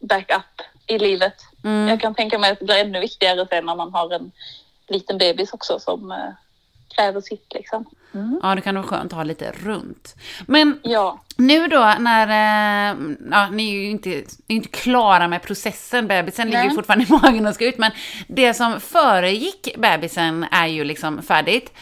backup 0.00 0.62
i 0.86 0.98
livet. 0.98 1.34
Mm. 1.64 1.88
Jag 1.88 2.00
kan 2.00 2.14
tänka 2.14 2.38
mig 2.38 2.50
att 2.50 2.58
det 2.58 2.64
blir 2.64 2.76
ännu 2.76 3.00
viktigare 3.00 3.46
sen 3.50 3.66
när 3.66 3.74
man 3.74 3.92
har 3.94 4.12
en 4.14 4.32
liten 4.90 5.18
bebis 5.18 5.52
också 5.52 5.78
som 5.78 6.10
eh, 6.10 6.16
kräver 6.96 7.20
sitt 7.20 7.52
liksom. 7.54 7.84
ja, 8.42 8.54
det 8.54 8.60
kan 8.60 8.74
vara 8.74 8.86
skönt 8.86 9.12
att 9.12 9.16
ha 9.16 9.24
lite 9.24 9.52
runt. 9.52 10.14
Men 10.46 10.80
Ja, 10.82 11.20
nu 11.36 11.66
då 11.66 11.94
när, 11.98 12.26
eh, 12.28 12.96
ja, 13.30 13.48
ni 13.50 13.68
är 13.68 13.72
ju 13.72 13.90
inte, 13.90 14.22
inte 14.46 14.68
klara 14.68 15.28
med 15.28 15.42
processen, 15.42 16.06
bebisen 16.06 16.46
ligger 16.46 16.62
ju 16.62 16.66
Nej. 16.66 16.76
fortfarande 16.76 17.04
i 17.04 17.12
magen 17.22 17.46
och 17.46 17.54
ska 17.54 17.66
ut, 17.66 17.78
men 17.78 17.92
det 18.28 18.54
som 18.54 18.80
föregick 18.80 19.68
bebisen 19.78 20.46
är 20.50 20.66
ju 20.66 20.84
liksom 20.84 21.22
färdigt. 21.22 21.72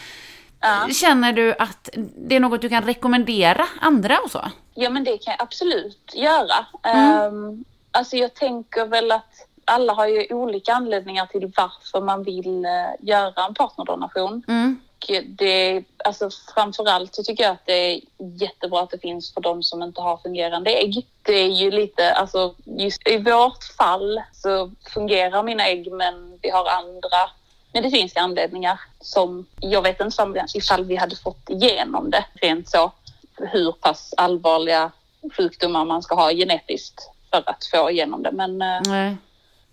ja. 0.59 0.87
Känner 0.93 1.33
du 1.33 1.55
att 1.59 1.89
det 2.17 2.35
är 2.35 2.39
något 2.39 2.61
du 2.61 2.69
kan 2.69 2.83
rekommendera 2.83 3.65
andra 3.81 4.19
och 4.19 4.31
så? 4.31 4.51
ja 4.73 4.89
men 4.89 5.03
det 5.03 5.17
kan 5.17 5.31
jag 5.31 5.41
absolut 5.41 6.11
göra. 6.15 6.65
Mm. 6.83 7.21
Ehm, 7.21 7.65
alltså 7.91 8.15
jag 8.15 8.33
tänker 8.33 8.85
väl 8.85 9.11
att 9.11 9.28
alla 9.69 9.93
har 9.93 10.07
ju 10.07 10.27
olika 10.33 10.73
anledningar 10.73 11.25
till 11.25 11.53
varför 11.55 12.01
man 12.01 12.23
vill 12.23 12.65
eh, 12.65 12.71
göra 12.99 13.45
en 13.45 13.53
partnerdonation. 13.53 14.43
Mm. 14.47 14.79
Och 14.99 15.23
det, 15.25 15.83
alltså 16.05 16.29
framförallt 16.53 17.15
så 17.15 17.23
tycker 17.23 17.43
jag 17.43 17.51
att 17.51 17.65
det 17.65 17.73
är 17.73 18.01
jättebra 18.17 18.81
att 18.81 18.91
det 18.91 18.99
finns 18.99 19.33
för 19.33 19.41
de 19.41 19.63
som 19.63 19.83
inte 19.83 20.01
har 20.01 20.17
fungerande 20.17 20.71
ägg. 20.71 21.05
Det 21.21 21.33
är 21.33 21.47
ju 21.47 21.71
lite, 21.71 22.13
alltså 22.13 22.55
just 22.65 23.07
i 23.07 23.17
vårt 23.17 23.63
fall 23.77 24.21
så 24.33 24.71
fungerar 24.93 25.43
mina 25.43 25.67
ägg 25.67 25.91
men 25.91 26.39
vi 26.41 26.49
har 26.49 26.65
andra 26.65 27.29
medicinska 27.73 28.21
anledningar 28.21 28.79
som 29.01 29.45
jag 29.59 29.81
vet 29.81 30.01
inte 30.01 30.45
ifall 30.53 30.85
vi 30.85 30.95
hade 30.95 31.15
fått 31.15 31.49
igenom 31.49 32.09
det 32.11 32.25
rent 32.33 32.69
så. 32.69 32.91
Hur 33.37 33.71
pass 33.71 34.13
allvarliga 34.17 34.91
sjukdomar 35.37 35.85
man 35.85 36.03
ska 36.03 36.15
ha 36.15 36.31
genetiskt 36.31 37.09
för 37.31 37.43
att 37.45 37.65
få 37.65 37.91
igenom 37.91 38.23
det. 38.23 38.31
Men 38.31 38.61
eh, 38.61 38.81
Nej. 38.87 39.17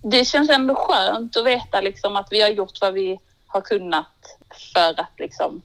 Det 0.02 0.24
känns 0.24 0.50
ändå 0.50 0.74
skönt 0.74 1.36
att 1.36 1.47
veta 1.47 1.80
liksom 1.80 2.16
att 2.16 2.28
vi 2.30 2.42
har 2.42 2.49
gjort 2.49 2.80
vad 2.80 2.94
vi 2.94 3.20
har 3.47 3.61
kunnat 3.61 4.38
för 4.74 5.01
att 5.01 5.18
liksom 5.18 5.62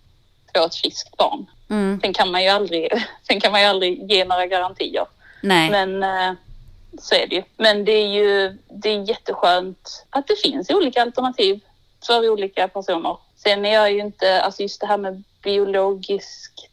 få 0.56 0.66
ett 0.66 0.76
friskt 0.76 1.18
barn. 1.18 1.46
Mm. 1.70 2.00
Sen 2.02 2.14
kan 2.14 2.32
man 2.32 2.44
ju 2.44 2.50
aldrig, 2.50 2.92
sen 3.28 3.42
kan 3.42 3.52
man 3.52 3.62
ju 3.62 3.68
aldrig 3.68 4.12
ge 4.12 4.26
några 4.26 4.46
garantier. 4.46 5.06
Nej. 5.42 5.70
Men 5.70 6.04
eh, 6.04 6.34
så 7.00 7.16
är 7.16 7.28
det 7.28 7.36
ju. 7.36 7.44
Men 7.58 7.86
det 7.86 7.92
är 7.92 8.08
ju 8.08 8.58
det 8.70 8.90
är 8.90 9.10
jätteskönt 9.10 10.06
att 10.10 10.28
det 10.28 10.36
finns 10.36 10.70
olika 10.70 11.02
alternativ 11.02 11.60
för 12.06 12.30
olika 12.30 12.68
personer. 12.68 13.18
Sen 13.36 13.66
är 13.66 13.74
jag 13.74 13.92
ju 13.92 14.00
inte, 14.00 14.42
alltså 14.42 14.62
just 14.62 14.82
det 14.82 14.88
här 14.88 14.98
med 14.98 15.24
biologiskt, 15.44 16.68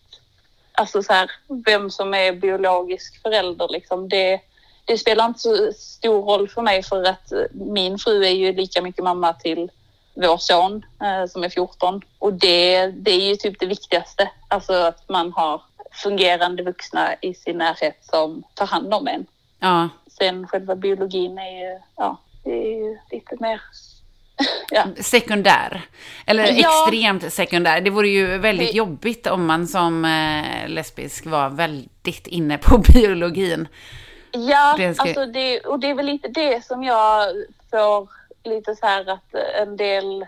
alltså 0.73 1.03
så 1.03 1.13
här, 1.13 1.31
vem 1.67 1.91
som 1.91 2.15
är 2.15 2.33
biologisk 2.33 3.23
förälder 3.23 3.69
liksom, 3.71 4.09
det, 4.09 4.41
det 4.89 4.99
spelar 4.99 5.27
inte 5.27 5.41
så 5.41 5.73
stor 5.73 6.23
roll 6.23 6.49
för 6.49 6.63
mig 6.63 6.83
för 6.83 7.05
att 7.05 7.33
min 7.53 7.99
fru 7.99 8.25
är 8.25 8.31
ju 8.31 8.53
lika 8.53 8.83
mycket 8.83 9.05
mamma 9.05 9.33
till 9.33 9.71
vår 10.15 10.37
son 10.39 10.85
eh, 11.03 11.31
som 11.31 11.45
är 11.45 11.49
14 11.49 12.03
och 12.19 12.33
det, 12.33 12.87
det 12.87 13.11
är 13.11 13.29
ju 13.29 13.37
typ 13.37 13.61
det 13.61 13.67
viktigaste. 13.67 14.31
Alltså 14.49 14.73
att 14.73 15.09
man 15.09 15.33
har 15.33 15.63
fungerande 16.03 16.63
vuxna 16.63 17.15
i 17.21 17.35
sin 17.35 17.59
närhet 17.59 17.99
som 18.11 18.43
tar 18.55 18.67
hand 18.67 18.95
om 18.95 19.09
en. 19.09 19.27
Ja. 19.59 19.89
Sen 20.19 20.47
själva 20.47 20.77
biologin 20.77 21.39
är 21.39 21.61
ju, 21.61 21.79
ja, 21.97 22.21
det 22.45 22.51
är 22.51 22.79
ju 22.79 22.99
lite 23.11 23.37
mer 23.41 23.61
ja. 24.71 24.85
sekundär. 25.01 25.83
Eller 26.27 26.53
Ja. 26.53 26.85
extremt 26.87 27.33
sekundär. 27.33 27.81
Det 27.81 27.91
vore 27.91 28.09
ju 28.09 28.39
väldigt 28.39 28.75
jobbigt 28.75 29.27
om 29.27 29.47
man 29.47 29.67
som 29.67 30.05
eh, 30.05 30.69
lesbisk 30.69 31.27
var 31.27 31.51
väldigt 31.51 32.27
inne 32.27 32.59
på 32.59 32.79
biologin. 32.93 33.69
Ja, 34.33 34.75
Det 34.77 34.95
ska- 34.95 35.03
alltså 35.03 35.27
det, 35.27 35.61
och 35.61 35.79
det 35.81 35.91
är 35.91 35.95
väl 35.95 36.07
lite 36.07 36.29
det 36.29 36.65
som 36.65 36.85
jag 36.85 37.27
får 37.71 38.09
lite 38.45 38.77
så 38.77 38.87
här 38.87 39.09
att 39.11 39.35
en 39.63 39.77
del 39.77 40.23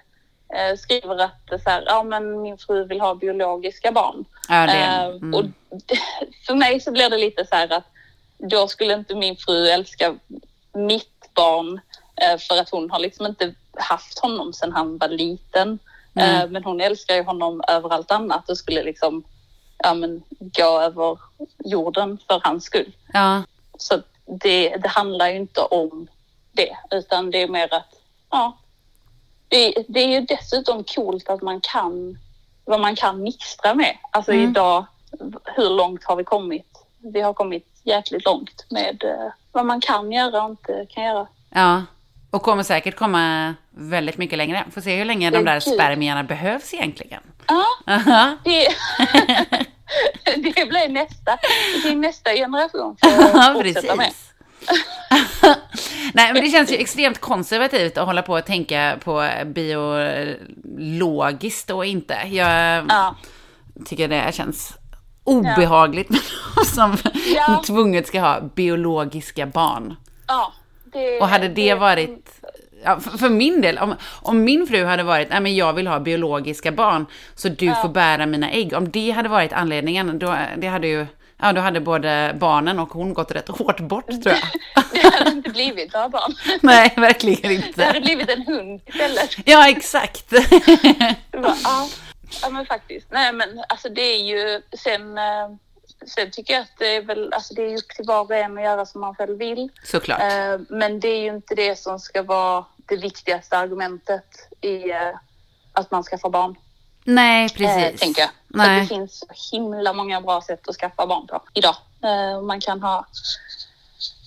eh, 0.54 0.76
skriver 0.78 1.18
att 1.18 1.62
så 1.64 1.70
här, 1.70 1.82
ja 1.86 2.02
men 2.02 2.42
min 2.42 2.58
fru 2.58 2.84
vill 2.84 3.00
ha 3.00 3.14
biologiska 3.14 3.92
barn. 3.92 4.24
Ja, 4.48 4.66
det, 4.66 4.72
Eh, 4.72 5.04
mm. 5.04 5.34
Och 5.34 5.44
för 6.46 6.54
mig 6.54 6.80
så 6.80 6.92
blir 6.92 7.10
det 7.10 7.16
lite 7.18 7.46
så 7.46 7.56
här 7.56 7.72
att 7.72 7.84
då 8.38 8.68
skulle 8.68 8.94
inte 8.94 9.14
min 9.14 9.36
fru 9.36 9.66
älska 9.68 10.14
mitt 10.72 11.34
barn 11.34 11.80
eh, 12.16 12.38
för 12.38 12.60
att 12.60 12.70
hon 12.70 12.90
har 12.90 12.98
liksom 12.98 13.26
inte 13.26 13.54
haft 13.78 14.18
honom 14.18 14.52
sedan 14.52 14.72
han 14.72 14.98
var 14.98 15.08
liten. 15.08 15.78
Mm. 16.14 16.40
Eh, 16.40 16.48
Men 16.50 16.64
hon 16.64 16.80
älskar 16.80 17.14
ju 17.16 17.22
honom 17.22 17.62
över 17.68 17.88
allt 17.92 18.10
annat 18.10 18.50
och 18.50 18.58
skulle 18.58 18.82
liksom 18.82 19.24
ja, 19.78 19.94
men, 19.94 20.22
gå 20.38 20.80
över 20.80 21.18
jorden 21.64 22.18
för 22.26 22.40
hans 22.44 22.64
skull. 22.64 22.92
ja. 23.12 23.42
Så 23.80 24.02
det, 24.26 24.76
det 24.76 24.88
handlar 24.88 25.28
ju 25.28 25.36
inte 25.36 25.60
om 25.60 26.08
det, 26.52 26.76
utan 26.90 27.30
det 27.30 27.42
är 27.42 27.48
mer 27.48 27.74
att, 27.74 27.94
ja. 28.30 28.56
Det, 29.48 29.74
det 29.88 30.00
är 30.00 30.08
ju 30.08 30.20
dessutom 30.20 30.84
coolt 30.84 31.28
att 31.28 31.42
man 31.42 31.60
kan, 31.60 32.18
vad 32.64 32.80
man 32.80 32.96
kan 32.96 33.22
mixtra 33.22 33.74
med. 33.74 33.96
Alltså 34.10 34.32
Mm. 34.32 34.50
idag, 34.50 34.84
hur 35.44 35.70
långt 35.70 36.04
har 36.04 36.16
vi 36.16 36.24
kommit? 36.24 36.66
Vi 36.98 37.20
har 37.20 37.32
kommit 37.34 37.66
jäkligt 37.82 38.24
långt 38.24 38.66
med 38.70 39.04
eh, 39.04 39.32
vad 39.52 39.66
man 39.66 39.80
kan 39.80 40.12
göra 40.12 40.44
och 40.44 40.50
inte 40.50 40.86
kan 40.88 41.04
göra. 41.04 41.26
ja. 41.50 41.82
Och 42.32 42.42
kommer 42.42 42.62
säkert 42.62 42.96
komma 42.96 43.54
väldigt 43.70 44.18
mycket 44.18 44.38
längre. 44.38 44.64
Får 44.70 44.80
se 44.80 44.96
hur 44.96 45.04
länge 45.04 45.30
de 45.30 45.44
där 45.44 45.60
spermierna 45.60 46.22
behövs 46.24 46.74
egentligen. 46.74 47.22
Ja, 47.48 47.64
det, 48.44 48.68
det 50.24 50.68
blir 50.68 50.88
nästa, 50.88 51.38
det 51.84 51.94
nästa 51.94 52.30
generation 52.32 52.96
får 53.02 53.10
Ja, 53.40 53.50
fortsätta 53.54 53.96
med. 53.96 54.12
Nej, 56.14 56.32
men 56.32 56.42
det 56.44 56.50
känns 56.50 56.72
ju 56.72 56.76
extremt 56.76 57.18
konservativt 57.20 57.98
att 57.98 58.06
hålla 58.06 58.22
på 58.22 58.32
och 58.32 58.44
tänka 58.44 58.98
på 59.04 59.28
biologiskt 59.44 60.90
och 61.70 61.84
inte. 61.86 62.14
Jag 62.30 62.84
Ja. 62.88 63.14
tycker 63.86 64.08
det 64.08 64.34
känns 64.34 64.72
obehagligt 65.24 66.10
med 66.10 66.20
någon 66.56 66.64
som 66.64 66.96
Ja. 67.34 67.62
tvunget 67.66 68.06
ska 68.06 68.20
ha 68.20 68.40
biologiska 68.40 69.46
barn. 69.46 69.96
Ja, 70.26 70.52
det, 70.84 71.20
Och 71.20 71.28
hade 71.28 71.48
det 71.48 71.74
varit... 71.74 72.39
Ja, 72.84 73.00
för, 73.00 73.18
för 73.18 73.28
min 73.28 73.60
del, 73.60 73.78
om, 73.78 73.94
om 74.22 74.44
min 74.44 74.66
fru 74.66 74.84
hade 74.84 75.02
varit, 75.02 75.30
nej 75.30 75.40
men 75.40 75.56
jag 75.56 75.72
vill 75.72 75.86
ha 75.86 76.00
biologiska 76.00 76.72
barn, 76.72 77.06
så 77.34 77.48
du 77.48 77.74
får 77.82 77.88
bära 77.88 78.26
mina 78.26 78.50
ägg. 78.50 78.72
Om 78.74 78.90
det 78.90 79.10
hade 79.10 79.28
varit 79.28 79.52
anledningen, 79.52 80.18
då, 80.18 80.36
det 80.56 80.66
hade 80.66 80.86
ju, 80.88 81.06
ja 81.40 81.52
då 81.52 81.60
hade 81.60 81.80
både 81.80 82.36
barnen 82.40 82.78
och 82.78 82.88
hon 82.88 83.14
gått 83.14 83.30
rätt 83.30 83.48
hårt 83.48 83.80
bort 83.80 84.06
tror 84.22 84.26
jag. 84.34 84.38
Det 84.92 85.14
hade 85.18 85.30
inte 85.30 85.50
blivit 85.50 85.92
några 85.92 86.08
barn. 86.08 86.34
nej, 86.60 86.94
verkligen 86.96 87.62
Det 87.76 87.84
hade 87.84 87.98
inte. 87.98 88.06
blivit 88.06 88.30
en 88.30 88.42
hund 88.46 88.80
istället. 88.86 89.36
Ja, 89.44 89.68
exakt. 89.68 90.32
Var, 91.32 91.54
ja. 91.64 91.88
ja, 92.42 92.50
men 92.50 92.66
faktiskt. 92.66 93.06
Nej, 93.10 93.32
men 93.32 93.48
alltså 93.68 93.88
det 93.88 94.02
är 94.02 94.22
ju 94.24 94.60
sen. 94.76 95.18
eh, 95.18 95.24
Sen 96.06 96.30
tycker 96.30 96.54
jag 96.54 96.62
att 96.62 96.78
det 96.78 96.96
är 96.96 97.02
väl, 97.02 97.32
alltså 97.32 97.54
det 97.54 97.62
är 97.62 97.76
upp 97.78 97.88
till 97.88 98.04
var 98.06 98.20
och 98.20 98.30
en 98.30 98.58
att 98.58 98.64
göra 98.64 98.86
som 98.86 99.00
man 99.00 99.14
själv 99.14 99.38
vill. 99.38 99.68
Såklart. 99.84 100.20
Eh, 100.20 100.58
Men 100.68 101.00
det 101.00 101.08
är 101.08 101.20
ju 101.20 101.28
inte 101.28 101.54
det 101.54 101.76
som 101.78 101.98
ska 102.00 102.22
vara 102.22 102.64
det 102.76 102.96
viktigaste 102.96 103.58
argumentet 103.58 104.24
i 104.60 104.90
eh, 104.90 105.16
att 105.72 105.90
man 105.90 106.02
skaffar 106.02 106.30
barn. 106.30 106.54
Nej, 107.04 107.44
Eh, 107.44 107.50
precis. 107.52 108.00
tänker 108.00 108.20
jag. 108.22 108.30
Nej. 108.48 108.80
det 108.80 108.86
finns 108.86 109.18
så 109.18 109.56
himla 109.56 109.92
många 109.92 110.20
bra 110.20 110.42
sätt 110.42 110.68
att 110.68 110.76
skaffa 110.76 111.06
barn 111.06 111.26
på 111.26 111.42
idag. 111.54 111.74
Man 112.42 112.60
kan 112.60 112.82
ha 112.82 113.06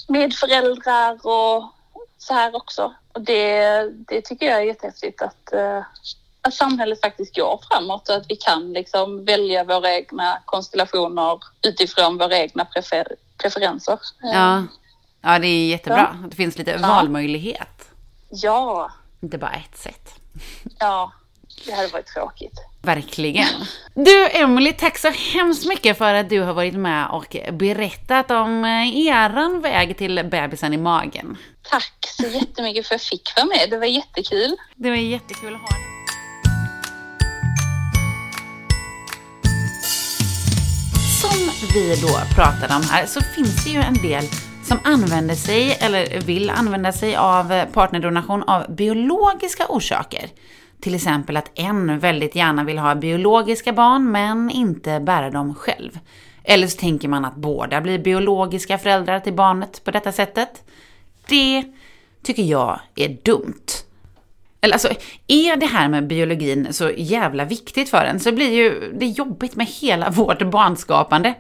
medföräldrar 0.08 1.28
och 1.28 1.64
så 2.18 2.34
här 2.34 2.56
också. 2.56 2.94
Och 3.14 3.22
det, 3.22 3.84
det 4.08 4.22
tycker 4.22 4.46
jag 4.46 4.58
är 4.58 4.62
jättehäftigt 4.66 5.22
att, 5.22 5.54
att 6.44 6.54
samhället 6.54 7.02
faktiskt 7.02 7.36
går 7.36 7.62
framåt 7.72 8.10
och 8.10 8.16
att 8.16 8.26
vi 8.30 8.36
kan 8.36 8.74
liksom 8.74 9.26
välja 9.26 9.64
våra 9.64 9.94
egna 9.94 10.40
konstellationer 10.46 11.40
utifrån 11.68 12.18
våra 12.18 12.38
egna 12.38 12.66
prefer 12.66 13.08
preferenser. 13.38 14.00
Ja. 14.22 14.64
ja, 15.22 15.40
det 15.40 15.48
är 15.48 15.68
jättebra. 15.68 16.08
att 16.08 16.30
Det 16.30 16.36
finns 16.36 16.58
lite 16.58 16.78
valmöjlighet. 16.78 17.90
ja, 18.30 18.92
Inte 19.22 19.38
bara 19.38 19.52
ett 19.52 19.78
sätt. 19.78 20.16
ja, 20.80 21.12
det 21.66 21.72
hade 21.72 21.88
varit 21.88 22.08
tråkigt. 22.08 22.60
Verkligen. 22.82 23.48
Du 23.94 24.30
Emily, 24.30 24.74
tack 24.74 24.98
så 24.98 25.10
hemskt 25.10 25.66
mycket 25.66 25.98
för 25.98 26.14
att 26.14 26.30
du 26.30 26.42
har 26.42 26.54
varit 26.54 26.74
med 26.74 27.10
och 27.10 27.38
berättat 27.52 28.32
om 28.32 28.66
eh, 28.66 29.08
eran 29.08 29.62
väg 29.62 29.98
till 29.98 30.24
bebisen 30.32 30.74
i 30.74 30.78
magen. 30.78 31.38
Tack 31.62 31.94
så 32.18 32.24
jättemycket 32.24 32.88
för 32.88 32.96
att 32.96 33.02
jag 33.02 33.20
fick 33.20 33.36
vara 33.36 33.46
med. 33.46 33.70
Det 33.70 33.78
var 33.78 33.86
jättekul. 33.86 34.56
Det 34.76 34.90
var 34.90 34.98
jättekul 34.98 35.56
att 35.56 35.62
ha 35.62 35.68
dig. 35.68 36.03
Som 41.34 41.70
vi 41.74 41.96
då 42.02 42.36
pratade 42.36 42.76
om 42.76 42.82
här 42.90 43.06
så 43.06 43.22
finns 43.22 43.64
det 43.64 43.70
ju 43.70 43.80
en 43.80 43.94
del 43.94 44.24
som 44.64 44.78
använder 44.84 45.36
sig 45.36 45.78
eller 45.80 46.22
vill 46.22 46.50
använda 46.50 46.92
sig 46.92 47.16
av 47.16 47.52
eh, 47.52 47.66
partnerdonation 47.66 48.44
av 48.44 48.76
biologiska 48.76 49.66
orsaker. 49.70 50.30
Till 50.82 50.96
exempel 50.96 51.38
att 51.38 51.52
en 51.56 52.00
väldigt 52.00 52.36
gärna 52.36 52.64
vill 52.64 52.78
ha 52.78 52.96
biologiska 52.96 53.74
barn 53.74 54.12
men 54.12 54.50
inte 54.50 55.00
bära 55.00 55.30
dem 55.30 55.56
själv. 55.56 56.00
Eller 56.44 56.68
så 56.68 56.78
tänker 56.78 57.08
man 57.08 57.26
att 57.26 57.36
båda 57.36 57.82
blir 57.82 58.00
biologiska 58.00 58.78
föräldrar 58.78 59.20
till 59.20 59.34
barnet 59.34 59.84
på 59.84 59.92
detta 59.92 60.12
sättet. 60.12 60.64
Det 61.28 61.64
tycker 62.24 62.44
jag 62.44 62.80
är 62.96 63.18
dumt. 63.24 63.83
Eller 64.64 64.74
alltså, 64.74 64.90
är 65.28 65.56
det 65.56 65.66
här 65.66 65.88
med 65.88 66.08
biologin 66.08 66.68
så 66.74 66.92
jävla 66.98 67.46
viktigt 67.46 67.90
för 67.90 68.06
en 68.06 68.20
så 68.20 68.32
blir 68.32 68.52
ju 68.52 68.94
det 69.00 69.06
jobbigt 69.06 69.56
med 69.56 69.68
hela 69.68 70.10
vårt 70.10 70.42
barnskapande. 70.42 71.34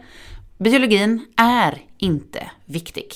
Biologin 0.57 1.25
är 1.37 1.81
inte 1.97 2.49
viktig. 2.65 3.07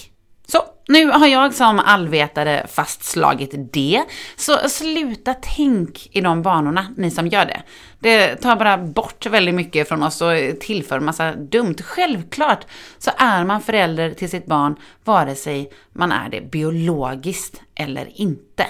Så, 0.48 0.60
nu 0.88 1.06
har 1.06 1.28
jag 1.28 1.54
som 1.54 1.80
allvetare 1.80 2.66
fastslagit 2.68 3.74
det. 3.74 4.04
Så 4.36 4.70
sluta 4.70 5.34
tänk 5.34 6.16
i 6.16 6.22
de 6.22 6.42
banorna, 6.42 6.88
ni 6.98 7.12
som 7.12 7.28
gör 7.28 7.46
det. 7.46 7.62
Det 8.00 8.36
tar 8.36 8.56
bara 8.56 8.78
bort 8.78 9.26
väldigt 9.26 9.56
mycket 9.56 9.88
från 9.88 10.04
oss 10.04 10.22
och 10.22 10.60
tillför 10.60 11.00
massa 11.00 11.36
dumt. 11.36 11.76
Självklart 11.84 12.66
så 12.98 13.12
är 13.18 13.44
man 13.44 13.62
förälder 13.62 14.12
till 14.12 14.30
sitt 14.30 14.46
barn 14.46 14.76
vare 15.04 15.36
sig 15.36 15.72
man 15.94 16.12
är 16.12 16.30
det 16.30 16.42
biologiskt 16.42 17.62
eller 17.76 18.22
inte. 18.22 18.66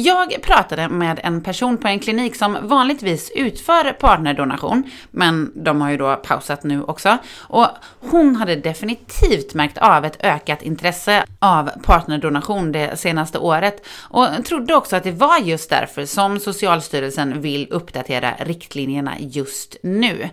Jag 0.00 0.42
pratade 0.42 0.88
med 0.88 1.20
en 1.22 1.42
person 1.42 1.78
på 1.78 1.88
en 1.88 1.98
klinik 1.98 2.36
som 2.36 2.58
vanligtvis 2.62 3.32
utför 3.34 3.92
partnerdonation, 3.92 4.90
men 5.10 5.52
de 5.54 5.80
har 5.80 5.90
ju 5.90 5.96
då 5.96 6.16
pausat 6.16 6.64
nu 6.64 6.82
också. 6.82 7.18
Och 7.36 7.66
hon 8.00 8.36
hade 8.36 8.56
definitivt 8.56 9.54
märkt 9.54 9.78
av 9.78 10.04
ett 10.04 10.24
ökat 10.24 10.62
intresse 10.62 11.24
av 11.38 11.70
partnerdonation 11.82 12.72
det 12.72 12.96
senaste 12.96 13.38
året 13.38 13.86
och 14.02 14.26
trodde 14.44 14.74
också 14.74 14.96
att 14.96 15.04
det 15.04 15.12
var 15.12 15.38
just 15.38 15.70
därför 15.70 16.06
som 16.06 16.40
Socialstyrelsen 16.40 17.40
vill 17.40 17.68
uppdatera 17.70 18.34
riktlinjerna 18.38 19.12
just 19.18 19.76
nu. 19.82 20.28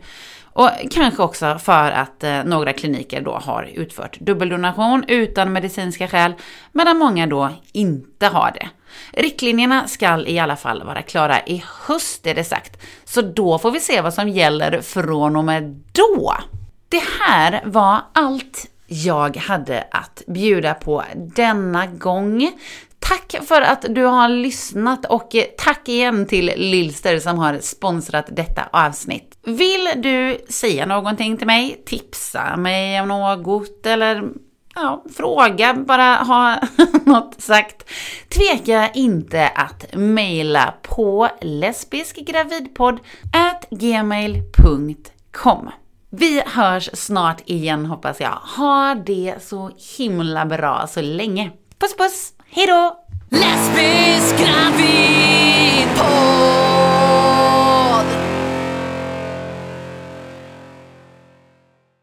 Och 0.55 0.69
kanske 0.91 1.23
också 1.23 1.59
för 1.59 1.91
att 1.91 2.23
eh, 2.23 2.43
några 2.43 2.73
kliniker 2.73 3.21
då 3.21 3.31
har 3.31 3.63
utfört 3.63 4.19
dubbeldonation 4.19 5.03
utan 5.07 5.53
medicinska 5.53 6.07
skäl, 6.07 6.33
medan 6.71 6.97
många 6.97 7.27
då 7.27 7.49
inte 7.71 8.27
har 8.27 8.51
det. 8.51 8.69
Riktlinjerna 9.21 9.87
ska 9.87 10.27
i 10.27 10.39
alla 10.39 10.55
fall 10.55 10.83
vara 10.83 11.01
klara 11.01 11.41
i 11.45 11.63
höst 11.87 12.27
är 12.27 12.35
det 12.35 12.43
sagt, 12.43 12.81
så 13.05 13.21
då 13.21 13.59
får 13.59 13.71
vi 13.71 13.79
se 13.79 14.01
vad 14.01 14.13
som 14.13 14.29
gäller 14.29 14.81
från 14.81 15.35
och 15.35 15.43
med 15.43 15.63
då. 15.91 16.35
Det 16.89 17.03
här 17.19 17.61
var 17.65 18.01
allt 18.13 18.69
jag 18.87 19.37
hade 19.37 19.87
att 19.91 20.23
bjuda 20.27 20.73
på 20.73 21.03
denna 21.15 21.87
gång. 21.87 22.51
Tack 23.07 23.35
för 23.47 23.61
att 23.61 23.85
du 23.89 24.03
har 24.03 24.29
lyssnat 24.29 25.05
och 25.05 25.35
tack 25.57 25.89
igen 25.89 26.25
till 26.25 26.45
Lilster 26.55 27.19
som 27.19 27.39
har 27.39 27.59
sponsrat 27.59 28.25
detta 28.29 28.61
avsnitt. 28.71 29.37
Vill 29.43 29.89
du 29.95 30.37
säga 30.49 30.85
någonting 30.85 31.37
till 31.37 31.47
mig, 31.47 31.83
tipsa 31.85 32.57
mig 32.57 33.01
om 33.01 33.07
något 33.07 33.85
eller 33.85 34.23
ja, 34.75 35.03
fråga, 35.15 35.73
bara 35.73 36.15
ha 36.15 36.59
något 37.05 37.41
sagt. 37.41 37.89
Tveka 38.29 38.89
inte 38.89 39.47
att 39.47 39.85
mejla 39.93 40.73
på 40.81 41.29
lesbiskgravidpodd 41.41 42.99
gmail.com. 43.71 45.69
Vi 46.09 46.43
hörs 46.45 46.89
snart 46.93 47.41
igen 47.45 47.85
hoppas 47.85 48.19
jag. 48.19 48.39
Ha 48.57 48.95
det 49.05 49.35
så 49.41 49.71
himla 49.97 50.45
bra 50.45 50.87
så 50.87 51.01
länge. 51.01 51.51
Puss 51.79 51.97
puss, 51.97 52.34
hejdå! 52.55 52.95
Lesbisk 53.29 54.37
gravid 54.37 55.87
på 55.97 56.64